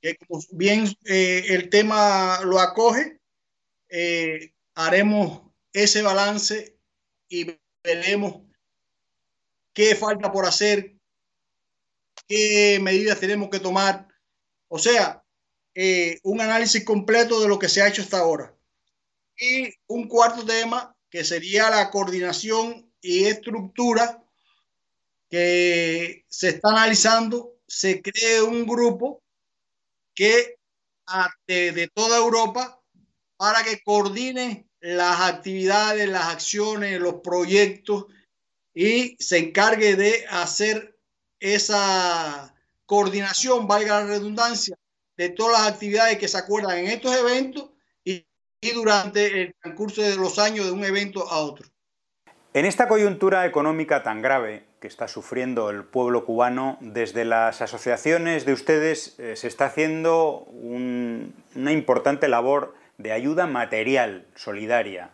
que 0.00 0.16
bien 0.52 0.86
eh, 1.04 1.44
el 1.48 1.68
tema 1.68 2.40
lo 2.44 2.60
acoge, 2.60 3.20
eh, 3.88 4.52
haremos 4.74 5.42
ese 5.72 6.02
balance 6.02 6.76
y 7.28 7.58
veremos 7.82 8.42
qué 9.72 9.94
falta 9.94 10.32
por 10.32 10.46
hacer, 10.46 10.96
qué 12.26 12.78
medidas 12.80 13.20
tenemos 13.20 13.48
que 13.50 13.60
tomar. 13.60 14.08
O 14.68 14.78
sea, 14.78 15.24
eh, 15.74 16.18
un 16.24 16.40
análisis 16.40 16.84
completo 16.84 17.40
de 17.40 17.46
lo 17.46 17.58
que 17.58 17.68
se 17.68 17.80
ha 17.80 17.88
hecho 17.88 18.02
hasta 18.02 18.18
ahora. 18.18 18.57
Y 19.38 19.72
un 19.86 20.08
cuarto 20.08 20.44
tema 20.44 20.96
que 21.10 21.24
sería 21.24 21.70
la 21.70 21.90
coordinación 21.90 22.92
y 23.00 23.24
estructura 23.24 24.22
que 25.30 26.24
se 26.28 26.48
está 26.48 26.70
analizando. 26.70 27.54
Se 27.66 28.02
cree 28.02 28.42
un 28.42 28.66
grupo 28.66 29.22
que 30.14 30.56
de, 31.46 31.72
de 31.72 31.88
toda 31.88 32.18
Europa 32.18 32.80
para 33.36 33.62
que 33.62 33.80
coordine 33.82 34.68
las 34.80 35.20
actividades, 35.20 36.08
las 36.08 36.26
acciones, 36.26 37.00
los 37.00 37.16
proyectos 37.22 38.06
y 38.74 39.16
se 39.18 39.38
encargue 39.38 39.96
de 39.96 40.26
hacer 40.28 40.98
esa 41.40 42.54
coordinación, 42.86 43.66
valga 43.66 44.00
la 44.00 44.06
redundancia, 44.06 44.76
de 45.16 45.30
todas 45.30 45.60
las 45.60 45.72
actividades 45.72 46.18
que 46.18 46.28
se 46.28 46.38
acuerdan 46.38 46.78
en 46.78 46.86
estos 46.86 47.14
eventos 47.16 47.70
y, 48.60 48.70
durante 48.72 49.42
el 49.42 49.54
transcurso 49.60 50.02
de 50.02 50.16
los 50.16 50.38
años 50.38 50.66
de 50.66 50.72
un 50.72 50.84
evento 50.84 51.28
a 51.30 51.38
otro. 51.38 51.66
En 52.54 52.64
esta 52.64 52.88
coyuntura 52.88 53.46
económica 53.46 54.02
tan 54.02 54.22
grave 54.22 54.64
que 54.80 54.88
está 54.88 55.06
sufriendo 55.06 55.70
el 55.70 55.84
pueblo 55.84 56.24
cubano, 56.24 56.78
desde 56.80 57.24
las 57.24 57.60
asociaciones 57.62 58.46
de 58.46 58.52
ustedes 58.52 59.18
eh, 59.18 59.36
se 59.36 59.48
está 59.48 59.66
haciendo 59.66 60.38
un, 60.44 61.34
una 61.54 61.72
importante 61.72 62.28
labor 62.28 62.74
de 62.96 63.12
ayuda 63.12 63.46
material, 63.46 64.26
solidaria, 64.34 65.10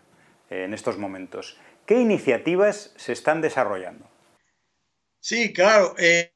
eh, 0.50 0.64
en 0.64 0.74
estos 0.74 0.98
momentos. 0.98 1.58
¿Qué 1.86 2.00
iniciativas 2.00 2.92
se 2.96 3.12
están 3.12 3.40
desarrollando? 3.40 4.08
Sí, 5.20 5.52
claro. 5.52 5.94
Eh, 5.98 6.32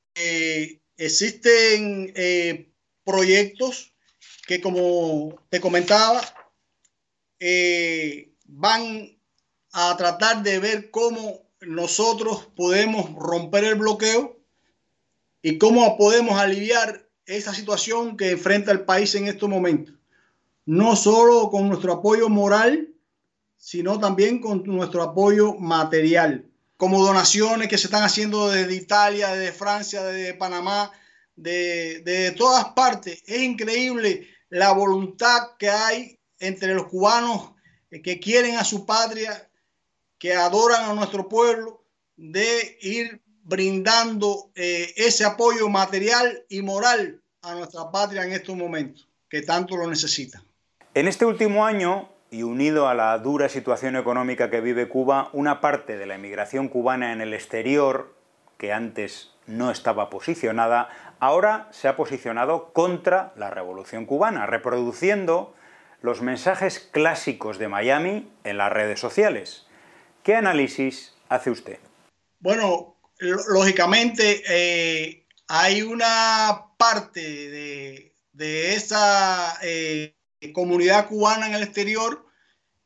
existen 0.96 2.12
proyectos 3.04 3.94
que, 4.46 4.60
como 4.60 5.40
te 5.48 5.60
comentaba, 5.60 6.20
eh, 7.40 8.34
van 8.44 9.18
a 9.72 9.96
tratar 9.96 10.42
de 10.42 10.58
ver 10.58 10.90
cómo 10.90 11.48
nosotros 11.60 12.48
podemos 12.56 13.12
romper 13.14 13.64
el 13.64 13.76
bloqueo 13.76 14.40
y 15.42 15.58
cómo 15.58 15.96
podemos 15.96 16.38
aliviar 16.40 17.08
esa 17.26 17.54
situación 17.54 18.16
que 18.16 18.30
enfrenta 18.30 18.72
el 18.72 18.84
país 18.84 19.14
en 19.14 19.28
estos 19.28 19.48
momentos. 19.48 19.94
No 20.64 20.96
solo 20.96 21.50
con 21.50 21.68
nuestro 21.68 21.92
apoyo 21.92 22.28
moral, 22.28 22.88
sino 23.56 23.98
también 23.98 24.40
con 24.40 24.62
nuestro 24.64 25.02
apoyo 25.02 25.54
material, 25.54 26.46
como 26.76 27.04
donaciones 27.04 27.68
que 27.68 27.78
se 27.78 27.86
están 27.86 28.04
haciendo 28.04 28.48
desde 28.48 28.74
Italia, 28.74 29.34
desde 29.34 29.52
Francia, 29.52 30.02
desde 30.04 30.34
Panamá, 30.34 30.92
de, 31.36 32.00
de 32.04 32.32
todas 32.32 32.66
partes. 32.72 33.22
Es 33.26 33.42
increíble 33.42 34.28
la 34.48 34.72
voluntad 34.72 35.56
que 35.58 35.70
hay 35.70 36.17
entre 36.40 36.74
los 36.74 36.86
cubanos 36.86 37.52
que 37.90 38.20
quieren 38.20 38.56
a 38.56 38.64
su 38.64 38.84
patria, 38.86 39.48
que 40.18 40.34
adoran 40.34 40.90
a 40.90 40.94
nuestro 40.94 41.28
pueblo, 41.28 41.82
de 42.16 42.78
ir 42.82 43.22
brindando 43.44 44.50
eh, 44.54 44.92
ese 44.96 45.24
apoyo 45.24 45.68
material 45.68 46.44
y 46.48 46.62
moral 46.62 47.22
a 47.42 47.54
nuestra 47.54 47.90
patria 47.90 48.24
en 48.24 48.32
estos 48.32 48.56
momentos, 48.56 49.08
que 49.28 49.42
tanto 49.42 49.76
lo 49.76 49.88
necesita. 49.88 50.42
En 50.94 51.08
este 51.08 51.24
último 51.24 51.64
año, 51.64 52.10
y 52.30 52.42
unido 52.42 52.88
a 52.88 52.94
la 52.94 53.16
dura 53.18 53.48
situación 53.48 53.96
económica 53.96 54.50
que 54.50 54.60
vive 54.60 54.88
Cuba, 54.88 55.30
una 55.32 55.60
parte 55.60 55.96
de 55.96 56.06
la 56.06 56.16
emigración 56.16 56.68
cubana 56.68 57.12
en 57.12 57.20
el 57.20 57.32
exterior, 57.32 58.14
que 58.58 58.72
antes 58.72 59.30
no 59.46 59.70
estaba 59.70 60.10
posicionada, 60.10 60.90
ahora 61.20 61.68
se 61.70 61.88
ha 61.88 61.96
posicionado 61.96 62.72
contra 62.72 63.32
la 63.36 63.48
revolución 63.48 64.04
cubana, 64.04 64.44
reproduciendo 64.44 65.54
los 66.00 66.22
mensajes 66.22 66.78
clásicos 66.78 67.58
de 67.58 67.68
Miami 67.68 68.30
en 68.44 68.58
las 68.58 68.72
redes 68.72 69.00
sociales. 69.00 69.66
¿Qué 70.22 70.34
análisis 70.34 71.14
hace 71.28 71.50
usted? 71.50 71.78
Bueno, 72.40 72.96
lógicamente 73.18 74.42
eh, 74.48 75.26
hay 75.48 75.82
una 75.82 76.66
parte 76.76 77.20
de, 77.20 78.74
esa 78.74 79.58
eh, 79.62 80.14
comunidad 80.52 81.08
cubana 81.08 81.48
en 81.48 81.54
el 81.54 81.62
exterior 81.64 82.24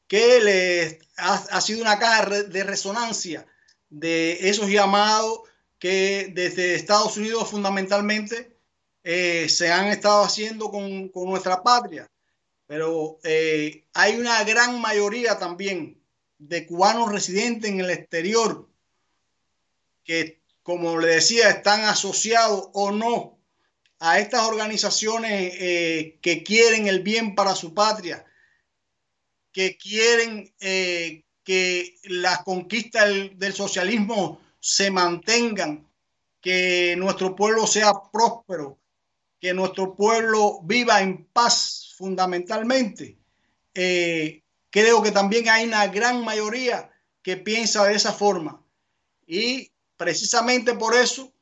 que 0.08 0.40
le 0.40 0.98
ha, 1.16 1.60
sido 1.60 1.82
una 1.82 1.98
caja 1.98 2.26
de 2.26 2.64
resonancia 2.64 3.46
de 3.90 4.48
esos 4.48 4.68
llamados 4.70 5.40
que 5.78 6.30
desde 6.32 6.74
Estados 6.74 7.16
Unidos 7.16 7.50
fundamentalmente 7.50 8.56
eh, 9.04 9.48
se 9.48 9.70
han 9.70 9.86
estado 9.86 10.24
haciendo 10.24 10.70
con 10.70 11.10
nuestra 11.26 11.62
patria. 11.62 12.08
Pero 12.72 13.20
eh, 13.22 13.84
hay 13.92 14.16
una 14.16 14.42
gran 14.44 14.80
mayoría 14.80 15.38
también 15.38 16.02
de 16.38 16.64
cubanos 16.64 17.12
residentes 17.12 17.70
en 17.70 17.80
el 17.80 17.90
exterior 17.90 18.66
que, 20.04 20.40
como 20.62 20.98
le 20.98 21.08
decía, 21.08 21.50
están 21.50 21.82
asociados 21.82 22.70
o 22.72 22.90
no 22.90 23.38
a 23.98 24.20
estas 24.20 24.48
organizaciones 24.48 25.52
eh, 25.58 26.18
que 26.22 26.42
quieren 26.42 26.86
el 26.88 27.00
bien 27.00 27.34
para 27.34 27.54
su 27.54 27.74
patria, 27.74 28.24
que 29.52 29.76
quieren 29.76 30.54
eh, 30.58 31.26
que 31.44 31.98
las 32.04 32.42
conquistas 32.42 33.06
del, 33.06 33.38
del 33.38 33.52
socialismo 33.52 34.40
se 34.60 34.90
mantengan, 34.90 35.86
que 36.40 36.94
nuestro 36.96 37.36
pueblo 37.36 37.66
sea 37.66 37.92
próspero, 38.10 38.78
que 39.38 39.52
nuestro 39.52 39.94
pueblo 39.94 40.62
viva 40.62 41.02
en 41.02 41.26
paz 41.26 41.81
fundamentalmente. 42.02 43.16
Eh, 43.74 44.42
creo 44.70 45.04
que 45.04 45.12
también 45.12 45.48
hay 45.48 45.68
una 45.68 45.86
gran 45.86 46.24
mayoría 46.24 46.90
que 47.22 47.36
piensa 47.36 47.84
de 47.84 47.94
esa 47.94 48.12
forma. 48.12 48.60
Y 49.24 49.70
precisamente 49.96 50.74
por 50.74 50.96
eso 50.96 51.32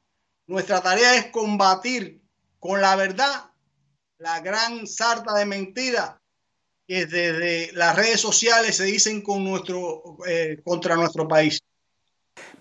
nuestra 0.47 0.83
tarea 0.83 1.17
es 1.17 1.29
combatir 1.29 2.21
con 2.59 2.83
la 2.83 2.95
verdad 2.95 3.53
la 4.19 4.41
gran 4.41 4.87
sarta 4.87 5.33
de 5.33 5.47
mentiras 5.47 6.17
que 6.87 7.07
desde 7.07 7.73
las 7.73 7.97
redes 7.97 8.21
sociales 8.21 8.77
se 8.77 8.85
dicen 8.85 9.25
eh, 10.27 10.61
contra 10.63 10.95
nuestro 10.95 11.27
país. 11.27 11.63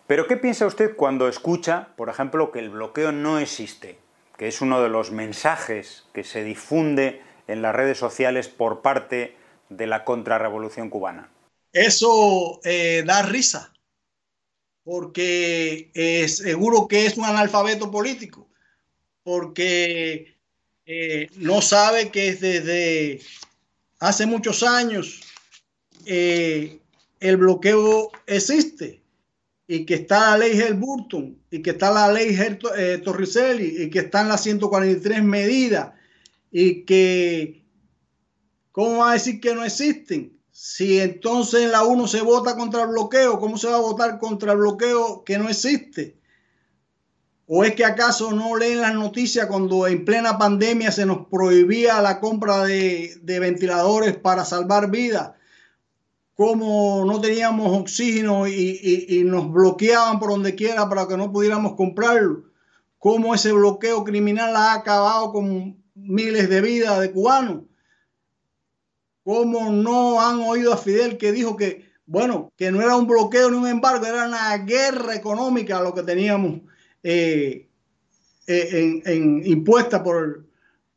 Pero 0.08 0.26
¿qué 0.26 0.38
piensa 0.38 0.66
usted 0.66 0.96
cuando 0.96 1.28
escucha, 1.28 1.94
por 1.98 2.08
ejemplo, 2.08 2.54
que 2.54 2.60
el 2.60 2.70
bloqueo 2.70 3.12
no 3.12 3.40
existe? 3.40 4.00
que 4.40 4.48
es 4.48 4.62
uno 4.62 4.82
de 4.82 4.88
los 4.88 5.12
mensajes 5.12 6.06
que 6.14 6.24
se 6.24 6.46
difunde 6.46 7.22
en 7.50 7.62
las 7.62 7.76
redes 7.76 7.98
sociales 7.98 8.48
por 8.48 8.82
parte 8.82 9.36
de 9.70 9.88
la 9.88 10.06
contrarrevolución 10.06 10.90
cubana. 10.90 11.30
Eso 11.74 12.60
eh, 12.64 13.04
da 13.06 13.22
risa, 13.24 13.74
porque 14.84 15.92
es 15.94 16.38
seguro 16.38 16.88
que 16.88 17.06
es 17.06 17.18
un 17.18 17.26
analfabeto 17.26 17.92
político, 17.92 18.48
porque 19.24 20.36
eh, 20.86 21.28
no 21.38 21.62
sabe 21.62 22.10
que 22.10 22.36
desde 22.36 23.22
hace 24.00 24.26
muchos 24.26 24.64
años 24.64 25.22
eh, 26.06 26.80
el 27.20 27.38
bloqueo 27.38 28.12
existe 28.26 29.02
y 29.68 29.86
que 29.86 29.96
está 29.96 30.32
la 30.32 30.48
ley 30.48 30.60
Burton 30.74 31.38
y 31.52 31.62
que 31.62 31.72
está 31.72 31.92
la 31.92 32.12
ley 32.12 32.36
eh, 32.76 33.02
Torricelli 33.04 33.84
y 33.84 33.90
que 33.92 34.00
están 34.00 34.30
las 34.30 34.42
143 34.42 35.22
medidas 35.24 35.92
y 36.52 36.86
que, 36.86 37.66
¿cómo 38.72 39.00
va 39.00 39.12
a 39.12 39.14
decir 39.14 39.40
que 39.40 39.54
no 39.54 39.64
existen? 39.64 40.38
Si 40.52 41.00
entonces 41.00 41.64
en 41.64 41.72
la 41.72 41.84
1 41.84 42.08
se 42.08 42.22
vota 42.22 42.56
contra 42.56 42.84
el 42.84 42.90
bloqueo, 42.90 43.40
¿cómo 43.40 43.58
se 43.58 43.68
va 43.68 43.76
a 43.76 43.82
votar 43.82 44.20
contra 44.20 44.54
el 44.54 44.58
bloqueo 44.58 45.24
que 45.24 45.38
no 45.38 45.48
existe? 45.48 46.18
¿O 47.48 47.64
es 47.64 47.74
que 47.74 47.86
acaso 47.86 48.32
no 48.32 48.56
leen 48.58 48.82
las 48.82 48.94
noticias 48.94 49.48
cuando 49.48 49.88
en 49.88 50.06
plena 50.06 50.38
pandemia 50.38 50.92
se 50.92 51.06
nos 51.06 51.28
prohibía 51.28 52.02
la 52.02 52.20
compra 52.20 52.64
de, 52.64 53.18
de 53.22 53.40
ventiladores 53.40 54.18
para 54.18 54.46
salvar 54.46 54.92
vidas? 54.92 55.32
cómo 56.40 57.04
no 57.06 57.20
teníamos 57.20 57.78
oxígeno 57.78 58.48
y, 58.48 59.24
nos 59.26 59.52
bloqueaban 59.52 60.20
por 60.20 60.30
donde 60.30 60.56
quiera 60.56 60.88
para 60.88 61.06
que 61.06 61.18
no 61.18 61.34
pudiéramos 61.34 61.74
comprarlo, 61.74 62.44
cómo 62.98 63.36
ese 63.36 63.52
bloqueo 63.52 64.06
criminal 64.06 64.56
ha 64.56 64.74
acabado 64.74 65.34
con 65.34 65.79
miles 66.02 66.50
de 66.50 66.62
vidas 66.62 67.00
de 67.00 67.12
cubanos, 67.12 67.64
cómo 69.24 69.72
no 69.72 70.22
han 70.22 70.42
oído 70.42 70.74
a 70.74 70.78
Fidel 70.78 71.18
que 71.18 71.32
dijo 71.32 71.56
que, 71.56 71.90
bueno, 72.06 72.52
que 72.58 72.72
no 72.72 72.82
era 72.82 72.96
un 72.96 73.08
bloqueo 73.08 73.52
ni 73.52 73.58
un 73.58 73.68
embargo, 73.68 74.06
era 74.06 74.28
una 74.28 74.58
guerra 74.58 75.16
económica 75.16 75.82
lo 75.82 75.94
que 75.94 76.04
teníamos 76.04 76.62
eh, 77.04 77.70
eh, 78.48 79.02
en, 79.06 79.46
impuesta 79.46 80.04
por, 80.04 80.46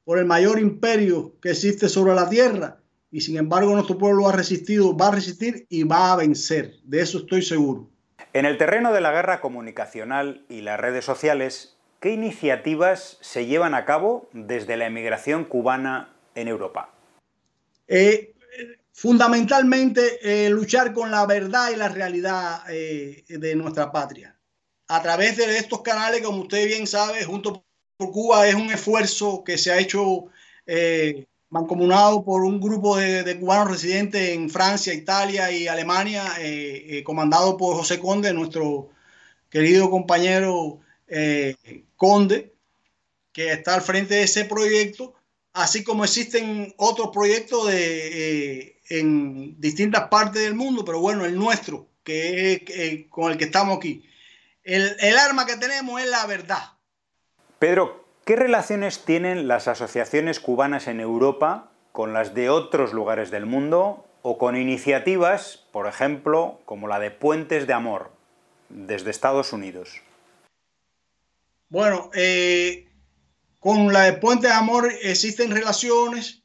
por 0.04 0.18
el 0.18 0.24
mayor 0.24 0.58
imperio 0.58 1.38
que 1.40 1.50
existe 1.50 1.88
sobre 1.88 2.14
la 2.14 2.28
tierra 2.28 2.80
y 3.10 3.20
sin 3.20 3.36
embargo 3.36 3.74
nuestro 3.74 3.98
pueblo 3.98 4.26
ha 4.26 4.32
resistido, 4.32 4.96
va 4.96 5.08
a 5.08 5.12
resistir 5.12 5.66
y 5.68 5.82
va 5.84 6.12
a 6.12 6.16
vencer. 6.16 6.78
De 6.84 7.02
eso 7.02 7.18
estoy 7.18 7.42
seguro. 7.42 7.90
En 8.32 8.46
el 8.46 8.56
terreno 8.56 8.92
de 8.94 9.02
la 9.02 9.12
guerra 9.12 9.42
comunicacional 9.42 10.46
y 10.48 10.62
las 10.62 10.80
redes 10.80 11.04
sociales, 11.04 11.76
¿qué 12.02 12.12
iniciativas 12.12 13.16
se 13.22 13.46
llevan 13.46 13.74
a 13.74 13.86
cabo 13.86 14.28
desde 14.34 14.76
la 14.76 14.86
emigración 14.86 15.46
cubana 15.46 16.14
en 16.34 16.48
Europa? 16.48 16.90
Eh, 17.88 18.34
fundamentalmente 18.92 20.18
eh, 20.22 20.50
luchar 20.50 20.92
con 20.92 21.10
la 21.10 21.24
verdad 21.24 21.70
y 21.72 21.76
la 21.76 21.88
realidad 21.88 22.64
eh, 22.68 23.24
de 23.28 23.56
nuestra 23.56 23.90
patria. 23.90 24.36
A 24.88 25.00
través 25.00 25.38
de 25.38 25.56
estos 25.56 25.80
canales, 25.80 26.20
como 26.20 26.42
usted 26.42 26.66
bien 26.66 26.86
sabe, 26.86 27.24
junto 27.24 27.64
por 27.96 28.10
Cuba 28.12 28.46
es 28.46 28.54
un 28.54 28.70
esfuerzo 28.70 29.42
que 29.42 29.56
se 29.56 29.72
ha 29.72 29.78
hecho 29.78 30.26
mancomunado 31.52 32.24
por 32.24 32.44
un 32.44 32.58
grupo 32.58 32.96
de, 32.96 33.38
cubanos 33.38 33.70
residentes 33.70 34.30
en 34.30 34.48
Francia, 34.48 34.94
Italia 34.94 35.52
y 35.52 35.68
Alemania, 35.68 36.24
eh, 36.40 36.86
eh, 36.88 37.04
comandado 37.04 37.58
por 37.58 37.76
José 37.76 38.00
Conde, 38.00 38.32
nuestro 38.32 38.88
querido 39.50 39.90
compañero 39.90 40.80
eh, 41.12 41.84
Conde, 41.96 42.54
que 43.32 43.52
está 43.52 43.74
al 43.74 43.82
frente 43.82 44.14
de 44.14 44.22
ese 44.22 44.44
proyecto, 44.44 45.14
así 45.52 45.84
como 45.84 46.04
existen 46.04 46.74
otros 46.78 47.10
proyectos 47.12 47.68
de, 47.68 48.80
en 48.88 49.60
distintas 49.60 50.08
partes 50.08 50.42
del 50.42 50.54
mundo, 50.54 50.84
pero 50.84 51.00
bueno, 51.00 51.24
el 51.24 51.36
nuestro, 51.36 51.88
que 52.02 52.52
es 52.54 53.06
con 53.08 53.30
el 53.30 53.38
que 53.38 53.44
estamos 53.44 53.76
aquí. 53.76 54.04
El, 54.64 54.96
el 55.00 55.18
arma 55.18 55.46
que 55.46 55.56
tenemos 55.56 56.00
es 56.00 56.08
la 56.08 56.26
verdad. 56.26 56.62
Pedro, 57.58 58.02
¿Qué 58.24 58.36
relaciones 58.36 59.04
tienen 59.04 59.48
las 59.48 59.66
asociaciones 59.66 60.38
cubanas 60.38 60.86
en 60.86 61.00
Europa 61.00 61.72
con 61.90 62.12
las 62.12 62.34
de 62.34 62.50
otros 62.50 62.92
lugares 62.92 63.32
del 63.32 63.46
mundo 63.46 64.06
o 64.22 64.38
con 64.38 64.56
iniciativas, 64.56 65.66
por 65.72 65.88
ejemplo, 65.88 66.60
como 66.64 66.86
la 66.86 67.00
de 67.00 67.10
Puentes 67.10 67.66
de 67.66 67.72
Amor 67.72 68.12
desde 68.68 69.10
Estados 69.10 69.52
Unidos? 69.52 70.02
Bueno, 71.72 72.10
eh, 72.12 72.86
con 73.58 73.94
la 73.94 74.02
de 74.02 74.12
Puentes 74.12 74.50
de 74.50 74.54
Amor 74.54 74.92
existen 75.00 75.50
relaciones 75.50 76.42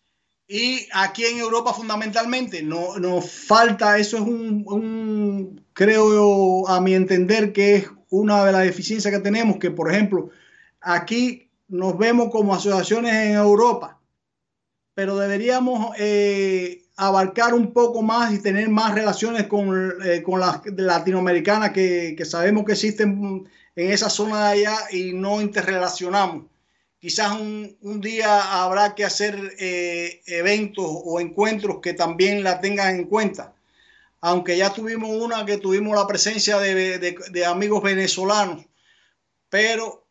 y 0.48 0.88
aquí 0.94 1.26
en 1.26 1.40
Europa 1.40 1.74
fundamentalmente 1.74 2.64
no, 2.64 2.98
nos 2.98 3.30
falta, 3.30 3.98
eso 3.98 4.16
es 4.16 4.24
un, 4.24 5.66
creo 5.74 6.66
a 6.70 6.80
mi 6.80 6.94
entender 6.94 7.52
que 7.52 7.76
es 7.76 7.90
una 8.10 8.46
de 8.46 8.54
las 8.54 8.64
deficiencias 8.64 9.14
que 9.14 9.20
tenemos, 9.20 9.58
que 9.58 9.70
por 9.70 9.92
ejemplo 9.92 10.30
aquí 10.80 11.52
nos 11.68 11.98
vemos 11.98 12.30
como 12.32 12.56
asociaciones 12.56 13.14
en 13.14 13.34
Europa, 13.34 14.00
pero 14.94 15.18
deberíamos 15.18 15.94
eh, 16.00 16.86
abarcar 16.96 17.54
un 17.54 17.74
poco 17.74 18.02
más 18.02 18.34
y 18.34 18.42
tener 18.42 18.70
más 18.70 18.96
relaciones 18.96 19.48
con, 19.48 19.94
eh, 20.06 20.24
con 20.24 20.40
las 20.40 20.62
latinoamericanas 20.66 21.72
que, 21.72 22.16
que, 22.18 22.24
sabemos 22.24 22.64
que 22.64 22.72
existen 22.72 23.46
en 23.78 23.92
esa 23.92 24.10
zona 24.10 24.50
de 24.50 24.68
allá 24.68 24.78
y 24.92 25.14
no 25.14 25.40
interrelacionamos. 25.40 26.48
Quizás 27.00 27.40
un, 27.40 27.78
un 27.82 28.02
día 28.02 28.62
habrá 28.62 28.94
que 28.94 29.06
hacer 29.06 29.54
eh, 29.60 30.22
eventos 30.26 30.86
o 30.86 31.22
encuentros 31.22 31.78
que 31.82 31.94
también 31.94 32.44
la 32.44 32.60
tengan 32.60 32.96
en 32.96 33.06
cuenta. 33.06 33.54
Aunque 34.20 34.58
ya 34.58 34.74
tuvimos 34.74 35.12
una 35.12 35.46
que 35.46 35.58
tuvimos 35.58 35.96
la 35.96 36.08
presencia 36.08 36.58
de, 36.58 37.00
de, 37.00 37.46
amigos 37.46 37.82
venezolanos, 37.82 38.66
pero 39.50 40.08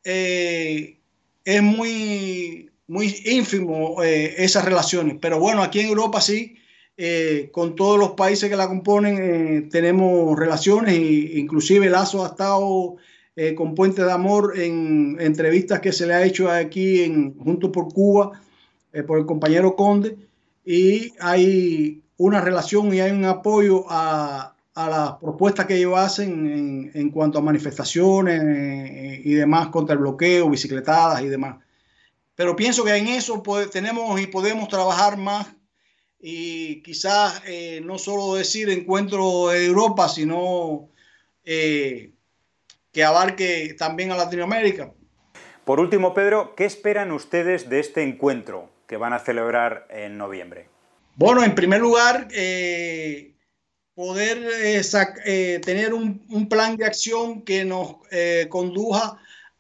es 1.46 1.62
muy, 1.62 2.70
muy 2.88 3.22
ínfimo 3.24 4.02
eh, 4.02 4.34
esas 4.38 4.64
relaciones. 4.64 5.16
Pero 5.20 5.38
bueno, 5.38 5.62
aquí 5.62 5.80
en 5.80 5.88
Europa 5.88 6.20
sí, 6.20 6.56
eh, 6.96 7.50
con 7.52 7.74
todos 7.74 7.98
los 7.98 8.12
países 8.12 8.48
que 8.48 8.56
la 8.56 8.68
componen, 8.68 9.18
eh, 9.18 9.68
tenemos 9.70 10.38
relaciones 10.38 10.94
e 10.94 11.38
inclusive 11.38 11.90
Lazo 11.90 12.24
ha 12.24 12.28
estado 12.28 12.96
con 13.54 13.74
Puente 13.74 14.02
de 14.02 14.10
Amor 14.10 14.58
en 14.58 15.18
entrevistas 15.20 15.80
que 15.80 15.92
se 15.92 16.06
le 16.06 16.14
ha 16.14 16.24
hecho 16.24 16.50
aquí 16.50 17.02
en 17.02 17.38
Juntos 17.38 17.70
por 17.70 17.92
Cuba 17.92 18.40
por 19.06 19.18
el 19.18 19.26
compañero 19.26 19.76
Conde 19.76 20.16
y 20.64 21.12
hay 21.20 22.02
una 22.16 22.40
relación 22.40 22.92
y 22.94 23.00
hay 23.00 23.10
un 23.10 23.26
apoyo 23.26 23.84
a, 23.88 24.56
a 24.76 24.90
las 24.90 25.12
propuestas 25.14 25.64
que 25.64 25.76
ellos 25.76 25.96
hacen 25.96 26.46
en, 26.46 26.90
en 26.92 27.10
cuanto 27.10 27.38
a 27.38 27.42
manifestaciones 27.42 28.42
eh, 28.44 29.22
y 29.24 29.32
demás 29.32 29.68
contra 29.68 29.94
el 29.94 30.00
bloqueo, 30.00 30.50
bicicletadas 30.50 31.22
y 31.22 31.28
demás. 31.28 31.56
Pero 32.34 32.54
pienso 32.54 32.84
que 32.84 32.94
en 32.94 33.08
eso 33.08 33.42
tenemos 33.72 34.20
y 34.20 34.26
podemos 34.26 34.68
trabajar 34.68 35.16
más 35.16 35.46
y 36.20 36.82
quizás 36.82 37.42
eh, 37.46 37.80
no 37.82 37.96
solo 37.96 38.34
decir 38.34 38.68
encuentro 38.68 39.48
de 39.48 39.64
Europa, 39.64 40.10
sino 40.10 40.90
eh, 41.42 42.12
que 42.96 43.04
abarque 43.04 43.76
también 43.78 44.10
a 44.10 44.16
Latinoamérica. 44.16 44.90
Por 45.66 45.80
último, 45.80 46.14
Pedro, 46.14 46.54
¿qué 46.56 46.64
esperan 46.64 47.12
ustedes 47.12 47.68
de 47.68 47.78
este 47.78 48.02
encuentro 48.02 48.70
que 48.86 48.96
van 48.96 49.12
a 49.12 49.18
celebrar 49.18 49.86
en 49.90 50.16
noviembre? 50.16 50.70
Bueno, 51.14 51.44
en 51.44 51.54
primer 51.54 51.82
lugar, 51.82 52.26
eh, 52.30 53.34
poder 53.94 54.38
eh, 54.38 54.80
eh, 55.26 55.60
tener 55.62 55.92
un, 55.92 56.48
plan 56.48 56.78
de 56.78 56.86
acción 56.86 57.42
que 57.42 57.66
nos 57.66 57.96
conduja 58.48 59.18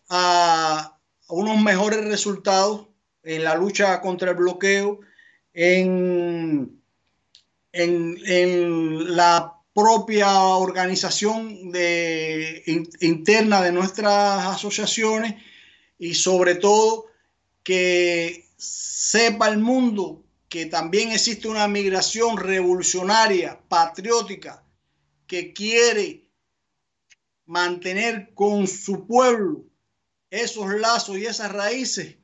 a, 0.08 0.98
unos 1.28 1.60
mejores 1.60 2.06
resultados 2.06 2.88
en 3.22 3.44
la 3.44 3.54
lucha 3.54 4.00
contra 4.00 4.30
el 4.30 4.36
bloqueo, 4.38 5.00
en, 5.52 6.80
en, 7.72 9.14
la 9.14 9.55
propia 9.76 10.40
organización 10.40 11.50
interna 13.00 13.60
de 13.60 13.72
nuestras 13.72 14.46
asociaciones 14.46 15.34
y 15.98 16.14
sobre 16.14 16.54
todo 16.54 17.08
que 17.62 18.48
sepa 18.56 19.48
el 19.48 19.58
mundo 19.58 20.24
que 20.48 20.64
también 20.64 21.12
existe 21.12 21.46
una 21.46 21.68
migración 21.68 22.38
revolucionaria, 22.38 23.60
patriótica, 23.68 24.64
que 25.26 25.52
quiere 25.52 26.30
mantener 27.44 28.32
con 28.32 28.66
su 28.66 29.06
pueblo 29.06 29.66
esos 30.30 30.72
lazos 30.72 31.18
y 31.18 31.26
esas 31.26 31.52
raíces 31.52 32.16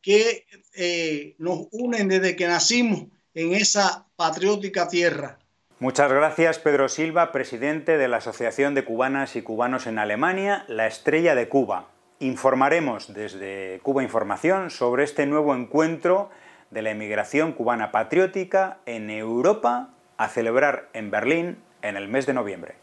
que 0.00 0.46
eh, 0.72 1.34
nos 1.36 1.66
unen 1.72 2.08
desde 2.08 2.36
que 2.36 2.48
nacimos 2.48 3.08
en 3.34 3.52
esa 3.52 4.08
patriótica 4.16 4.88
tierra. 4.88 5.39
Muchas 5.82 6.12
gracias, 6.12 6.58
Pedro 6.58 6.90
Silva, 6.90 7.32
presidente 7.32 7.96
de 7.96 8.06
la 8.06 8.18
Asociación 8.18 8.74
de 8.74 8.84
Cubanas 8.84 9.34
y 9.34 9.40
Cubanos 9.40 9.86
en 9.86 9.98
Alemania, 9.98 10.66
La 10.68 10.86
Estrella 10.86 11.34
de 11.34 11.48
Cuba. 11.48 11.88
Informaremos 12.18 13.14
desde 13.14 13.80
Cuba 13.82 14.02
Información 14.02 14.68
sobre 14.68 15.04
este 15.04 15.24
nuevo 15.24 15.54
encuentro 15.54 16.28
de 16.70 16.82
la 16.82 16.90
emigración 16.90 17.52
cubana 17.52 17.92
patriótica 17.92 18.80
en 18.84 19.08
Europa 19.08 19.88
a 20.18 20.28
celebrar 20.28 20.90
en 20.92 21.10
Berlín 21.10 21.56
en 21.80 21.96
el 21.96 22.08
mes 22.08 22.26
de 22.26 22.34
noviembre. 22.34 22.74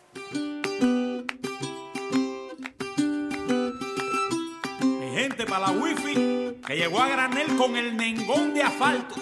Mi 4.81 5.15
gente 5.15 5.45
para 5.45 5.67
la 5.67 5.71
wifi 5.71 6.61
que 6.65 6.75
llegó 6.75 6.99
a 6.99 7.09
granel 7.09 7.55
con 7.57 7.77
el 7.77 7.95
nengón 7.95 8.55
de 8.55 8.63
asfalto. 8.63 9.13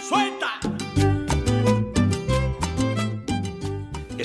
¡Suelta! 0.00 0.75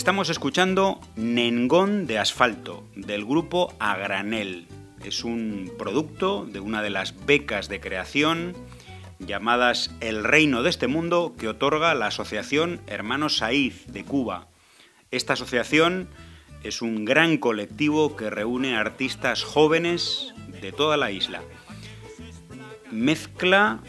Estamos 0.01 0.31
escuchando 0.31 0.99
Nengón 1.15 2.07
de 2.07 2.17
Asfalto, 2.17 2.83
del 2.95 3.23
grupo 3.23 3.71
A 3.77 3.95
Granel. 3.97 4.65
Es 5.05 5.23
un 5.23 5.71
producto 5.77 6.43
de 6.47 6.59
una 6.59 6.81
de 6.81 6.89
las 6.89 7.27
becas 7.27 7.69
de 7.69 7.79
creación 7.79 8.55
llamadas 9.19 9.91
El 9.99 10.23
Reino 10.23 10.63
de 10.63 10.71
este 10.71 10.87
Mundo 10.87 11.35
que 11.37 11.47
otorga 11.47 11.93
la 11.93 12.07
Asociación 12.07 12.81
Hermanos 12.87 13.37
Saiz 13.37 13.85
de 13.93 14.03
Cuba. 14.03 14.47
Esta 15.11 15.33
asociación 15.33 16.09
es 16.63 16.81
un 16.81 17.05
gran 17.05 17.37
colectivo 17.37 18.15
que 18.15 18.31
reúne 18.31 18.75
artistas 18.75 19.43
jóvenes 19.43 20.33
de 20.63 20.71
toda 20.71 20.97
la 20.97 21.11
isla. 21.11 21.43
Mezcla 22.89 23.81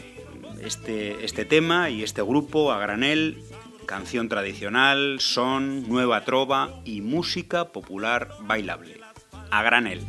este, 0.61 1.25
este 1.25 1.43
tema 1.43 1.89
y 1.89 2.03
este 2.03 2.21
grupo 2.21 2.71
a 2.71 2.77
granel, 2.77 3.43
canción 3.85 4.29
tradicional, 4.29 5.17
son, 5.19 5.87
nueva 5.87 6.25
trova 6.25 6.81
y 6.85 7.01
música 7.01 7.71
popular 7.71 8.29
bailable. 8.41 8.99
A 9.51 9.61
granel. 9.63 10.01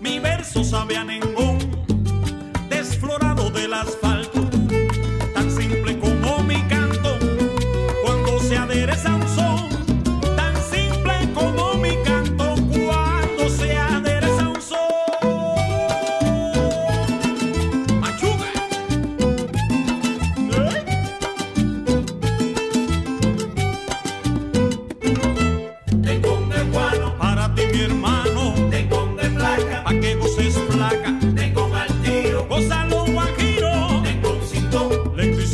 Mi 0.00 0.18
verso 0.18 0.64
sabe 0.64 0.96
a 0.96 1.04
ningún 1.04 1.58
desflorado 2.68 3.50
del 3.50 3.72
asfalto 3.74 4.42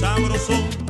sabrosón. 0.08 0.87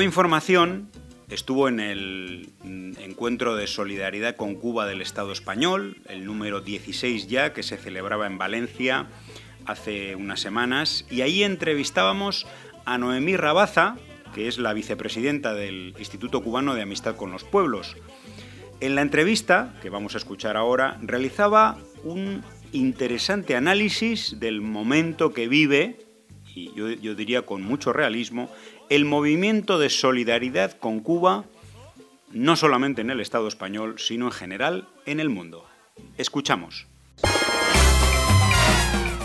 Información 0.00 0.88
estuvo 1.28 1.68
en 1.68 1.80
el 1.80 2.52
encuentro 2.98 3.56
de 3.56 3.66
solidaridad 3.66 4.36
con 4.36 4.54
Cuba 4.54 4.86
del 4.86 5.00
Estado 5.00 5.32
español, 5.32 5.96
el 6.08 6.24
número 6.24 6.60
16 6.60 7.26
ya, 7.26 7.52
que 7.52 7.62
se 7.62 7.76
celebraba 7.76 8.26
en 8.26 8.38
Valencia 8.38 9.08
hace 9.66 10.14
unas 10.14 10.40
semanas, 10.40 11.04
y 11.10 11.20
ahí 11.20 11.42
entrevistábamos 11.42 12.46
a 12.84 12.96
Noemí 12.96 13.36
Rabaza, 13.36 13.96
que 14.34 14.48
es 14.48 14.58
la 14.58 14.72
vicepresidenta 14.72 15.52
del 15.52 15.94
Instituto 15.98 16.42
Cubano 16.42 16.74
de 16.74 16.82
Amistad 16.82 17.16
con 17.16 17.32
los 17.32 17.44
Pueblos. 17.44 17.96
En 18.80 18.94
la 18.94 19.02
entrevista, 19.02 19.74
que 19.82 19.90
vamos 19.90 20.14
a 20.14 20.18
escuchar 20.18 20.56
ahora, 20.56 20.98
realizaba 21.02 21.78
un 22.04 22.42
interesante 22.72 23.56
análisis 23.56 24.40
del 24.40 24.60
momento 24.60 25.32
que 25.32 25.48
vive, 25.48 25.98
y 26.54 26.72
yo, 26.74 26.90
yo 26.90 27.14
diría 27.14 27.42
con 27.42 27.62
mucho 27.62 27.92
realismo, 27.92 28.50
el 28.92 29.06
movimiento 29.06 29.78
de 29.78 29.88
solidaridad 29.88 30.72
con 30.72 31.00
Cuba, 31.00 31.44
no 32.30 32.56
solamente 32.56 33.00
en 33.00 33.08
el 33.08 33.20
Estado 33.20 33.48
español, 33.48 33.94
sino 33.96 34.26
en 34.26 34.32
general 34.32 34.86
en 35.06 35.18
el 35.18 35.30
mundo. 35.30 35.64
Escuchamos. 36.18 36.86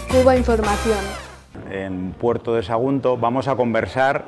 Cuba 0.09 0.37
Información. 0.37 0.99
En 1.69 2.13
Puerto 2.13 2.55
de 2.55 2.63
Sagunto 2.63 3.17
vamos 3.17 3.49
a 3.49 3.57
conversar 3.57 4.23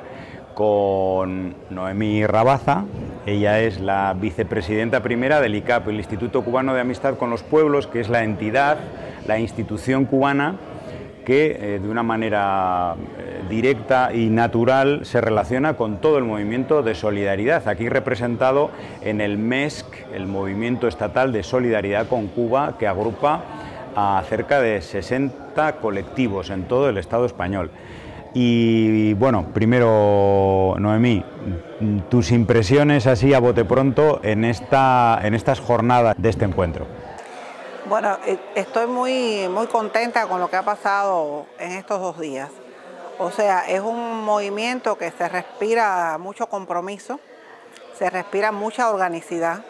con 0.52 1.54
Noemí 1.70 2.26
Rabaza. 2.26 2.84
Ella 3.24 3.60
es 3.60 3.80
la 3.80 4.12
vicepresidenta 4.12 5.02
primera 5.02 5.40
del 5.40 5.54
ICAP, 5.54 5.88
el 5.88 5.96
Instituto 5.96 6.44
Cubano 6.44 6.74
de 6.74 6.82
Amistad 6.82 7.16
con 7.16 7.30
los 7.30 7.42
Pueblos, 7.42 7.86
que 7.86 8.00
es 8.00 8.10
la 8.10 8.24
entidad, 8.24 8.78
la 9.26 9.38
institución 9.38 10.04
cubana 10.04 10.56
que 11.30 11.56
eh, 11.60 11.78
de 11.78 11.88
una 11.88 12.02
manera 12.02 12.96
eh, 13.16 13.42
directa 13.48 14.12
y 14.12 14.30
natural 14.30 15.02
se 15.04 15.20
relaciona 15.20 15.74
con 15.74 16.00
todo 16.00 16.18
el 16.18 16.24
movimiento 16.24 16.82
de 16.82 16.96
solidaridad, 16.96 17.68
aquí 17.68 17.88
representado 17.88 18.72
en 19.00 19.20
el 19.20 19.38
MESC, 19.38 19.86
el 20.12 20.26
Movimiento 20.26 20.88
Estatal 20.88 21.32
de 21.32 21.44
Solidaridad 21.44 22.08
con 22.08 22.26
Cuba, 22.26 22.74
que 22.80 22.88
agrupa 22.88 23.44
a 23.94 24.20
cerca 24.28 24.60
de 24.60 24.82
60 24.82 25.76
colectivos 25.76 26.50
en 26.50 26.64
todo 26.64 26.88
el 26.88 26.98
Estado 26.98 27.26
español. 27.26 27.70
Y 28.34 29.14
bueno, 29.14 29.46
primero, 29.54 30.74
Noemí, 30.80 31.22
tus 32.08 32.32
impresiones 32.32 33.06
así 33.06 33.34
a 33.34 33.38
bote 33.38 33.64
pronto 33.64 34.18
en, 34.24 34.44
esta, 34.44 35.20
en 35.22 35.34
estas 35.34 35.60
jornadas 35.60 36.16
de 36.18 36.28
este 36.28 36.44
encuentro. 36.44 36.86
Bueno, 37.90 38.18
eh, 38.24 38.38
estoy 38.54 38.86
muy, 38.86 39.48
muy 39.48 39.66
contenta 39.66 40.24
con 40.28 40.38
lo 40.38 40.48
que 40.48 40.54
ha 40.54 40.62
pasado 40.62 41.46
en 41.58 41.72
estos 41.72 42.00
dos 42.00 42.20
días. 42.20 42.48
O 43.18 43.32
sea, 43.32 43.68
es 43.68 43.80
un 43.80 44.22
movimiento 44.22 44.96
que 44.96 45.10
se 45.10 45.28
respira 45.28 46.16
mucho 46.16 46.46
compromiso, 46.46 47.18
se 47.98 48.08
respira 48.08 48.52
mucha 48.52 48.88
organicidad. 48.90 49.64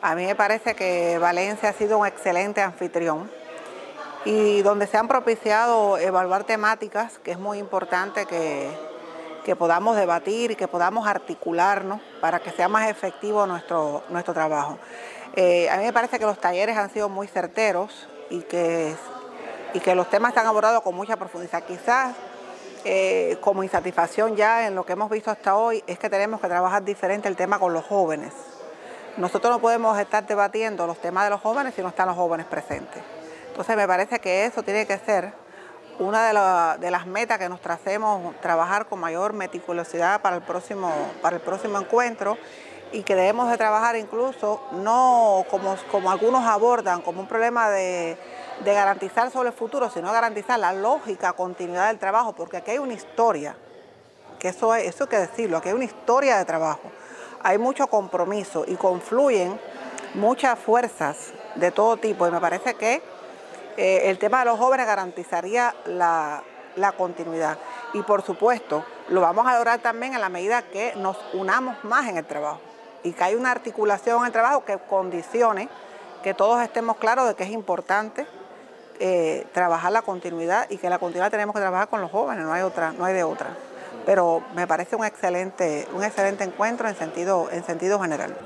A 0.00 0.14
mí 0.14 0.24
me 0.24 0.34
parece 0.34 0.74
que 0.74 1.18
Valencia 1.18 1.68
ha 1.68 1.72
sido 1.74 1.98
un 1.98 2.06
excelente 2.06 2.62
anfitrión 2.62 3.30
y 4.24 4.62
donde 4.62 4.86
se 4.86 4.96
han 4.96 5.06
propiciado 5.06 5.98
evaluar 5.98 6.44
temáticas, 6.44 7.18
que 7.18 7.32
es 7.32 7.38
muy 7.38 7.58
importante 7.58 8.24
que, 8.24 8.88
podamos 9.58 9.96
debatir 9.96 10.52
y 10.52 10.56
que 10.56 10.68
podamos 10.68 11.06
articularnos 11.06 12.00
para 12.20 12.38
que 12.38 12.50
sea 12.50 12.68
más 12.68 12.88
efectivo 12.90 13.46
nuestro, 13.46 14.04
nuestro 14.10 14.34
trabajo. 14.34 14.78
Eh, 15.40 15.70
a 15.70 15.76
mí 15.76 15.84
me 15.84 15.92
parece 15.92 16.18
que 16.18 16.26
los 16.26 16.40
talleres 16.40 16.76
han 16.76 16.90
sido 16.90 17.08
muy 17.08 17.28
certeros 17.28 18.08
y 18.28 18.40
que, 18.40 18.92
y 19.72 19.78
que 19.78 19.94
los 19.94 20.10
temas 20.10 20.34
se 20.34 20.40
han 20.40 20.46
abordado 20.46 20.82
con 20.82 20.96
mucha 20.96 21.16
profundidad. 21.16 21.62
Quizás 21.62 22.16
eh, 22.84 23.38
como 23.40 23.62
insatisfacción 23.62 24.34
ya 24.34 24.66
en 24.66 24.74
lo 24.74 24.84
que 24.84 24.94
hemos 24.94 25.08
visto 25.08 25.30
hasta 25.30 25.54
hoy 25.54 25.84
es 25.86 25.96
que 25.96 26.10
tenemos 26.10 26.40
que 26.40 26.48
trabajar 26.48 26.82
diferente 26.82 27.28
el 27.28 27.36
tema 27.36 27.60
con 27.60 27.72
los 27.72 27.84
jóvenes. 27.84 28.32
Nosotros 29.16 29.52
no 29.52 29.60
podemos 29.60 29.96
estar 30.00 30.26
debatiendo 30.26 30.88
los 30.88 31.00
temas 31.00 31.22
de 31.22 31.30
los 31.30 31.40
jóvenes 31.40 31.72
si 31.72 31.82
no 31.82 31.88
están 31.90 32.08
los 32.08 32.16
jóvenes 32.16 32.46
presentes. 32.46 33.00
Entonces 33.46 33.76
me 33.76 33.86
parece 33.86 34.18
que 34.18 34.44
eso 34.44 34.64
tiene 34.64 34.88
que 34.88 34.98
ser 34.98 35.32
una 36.00 36.76
de, 36.78 36.90
las 36.90 37.06
metas 37.06 37.38
que 37.38 37.48
nos 37.48 37.60
tracemos, 37.60 38.34
trabajar 38.40 38.86
con 38.86 38.98
mayor 38.98 39.34
meticulosidad 39.34 40.20
para 40.20 40.34
el, 40.34 40.42
próximo, 40.42 40.92
para 41.22 41.36
el 41.36 41.42
próximo 41.42 41.78
encuentro 41.78 42.36
y 42.92 43.02
que 43.02 43.14
debemos 43.14 43.50
de 43.50 43.56
trabajar 43.56 43.96
incluso 43.96 44.60
no 44.72 45.44
como, 45.50 45.76
como 45.90 46.10
algunos 46.10 46.44
abordan, 46.44 47.02
como 47.02 47.20
un 47.20 47.26
problema 47.26 47.70
de, 47.70 48.16
garantizar 48.64 49.30
sobre 49.30 49.50
el 49.50 49.54
futuro, 49.54 49.88
sino 49.90 50.10
garantizar 50.10 50.58
la 50.58 50.72
lógica 50.72 51.32
continuidad 51.32 51.88
del 51.88 51.98
trabajo, 51.98 52.32
porque 52.32 52.56
aquí 52.56 52.72
hay 52.72 52.78
una 52.78 52.94
historia, 52.94 53.56
que 54.38 54.48
eso, 54.48 54.74
eso 54.74 55.04
hay 55.04 55.10
que 55.10 55.18
decirlo, 55.18 55.58
aquí 55.58 55.68
hay 55.68 55.74
una 55.74 55.84
historia 55.84 56.38
de 56.38 56.44
trabajo, 56.44 56.90
hay 57.42 57.58
mucho 57.58 57.86
compromiso 57.86 58.64
y 58.66 58.74
confluyen 58.74 59.60
muchas 60.14 60.58
fuerzas 60.58 61.32
de 61.54 61.70
todo 61.70 61.96
tipo 61.98 62.26
y 62.26 62.30
me 62.30 62.40
parece 62.40 62.74
que 62.74 63.02
eh, 63.76 64.10
el 64.10 64.18
tema 64.18 64.40
de 64.40 64.46
los 64.46 64.58
jóvenes 64.58 64.86
garantizaría 64.86 65.74
la, 65.86 66.42
continuidad. 66.96 67.58
Y 67.92 68.02
por 68.02 68.22
supuesto, 68.22 68.84
lo 69.08 69.20
vamos 69.20 69.46
a 69.46 69.54
lograr 69.54 69.80
también 69.80 70.14
en 70.14 70.20
la 70.20 70.28
medida 70.28 70.62
que 70.62 70.94
nos 70.96 71.16
unamos 71.32 71.82
más 71.84 72.08
en 72.08 72.16
el 72.16 72.24
trabajo 72.24 72.67
y 73.08 73.12
que 73.12 73.24
hay 73.24 73.34
una 73.34 73.50
articulación 73.50 74.20
en 74.20 74.26
el 74.26 74.32
trabajo 74.32 74.64
que 74.64 74.78
condicione 74.78 75.68
que 76.22 76.34
todos 76.34 76.60
estemos 76.62 76.98
claros 76.98 77.26
de 77.26 77.34
que 77.34 77.44
es 77.44 77.50
importante 77.50 78.26
eh, 79.00 79.46
trabajar 79.52 79.92
la 79.92 80.02
continuidad 80.02 80.66
y 80.68 80.76
que 80.76 80.90
la 80.90 80.98
continuidad 80.98 81.30
tenemos 81.30 81.54
que 81.54 81.60
trabajar 81.60 81.88
con 81.88 82.02
los 82.02 82.10
jóvenes, 82.10 82.44
no 82.44 82.52
hay 82.52 82.62
otra, 82.62 82.92
no 82.92 83.04
hay 83.04 83.14
de 83.14 83.24
otra. 83.24 83.48
Pero 84.04 84.42
me 84.54 84.66
parece 84.66 84.96
un 84.96 85.04
excelente, 85.04 85.86
un 85.94 86.04
excelente 86.04 86.44
encuentro 86.44 86.88
en 86.88 86.96
sentido, 86.96 87.48
en 87.50 87.64
sentido 87.64 87.98
general. 87.98 88.36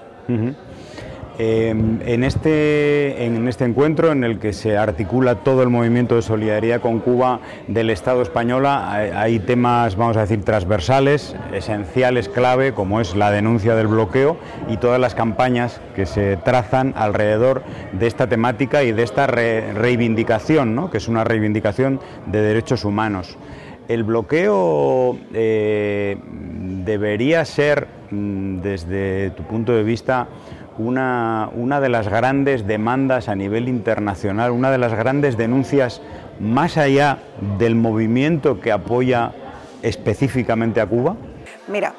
Em, 1.44 1.98
en, 2.06 2.22
este, 2.22 3.24
en 3.24 3.48
este 3.48 3.64
encuentro 3.64 4.12
en 4.12 4.22
el 4.22 4.38
que 4.38 4.52
se 4.52 4.78
articula 4.78 5.42
todo 5.42 5.64
el 5.64 5.70
movimiento 5.70 6.14
de 6.14 6.22
solidaridad 6.22 6.80
con 6.80 7.00
Cuba 7.00 7.40
del 7.66 7.90
Estado 7.90 8.22
español, 8.22 8.64
hay 8.64 9.40
temas, 9.40 9.96
vamos 9.96 10.16
a 10.16 10.20
decir, 10.20 10.44
transversales, 10.44 11.34
esenciales, 11.52 12.28
clave, 12.28 12.74
como 12.74 13.00
es 13.00 13.16
la 13.16 13.32
denuncia 13.32 13.74
del 13.74 13.88
bloqueo 13.88 14.36
y 14.68 14.76
todas 14.76 15.00
las 15.00 15.16
campañas 15.16 15.80
que 15.96 16.06
se 16.06 16.36
trazan 16.36 16.94
alrededor 16.96 17.64
de 17.90 18.06
esta 18.06 18.28
temática 18.28 18.84
y 18.84 18.92
de 18.92 19.02
esta 19.02 19.26
reivindicación, 19.26 20.76
¿no? 20.76 20.92
que 20.92 20.98
es 20.98 21.08
una 21.08 21.24
reivindicación 21.24 21.98
de 22.26 22.40
derechos 22.40 22.84
humanos. 22.84 23.36
El 23.88 24.04
bloqueo 24.04 25.18
eh, 25.34 26.16
debería 26.84 27.44
ser, 27.44 27.88
mm, 28.12 28.60
desde 28.60 29.30
tu 29.30 29.42
punto 29.42 29.72
de 29.72 29.82
vista, 29.82 30.28
una, 30.78 31.50
una 31.54 31.80
de 31.80 31.88
las 31.88 32.08
grandes 32.08 32.66
demandas 32.66 33.28
a 33.28 33.34
nivel 33.34 33.68
internacional, 33.68 34.50
una 34.50 34.70
de 34.70 34.78
las 34.78 34.94
grandes 34.94 35.36
denuncias 35.36 36.00
más 36.40 36.76
allá 36.76 37.18
del 37.58 37.74
movimiento 37.74 38.60
que 38.60 38.72
apoya 38.72 39.32
específicamente 39.82 40.80
a 40.80 40.86
Cuba? 40.86 41.16
Mira, 41.68 41.94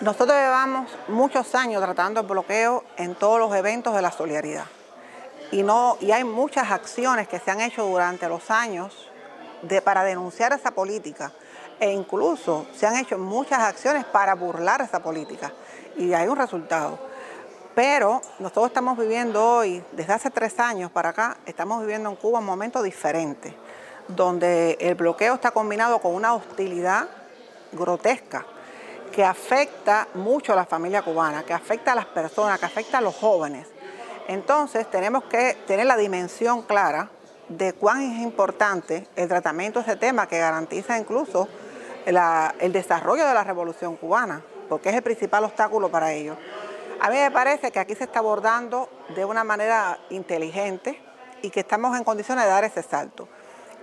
nosotros 0.00 0.36
llevamos 0.36 0.90
muchos 1.08 1.54
años 1.54 1.82
tratando 1.82 2.20
el 2.20 2.26
bloqueo 2.26 2.84
en 2.96 3.14
todos 3.14 3.38
los 3.38 3.54
eventos 3.54 3.94
de 3.94 4.02
la 4.02 4.10
solidaridad. 4.10 4.64
Y, 5.50 5.62
no, 5.62 5.96
y 6.00 6.12
hay 6.12 6.24
muchas 6.24 6.70
acciones 6.70 7.28
que 7.28 7.38
se 7.38 7.50
han 7.50 7.60
hecho 7.60 7.84
durante 7.84 8.28
los 8.28 8.50
años 8.50 9.10
de, 9.62 9.82
para 9.82 10.02
denunciar 10.02 10.52
esa 10.52 10.70
política. 10.70 11.30
E 11.78 11.90
incluso 11.92 12.66
se 12.74 12.86
han 12.86 12.96
hecho 12.96 13.18
muchas 13.18 13.60
acciones 13.60 14.04
para 14.04 14.34
burlar 14.34 14.80
esa 14.80 15.00
política. 15.00 15.52
Y 15.96 16.14
hay 16.14 16.26
un 16.28 16.36
resultado. 16.36 17.11
Pero 17.74 18.20
nosotros 18.38 18.66
estamos 18.66 18.98
viviendo 18.98 19.42
hoy, 19.42 19.82
desde 19.92 20.12
hace 20.12 20.30
tres 20.30 20.60
años 20.60 20.90
para 20.90 21.08
acá, 21.10 21.38
estamos 21.46 21.80
viviendo 21.80 22.10
en 22.10 22.16
Cuba 22.16 22.40
un 22.40 22.44
momento 22.44 22.82
diferente, 22.82 23.56
donde 24.08 24.76
el 24.78 24.94
bloqueo 24.94 25.34
está 25.34 25.52
combinado 25.52 25.98
con 25.98 26.14
una 26.14 26.34
hostilidad 26.34 27.08
grotesca 27.72 28.44
que 29.10 29.24
afecta 29.24 30.08
mucho 30.14 30.52
a 30.52 30.56
la 30.56 30.66
familia 30.66 31.02
cubana, 31.02 31.44
que 31.44 31.54
afecta 31.54 31.92
a 31.92 31.94
las 31.94 32.06
personas, 32.06 32.58
que 32.58 32.66
afecta 32.66 32.98
a 32.98 33.00
los 33.00 33.14
jóvenes. 33.14 33.66
Entonces 34.28 34.90
tenemos 34.90 35.24
que 35.24 35.56
tener 35.66 35.86
la 35.86 35.96
dimensión 35.96 36.62
clara 36.62 37.08
de 37.48 37.72
cuán 37.72 38.02
es 38.02 38.22
importante 38.22 39.06
el 39.16 39.28
tratamiento 39.28 39.80
de 39.80 39.86
ese 39.86 39.96
tema 39.96 40.26
que 40.26 40.38
garantiza 40.38 40.98
incluso 40.98 41.48
el 42.04 42.72
desarrollo 42.72 43.26
de 43.26 43.34
la 43.34 43.44
revolución 43.44 43.96
cubana, 43.96 44.42
porque 44.68 44.90
es 44.90 44.94
el 44.94 45.02
principal 45.02 45.44
obstáculo 45.44 45.90
para 45.90 46.12
ello. 46.12 46.36
A 47.00 47.10
mí 47.10 47.16
me 47.16 47.30
parece 47.30 47.70
que 47.70 47.78
aquí 47.78 47.94
se 47.94 48.04
está 48.04 48.20
abordando 48.20 48.88
de 49.14 49.24
una 49.24 49.44
manera 49.44 49.98
inteligente 50.10 51.00
y 51.42 51.50
que 51.50 51.60
estamos 51.60 51.96
en 51.96 52.04
condiciones 52.04 52.44
de 52.44 52.50
dar 52.50 52.64
ese 52.64 52.82
salto. 52.82 53.28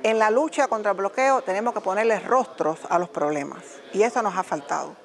En 0.04 0.18
la 0.18 0.30
lucha 0.30 0.68
contra 0.68 0.92
el 0.92 0.98
bloqueo 0.98 1.42
tenemos 1.42 1.74
que 1.74 1.82
ponerle 1.82 2.20
rostros 2.20 2.80
a 2.90 2.98
los 2.98 3.10
problemas 3.10 3.64
y 3.92 4.04
eso 4.04 4.22
nos 4.22 4.38
ha 4.38 4.44
faltado. 4.44 4.96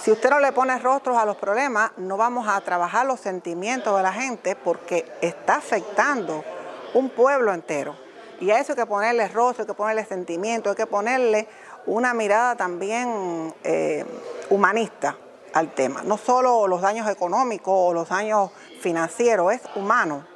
Si 0.00 0.12
usted 0.12 0.30
no 0.30 0.38
le 0.38 0.52
pone 0.52 0.78
rostros 0.78 1.16
a 1.16 1.24
los 1.24 1.36
problemas, 1.36 1.90
no 1.96 2.16
vamos 2.16 2.46
a 2.46 2.60
trabajar 2.60 3.06
los 3.06 3.20
sentimientos 3.20 3.96
de 3.96 4.02
la 4.02 4.12
gente 4.12 4.54
porque 4.54 5.10
está 5.20 5.56
afectando 5.56 6.44
un 6.92 7.10
pueblo 7.10 7.52
entero. 7.52 7.96
Y 8.40 8.50
a 8.50 8.60
eso 8.60 8.72
hay 8.72 8.76
que 8.76 8.86
ponerle 8.86 9.26
rostro, 9.28 9.62
hay 9.62 9.66
que 9.66 9.74
ponerle 9.74 10.04
sentimiento, 10.04 10.70
hay 10.70 10.76
que 10.76 10.86
ponerle 10.86 11.48
una 11.86 12.12
mirada 12.12 12.54
también 12.54 13.54
eh, 13.64 14.04
humanista 14.50 15.16
al 15.54 15.72
tema. 15.72 16.02
No 16.02 16.18
solo 16.18 16.66
los 16.66 16.82
daños 16.82 17.08
económicos 17.08 17.72
o 17.74 17.94
los 17.94 18.08
daños 18.08 18.50
financieros, 18.80 19.52
es 19.52 19.62
humano 19.76 20.26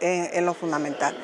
en, 0.00 0.46
lo 0.46 0.54
fundamental. 0.54 1.16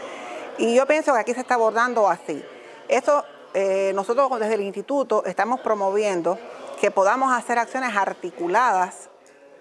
Y 0.58 0.74
yo 0.74 0.86
pienso 0.86 1.14
que 1.14 1.20
aquí 1.20 1.34
se 1.34 1.40
está 1.40 1.54
abordando 1.54 2.08
así. 2.08 2.44
Eso 2.88 3.24
eh, 3.54 3.92
nosotros 3.94 4.28
desde 4.40 4.54
el 4.54 4.62
instituto 4.62 5.24
estamos 5.24 5.60
promoviendo 5.60 6.38
que 6.80 6.90
podamos 6.90 7.32
hacer 7.32 7.58
acciones 7.58 7.96
articuladas 7.96 9.08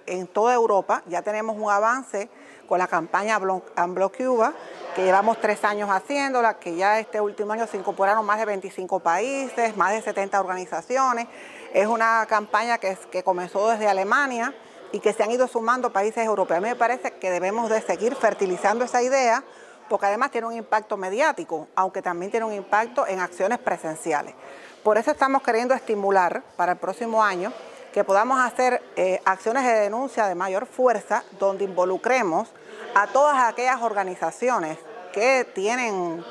en 0.08 0.28
toda 0.28 0.56
Europa. 0.56 1.04
Ya 1.08 1.22
tenemos 1.22 1.56
un 1.58 1.70
avance 1.70 2.30
con 2.68 2.80
la 2.80 2.88
campaña 2.88 3.38
Unblock 3.38 4.18
Cuba, 4.18 4.54
que 4.96 5.04
llevamos 5.04 5.39
tres 5.39 5.64
años 5.64 5.89
haciéndola, 5.91 6.56
que 6.56 6.76
ya 6.76 7.00
este 7.00 7.22
último 7.22 7.54
año 7.54 7.68
se 7.68 7.78
incorporaron 7.78 8.26
más 8.26 8.39
de 8.39 8.46
25 8.46 9.00
países, 9.02 9.78
más 9.78 9.91
de 9.91 10.02
70 10.02 10.39
organizaciones. 10.39 11.28
Es 11.74 11.88
una 11.88 12.24
campaña 12.28 12.78
que, 12.78 13.24
comenzó 13.24 13.68
desde 13.72 13.88
Alemania 13.88 14.54
y 14.92 15.00
que 15.00 15.12
se 15.12 15.24
han 15.24 15.32
ido 15.32 15.48
sumando 15.48 15.92
países 15.92 16.24
europeos. 16.24 16.60
A 16.60 16.62
mí 16.62 16.70
me 16.70 16.76
parece 16.76 17.14
que 17.14 17.32
debemos 17.32 17.68
de 17.68 17.82
seguir 17.82 18.16
fertilizando 18.16 18.86
esa 18.86 19.02
idea 19.02 19.44
porque 19.90 20.06
además 20.06 20.30
tiene 20.30 20.46
un 20.46 20.54
impacto 20.54 20.98
mediático, 20.98 21.68
aunque 21.76 22.04
también 22.04 22.30
tiene 22.30 22.46
un 22.46 22.54
impacto 22.54 23.08
en 23.08 23.20
acciones 23.20 23.58
presenciales. 23.58 24.36
Por 24.84 25.00
eso 25.00 25.10
estamos 25.10 25.42
queriendo 25.42 25.74
estimular 25.74 26.44
para 26.56 26.74
el 26.74 26.78
próximo 26.78 27.24
año 27.24 27.52
que 27.92 28.04
podamos 28.04 28.40
hacer 28.40 28.84
eh, 28.96 29.20
acciones 29.26 29.64
de 29.64 29.74
denuncia 29.74 30.28
de 30.28 30.36
mayor 30.36 30.68
fuerza 30.68 31.24
donde 31.40 31.64
involucremos 31.64 32.50
a 32.94 33.08
todas 33.08 33.44
aquellas 33.44 33.82
organizaciones 33.82 34.78
que 35.12 35.48
tienen 35.56 36.24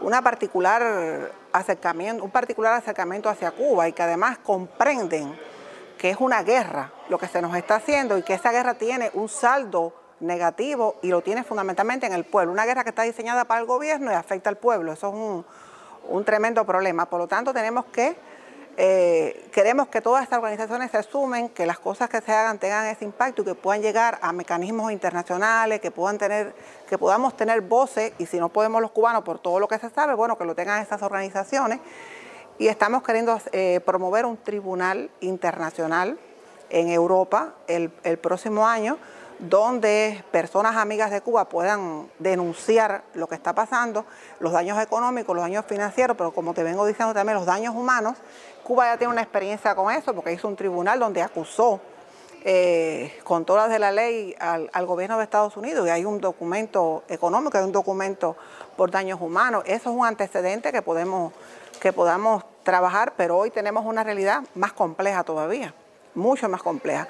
una 0.00 0.22
particular 0.22 1.32
un 2.22 2.30
particular 2.30 2.74
acercamiento 2.74 3.28
hacia 3.28 3.50
Cuba 3.50 3.88
y 3.88 3.92
que 3.92 4.02
además 4.02 4.38
comprenden 4.38 5.38
que 5.98 6.10
es 6.10 6.16
una 6.20 6.42
guerra 6.42 6.92
lo 7.08 7.18
que 7.18 7.26
se 7.26 7.40
nos 7.40 7.56
está 7.56 7.76
haciendo 7.76 8.18
y 8.18 8.22
que 8.22 8.34
esa 8.34 8.52
guerra 8.52 8.74
tiene 8.74 9.10
un 9.14 9.28
saldo 9.28 9.94
negativo 10.20 10.96
y 11.02 11.08
lo 11.08 11.22
tiene 11.22 11.44
fundamentalmente 11.44 12.06
en 12.06 12.12
el 12.12 12.24
pueblo. 12.24 12.52
Una 12.52 12.66
guerra 12.66 12.84
que 12.84 12.90
está 12.90 13.02
diseñada 13.02 13.44
para 13.44 13.60
el 13.60 13.66
gobierno 13.66 14.10
y 14.10 14.14
afecta 14.14 14.50
al 14.50 14.56
pueblo. 14.56 14.92
Eso 14.92 15.08
es 15.08 15.44
un 16.08 16.24
tremendo 16.24 16.64
problema. 16.64 17.06
Por 17.06 17.20
lo 17.20 17.26
tanto, 17.26 17.52
tenemos 17.52 17.86
que, 17.86 18.16
eh, 18.78 19.48
queremos 19.52 19.88
que 19.88 20.02
todas 20.02 20.22
estas 20.22 20.38
organizaciones 20.38 20.90
se 20.90 21.02
sumen, 21.02 21.48
que 21.48 21.64
las 21.64 21.78
cosas 21.78 22.10
que 22.10 22.20
se 22.20 22.30
hagan 22.30 22.58
tengan 22.58 22.86
ese 22.86 23.06
impacto 23.06 23.40
y 23.40 23.44
que 23.46 23.54
puedan 23.54 23.80
llegar 23.80 24.18
a 24.20 24.32
mecanismos 24.32 24.92
internacionales, 24.92 25.80
que 25.80 25.90
puedan 25.90 26.18
tener, 26.18 26.54
que 26.86 26.98
podamos 26.98 27.36
tener 27.36 27.62
voces, 27.62 28.12
y 28.18 28.26
si 28.26 28.38
no 28.38 28.50
podemos 28.50 28.82
los 28.82 28.90
cubanos 28.90 29.22
por 29.24 29.38
todo 29.38 29.60
lo 29.60 29.66
que 29.66 29.78
se 29.78 29.88
sabe, 29.88 30.14
bueno, 30.14 30.36
que 30.36 30.44
lo 30.44 30.54
tengan 30.54 30.82
estas 30.82 31.02
organizaciones. 31.02 31.80
Y 32.58 32.68
estamos 32.68 33.02
queriendo 33.02 33.40
eh, 33.52 33.80
promover 33.84 34.26
un 34.26 34.36
tribunal 34.36 35.10
internacional 35.20 36.18
en 36.68 36.88
Europa 36.88 37.54
el, 37.68 37.90
el 38.02 38.18
próximo 38.18 38.66
año 38.66 38.98
donde 39.38 40.24
personas 40.30 40.76
amigas 40.76 41.10
de 41.10 41.20
Cuba 41.20 41.48
puedan 41.48 42.08
denunciar 42.18 43.04
lo 43.14 43.26
que 43.26 43.34
está 43.34 43.54
pasando, 43.54 44.06
los 44.40 44.52
daños 44.52 44.80
económicos, 44.82 45.34
los 45.34 45.44
daños 45.44 45.64
financieros, 45.66 46.16
pero 46.16 46.32
como 46.32 46.54
te 46.54 46.62
vengo 46.62 46.86
diciendo 46.86 47.12
también 47.12 47.36
los 47.36 47.46
daños 47.46 47.74
humanos. 47.74 48.16
Cuba 48.66 48.86
ya 48.86 48.98
tiene 48.98 49.12
una 49.12 49.22
experiencia 49.22 49.76
con 49.76 49.92
eso 49.92 50.12
porque 50.12 50.32
hizo 50.32 50.48
un 50.48 50.56
tribunal 50.56 50.98
donde 50.98 51.22
acusó 51.22 51.80
eh, 52.42 53.16
con 53.22 53.44
todas 53.44 53.70
de 53.70 53.78
la 53.78 53.92
ley 53.92 54.34
al, 54.40 54.86
gobierno 54.86 55.18
de 55.18 55.22
Estados 55.22 55.56
Unidos 55.56 55.86
y 55.86 55.90
hay 55.90 56.04
un 56.04 56.20
documento 56.20 57.04
económico, 57.08 57.56
hay 57.56 57.62
un 57.62 57.70
documento 57.70 58.36
por 58.76 58.90
daños 58.90 59.20
humanos. 59.20 59.62
Eso 59.66 59.90
es 59.90 59.96
un 59.96 60.04
antecedente 60.04 60.72
que 60.72 60.82
podemos 60.82 61.32
que 61.80 61.92
podamos 61.92 62.42
trabajar, 62.64 63.12
pero 63.16 63.38
hoy 63.38 63.52
tenemos 63.52 63.84
una 63.86 64.02
realidad 64.02 64.42
más 64.56 64.72
compleja 64.72 65.22
todavía, 65.22 65.72
mucho 66.16 66.48
más 66.48 66.60
compleja 66.60 67.06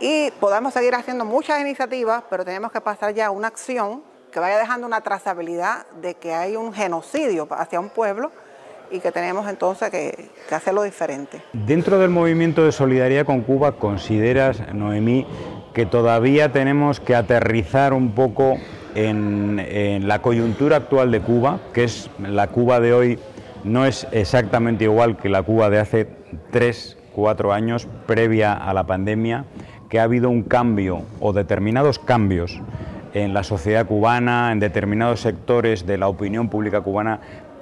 y 0.00 0.32
podamos 0.40 0.74
seguir 0.74 0.96
haciendo 0.96 1.24
muchas 1.24 1.60
iniciativas, 1.60 2.24
pero 2.28 2.44
tenemos 2.44 2.72
que 2.72 2.80
pasar 2.80 3.14
ya 3.14 3.26
a 3.26 3.30
una 3.30 3.46
acción 3.46 4.02
que 4.32 4.40
vaya 4.40 4.58
dejando 4.58 4.84
una 4.84 5.00
trazabilidad 5.00 5.86
de 6.00 6.14
que 6.14 6.34
hay 6.34 6.56
un 6.56 6.72
genocidio 6.72 7.46
hacia 7.50 7.78
un 7.78 7.88
pueblo 7.88 8.32
y 8.90 9.00
que 9.00 9.12
tenemos 9.12 9.48
entonces 9.48 9.90
que, 9.90 10.30
hacerlo 10.54 10.82
diferente. 10.82 11.42
Dentro 11.52 11.98
del 11.98 12.10
movimiento 12.10 12.64
de 12.64 12.72
solidaridad 12.72 13.26
con 13.26 13.42
Cuba, 13.42 13.72
¿consideras, 13.72 14.72
Noemí, 14.74 15.26
que 15.74 15.86
todavía 15.86 16.52
tenemos 16.52 17.00
que 17.00 17.14
aterrizar 17.14 17.92
un 17.92 18.12
poco 18.12 18.56
en, 18.94 19.58
en 19.60 20.08
la 20.08 20.22
coyuntura 20.22 20.76
actual 20.76 21.10
de 21.10 21.20
Cuba, 21.20 21.60
que 21.72 21.84
es 21.84 22.10
la 22.18 22.48
Cuba 22.48 22.80
de 22.80 22.92
hoy, 22.92 23.18
no 23.64 23.86
es 23.86 24.06
exactamente 24.12 24.84
igual 24.84 25.16
que 25.16 25.28
la 25.28 25.42
Cuba 25.42 25.70
de 25.70 25.78
hace 25.78 26.08
tres, 26.50 26.96
cuatro 27.14 27.52
años, 27.52 27.88
previa 28.06 28.52
a 28.52 28.72
la 28.72 28.84
pandemia? 28.84 29.44
que 29.88 29.98
ha 29.98 30.04
habido 30.04 30.30
un 30.30 30.42
cambio 30.42 31.02
o 31.20 31.32
determinados 31.32 31.98
cambios 31.98 32.60
en 33.14 33.32
la 33.32 33.42
sociedad 33.42 33.86
cubana, 33.86 34.52
en 34.52 34.60
determinados 34.60 35.20
sectores 35.20 35.86
de 35.86 35.98
la 35.98 36.08
opinión 36.08 36.48
pública 36.48 36.82
cubana 36.82 37.20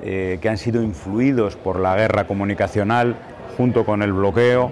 eh, 0.09 0.39
que 0.41 0.49
han 0.49 0.57
sido 0.57 0.85
influidos 0.85 1.57
por 1.57 1.81
la 1.81 1.97
guerra 1.97 2.29
comunicacional 2.29 3.17
junto 3.57 3.85
con 3.85 4.03
el 4.03 4.13
bloqueo. 4.13 4.71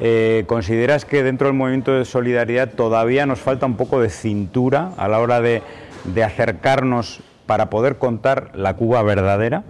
Eh, 0.00 0.44
¿Consideras 0.46 1.04
que 1.04 1.24
dentro 1.24 1.48
del 1.48 1.56
movimiento 1.56 1.90
de 1.94 2.04
solidaridad 2.04 2.68
todavía 2.68 3.26
nos 3.26 3.40
falta 3.40 3.66
un 3.66 3.76
poco 3.76 4.00
de 4.00 4.08
cintura 4.08 4.92
a 4.96 5.08
la 5.08 5.18
hora 5.18 5.40
de, 5.40 5.64
acercarnos 6.24 7.24
para 7.46 7.70
poder 7.70 7.98
contar 7.98 8.52
la 8.54 8.76
Cuba 8.76 9.02
verdadera? 9.02 9.64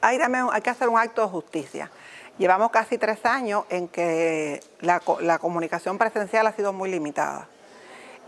hay 0.00 0.62
que 0.62 0.70
hacer 0.70 0.88
un 0.88 0.98
acto 0.98 1.20
de 1.20 1.28
justicia. 1.28 1.90
Llevamos 2.38 2.70
casi 2.70 2.96
tres 2.96 3.26
años 3.26 3.64
en 3.68 3.86
que 3.86 4.60
la, 4.80 5.00
comunicación 5.40 5.98
presencial 5.98 6.46
ha 6.46 6.52
sido 6.52 6.72
muy 6.72 6.90
limitada. 6.90 7.48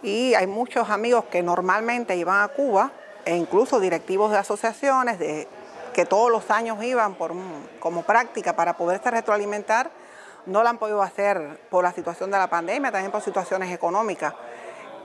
Y 0.02 0.34
hay 0.34 0.46
muchos 0.46 0.90
amigos 0.90 1.24
que 1.30 1.42
normalmente 1.42 2.14
iban 2.14 2.42
a 2.42 2.48
Cuba, 2.48 2.92
e 3.24 3.34
incluso 3.36 3.80
directivos 3.80 4.32
de 4.32 4.36
asociaciones 4.36 5.18
de, 5.18 5.48
que 5.92 6.04
todos 6.04 6.30
los 6.30 6.50
años 6.50 6.82
iban 6.82 7.14
por, 7.14 7.32
como 7.78 8.02
práctica 8.02 8.56
para 8.56 8.76
poderse 8.76 9.10
retroalimentar, 9.10 9.90
no 10.46 10.62
lo 10.62 10.68
han 10.68 10.78
podido 10.78 11.02
hacer 11.02 11.60
por 11.70 11.84
la 11.84 11.92
situación 11.92 12.30
de 12.30 12.38
la 12.38 12.48
pandemia, 12.48 12.90
también 12.90 13.12
por 13.12 13.22
situaciones 13.22 13.72
económicas. 13.72 14.34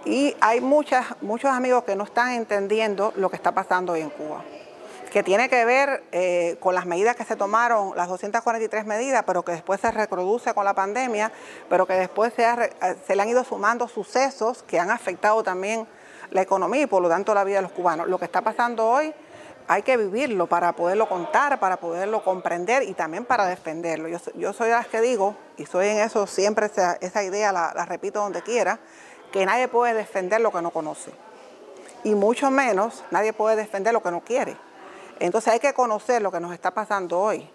Y 0.05 0.35
hay 0.39 0.61
muchas, 0.61 1.05
muchos 1.21 1.51
amigos 1.51 1.83
que 1.83 1.95
no 1.95 2.03
están 2.03 2.31
entendiendo 2.31 3.11
lo 3.15 3.29
que 3.29 3.35
está 3.35 3.53
pasando 3.53 3.93
hoy 3.93 4.01
en 4.01 4.09
Cuba 4.09 4.43
que 5.15 5.23
tiene 5.23 5.47
que 5.47 5.63
ver 5.63 6.03
eh, 6.11 6.57
con 6.59 6.75
las 6.75 6.85
medidas 6.85 7.15
que 7.15 7.23
se 7.23 7.37
tomaron, 7.37 7.95
las 7.95 8.09
243 8.09 8.85
medidas, 8.85 9.23
pero 9.25 9.45
que 9.45 9.53
después 9.53 9.79
se 9.79 9.89
reproduce 9.89 10.53
con 10.53 10.65
la 10.65 10.73
pandemia, 10.73 11.31
pero 11.69 11.85
que 11.85 11.93
después 11.93 12.33
se, 12.33 12.43
eh, 12.43 12.69
se 13.07 13.15
le 13.15 13.21
han 13.21 13.29
ido 13.29 13.45
sumando 13.45 13.87
sucesos 13.87 14.61
que 14.63 14.77
han 14.77 14.91
afectado 14.91 15.41
también 15.41 15.87
la 16.31 16.41
economía 16.41 16.81
y 16.81 16.85
por 16.87 17.01
lo 17.01 17.07
tanto 17.07 17.33
la 17.33 17.45
vida 17.45 17.55
de 17.55 17.61
los 17.61 17.71
cubanos. 17.71 18.09
Lo 18.09 18.19
que 18.19 18.25
está 18.25 18.41
pasando 18.41 18.89
hoy 18.89 19.13
hay 19.67 19.81
que 19.81 19.97
vivirlo 19.97 20.47
para 20.47 20.73
poderlo 20.73 21.09
contar, 21.09 21.59
para 21.59 21.77
poderlo 21.77 22.23
comprender 22.23 22.83
y 22.83 22.93
también 22.93 23.25
para 23.25 23.45
defenderlo. 23.45 24.07
Yo, 24.07 24.53
soy 24.53 24.69
de 24.69 24.75
las 24.75 24.87
que 24.87 25.01
digo, 25.01 25.35
y 25.57 25.65
soy 25.65 25.87
en 25.87 25.99
eso 25.99 26.27
siempre, 26.27 26.67
esa, 26.67 27.23
idea 27.23 27.51
la, 27.51 27.73
la 27.75 27.85
repito 27.85 28.19
donde 28.19 28.41
quiera, 28.41 28.79
que 29.31 29.45
nadie 29.45 29.67
puede 29.67 29.93
defender 29.93 30.41
lo 30.41 30.51
que 30.51 30.61
no 30.61 30.71
conoce. 30.71 31.11
Y 32.03 32.13
mucho 32.13 32.51
menos 32.51 33.03
nadie 33.09 33.33
puede 33.33 33.55
defender 33.55 33.93
lo 33.93 34.03
que 34.03 34.11
no 34.11 34.21
quiere. 34.21 34.55
Entonces 35.19 35.53
hay 35.53 35.59
que 35.59 35.73
conocer 35.73 36.21
lo 36.21 36.31
que 36.31 36.39
nos 36.39 36.53
está 36.53 36.71
pasando 36.71 37.19
hoy, 37.19 37.49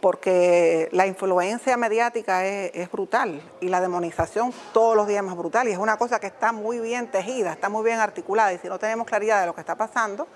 porque 0.00 0.88
la 0.92 1.06
influencia 1.06 1.76
mediática 1.76 2.44
es, 2.44 2.90
brutal 2.90 3.40
y 3.60 3.68
la 3.68 3.80
demonización 3.80 4.52
todos 4.72 4.96
los 4.96 5.08
días 5.08 5.22
es 5.22 5.26
más 5.26 5.36
brutal 5.36 5.68
y 5.68 5.72
es 5.72 5.78
una 5.78 5.96
cosa 5.96 6.20
que 6.20 6.26
está 6.26 6.52
muy 6.52 6.78
bien 6.78 7.10
tejida, 7.10 7.52
está 7.52 7.68
muy 7.68 7.84
bien 7.84 7.98
articulada 7.98 8.52
y 8.52 8.58
si 8.58 8.68
no 8.68 8.78
tenemos 8.78 9.06
claridad 9.06 9.40
de 9.40 9.46
lo 9.46 9.54
que 9.54 9.60
está 9.60 9.76
pasando, 9.76 10.28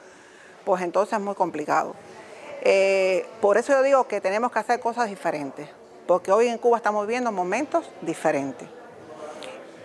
pues 0.68 0.82
entonces 0.82 1.14
es 1.14 1.24
muy 1.24 1.34
complicado. 1.34 1.94
Eh, 2.60 3.26
por 3.40 3.56
eso 3.56 3.72
yo 3.72 3.82
digo 3.82 4.06
que 4.06 4.20
tenemos 4.20 4.52
que 4.52 4.58
hacer 4.58 4.80
cosas 4.80 5.08
diferentes, 5.08 5.66
porque 6.06 6.30
hoy 6.30 6.48
en 6.48 6.58
Cuba 6.58 6.76
estamos 6.76 7.06
viviendo 7.06 7.32
momentos 7.32 7.90
diferentes. 8.02 8.68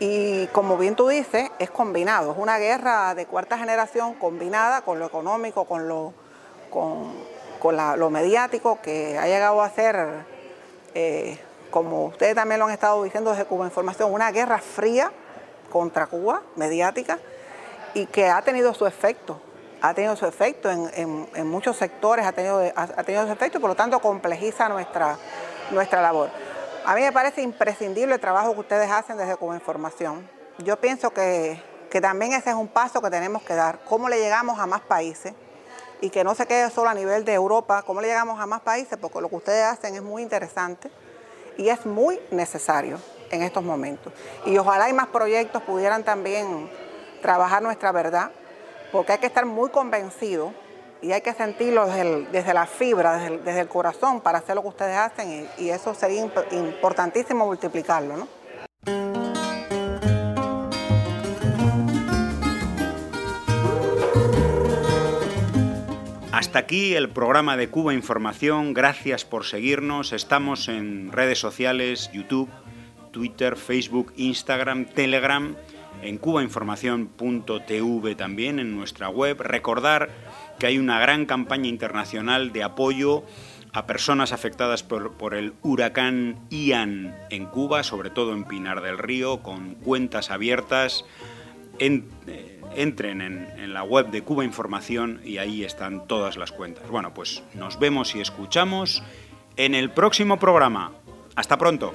Y 0.02 0.48
como 0.48 0.78
bien 0.78 0.98
tú 0.98 1.08
dices, 1.08 1.50
es 1.58 1.72
combinado, 1.72 2.34
es 2.34 2.38
una 2.38 2.58
guerra 2.58 3.16
de 3.16 3.26
cuarta 3.26 3.58
generación 3.58 4.16
combinada 4.16 4.82
con 4.82 5.00
lo 5.00 5.06
económico, 5.06 5.64
con 5.64 5.88
lo 5.88 6.12
con, 6.70 7.14
lo 7.98 8.10
mediático 8.10 8.80
que 8.82 9.18
ha 9.18 9.26
llegado 9.26 9.62
a 9.62 9.70
ser, 9.70 10.26
eh, 10.96 11.40
como 11.72 12.08
ustedes 12.08 12.36
también 12.36 12.60
lo 12.60 12.66
han 12.66 12.74
estado 12.74 13.02
diciendo 13.04 13.32
desde 13.32 13.46
Cuba 13.46 13.64
Información, 13.64 14.12
una 14.12 14.34
guerra 14.34 14.58
fría 14.58 15.14
contra 15.72 16.08
Cuba, 16.08 16.42
mediática, 16.58 17.20
y 17.94 18.06
que 18.08 18.28
ha 18.28 18.42
tenido 18.42 18.74
su 18.74 18.86
efecto, 18.86 19.40
ha 19.84 19.94
tenido 19.94 20.16
su 20.16 20.26
efecto 20.26 20.72
en, 20.72 21.48
muchos 21.50 21.76
sectores, 21.76 22.26
ha 22.26 22.32
tenido, 22.32 22.64
ha, 22.74 23.04
tenido 23.04 23.26
su 23.26 23.34
efecto 23.34 23.58
y 23.58 23.62
por 23.62 23.70
lo 23.70 23.76
tanto 23.76 24.00
complejiza 24.00 24.70
nuestra, 24.70 25.18
nuestra 25.72 26.02
labor. 26.02 26.30
A 26.86 26.96
mí 26.96 27.02
me 27.02 27.12
parece 27.12 27.42
imprescindible 27.42 28.16
el 28.16 28.22
trabajo 28.22 28.54
que 28.54 28.62
ustedes 28.62 28.90
hacen 28.90 29.18
desde 29.18 29.36
Cuba 29.36 29.56
Información. 29.56 30.26
Yo 30.60 30.80
pienso 30.80 31.12
que, 31.12 31.62
que 31.92 32.00
también 32.00 32.32
ese 32.32 32.52
es 32.52 32.56
un 32.56 32.70
paso 32.70 33.02
que 33.02 33.10
tenemos 33.10 33.44
que 33.44 33.56
dar, 33.56 33.80
cómo 33.84 34.08
le 34.08 34.20
llegamos 34.20 34.58
a 34.58 34.66
más 34.66 34.80
países, 34.80 35.34
y 36.00 36.10
que 36.10 36.24
no 36.24 36.34
se 36.34 36.46
quede 36.46 36.70
solo 36.70 36.90
a 36.90 36.94
nivel 36.94 37.26
de 37.26 37.34
Europa, 37.34 37.84
cómo 37.84 38.00
le 38.00 38.08
llegamos 38.08 38.40
a 38.40 38.46
más 38.46 38.62
países, 38.62 38.98
porque 38.98 39.20
lo 39.20 39.28
que 39.28 39.36
ustedes 39.36 39.66
hacen 39.66 39.96
es 39.96 40.02
muy 40.02 40.22
interesante 40.22 40.90
y 41.58 41.68
es 41.68 41.86
muy 41.86 42.22
necesario 42.32 43.00
en 43.32 43.42
estos 43.42 43.64
momentos. 43.64 44.14
Y 44.46 44.58
ojalá 44.58 44.90
y 44.90 44.94
más 44.94 45.08
proyectos 45.08 45.62
pudieran 45.64 46.06
también 46.06 46.70
trabajar 47.22 47.62
nuestra 47.62 47.92
verdad, 47.92 48.32
porque 48.94 49.12
hay 49.12 49.18
que 49.18 49.26
estar 49.26 49.46
muy 49.46 49.72
convencidos 49.72 50.54
y 51.02 51.12
hay 51.12 51.22
que 51.22 51.34
sentirlo 51.34 51.88
desde, 51.88 52.54
la 52.54 52.68
fibra, 52.68 53.18
desde 53.18 53.60
el, 53.60 53.68
corazón 53.68 54.22
para 54.22 54.38
hacer 54.38 54.56
lo 54.56 54.62
que 54.62 54.68
ustedes 54.70 54.96
hacen 54.96 55.50
y, 55.58 55.64
y 55.64 55.70
eso 55.72 55.94
sería 55.96 56.22
importantísimo 56.52 57.46
multiplicarlo. 57.46 58.16
¿no? 58.16 58.28
Hasta 66.32 66.60
aquí 66.60 66.94
el 66.94 67.10
programa 67.10 67.58
de 67.58 67.70
Cuba 67.70 67.96
Información. 67.96 68.74
Gracias 68.74 69.26
por 69.26 69.46
seguirnos. 69.46 70.14
Estamos 70.14 70.68
en 70.68 71.12
redes 71.12 71.40
sociales, 71.40 72.12
YouTube, 72.14 72.50
Twitter, 73.12 73.58
Facebook, 73.58 74.14
Instagram, 74.18 74.86
Telegram, 74.86 75.56
en 76.04 76.18
cubainformación.tv 76.18 78.16
también 78.16 78.60
en 78.60 78.76
nuestra 78.76 79.10
web. 79.10 79.42
Recordar 79.42 80.10
que 80.60 80.68
hay 80.68 80.78
una 80.78 81.00
gran 81.00 81.26
campaña 81.26 81.68
internacional 81.68 82.52
de 82.52 82.64
apoyo 82.64 83.24
a 83.74 83.88
personas 83.88 84.32
afectadas 84.34 84.84
por, 84.84 85.34
el 85.34 85.54
huracán 85.64 86.38
Ian 86.50 87.16
en 87.30 87.46
Cuba, 87.46 87.84
sobre 87.84 88.12
todo 88.12 88.34
en 88.34 88.44
Pinar 88.44 88.82
del 88.82 89.00
Río, 89.00 89.42
con 89.42 89.76
cuentas 89.76 90.30
abiertas. 90.30 91.06
Eh, 91.80 92.04
entren 92.76 93.22
en, 93.22 93.48
en, 93.58 93.74
la 93.74 93.84
web 93.84 94.12
de 94.12 94.22
Cuba 94.22 94.46
Información 94.46 95.22
y 95.26 95.40
ahí 95.40 95.64
están 95.64 96.08
todas 96.08 96.38
las 96.38 96.52
cuentas. 96.52 96.88
Bueno, 96.90 97.16
pues 97.16 97.44
nos 97.56 97.80
vemos 97.80 98.16
y 98.16 98.22
escuchamos 98.22 99.02
en 99.58 99.74
el 99.74 99.90
próximo 99.90 100.38
programa. 100.38 100.92
Hasta 101.36 101.58
pronto. 101.58 101.94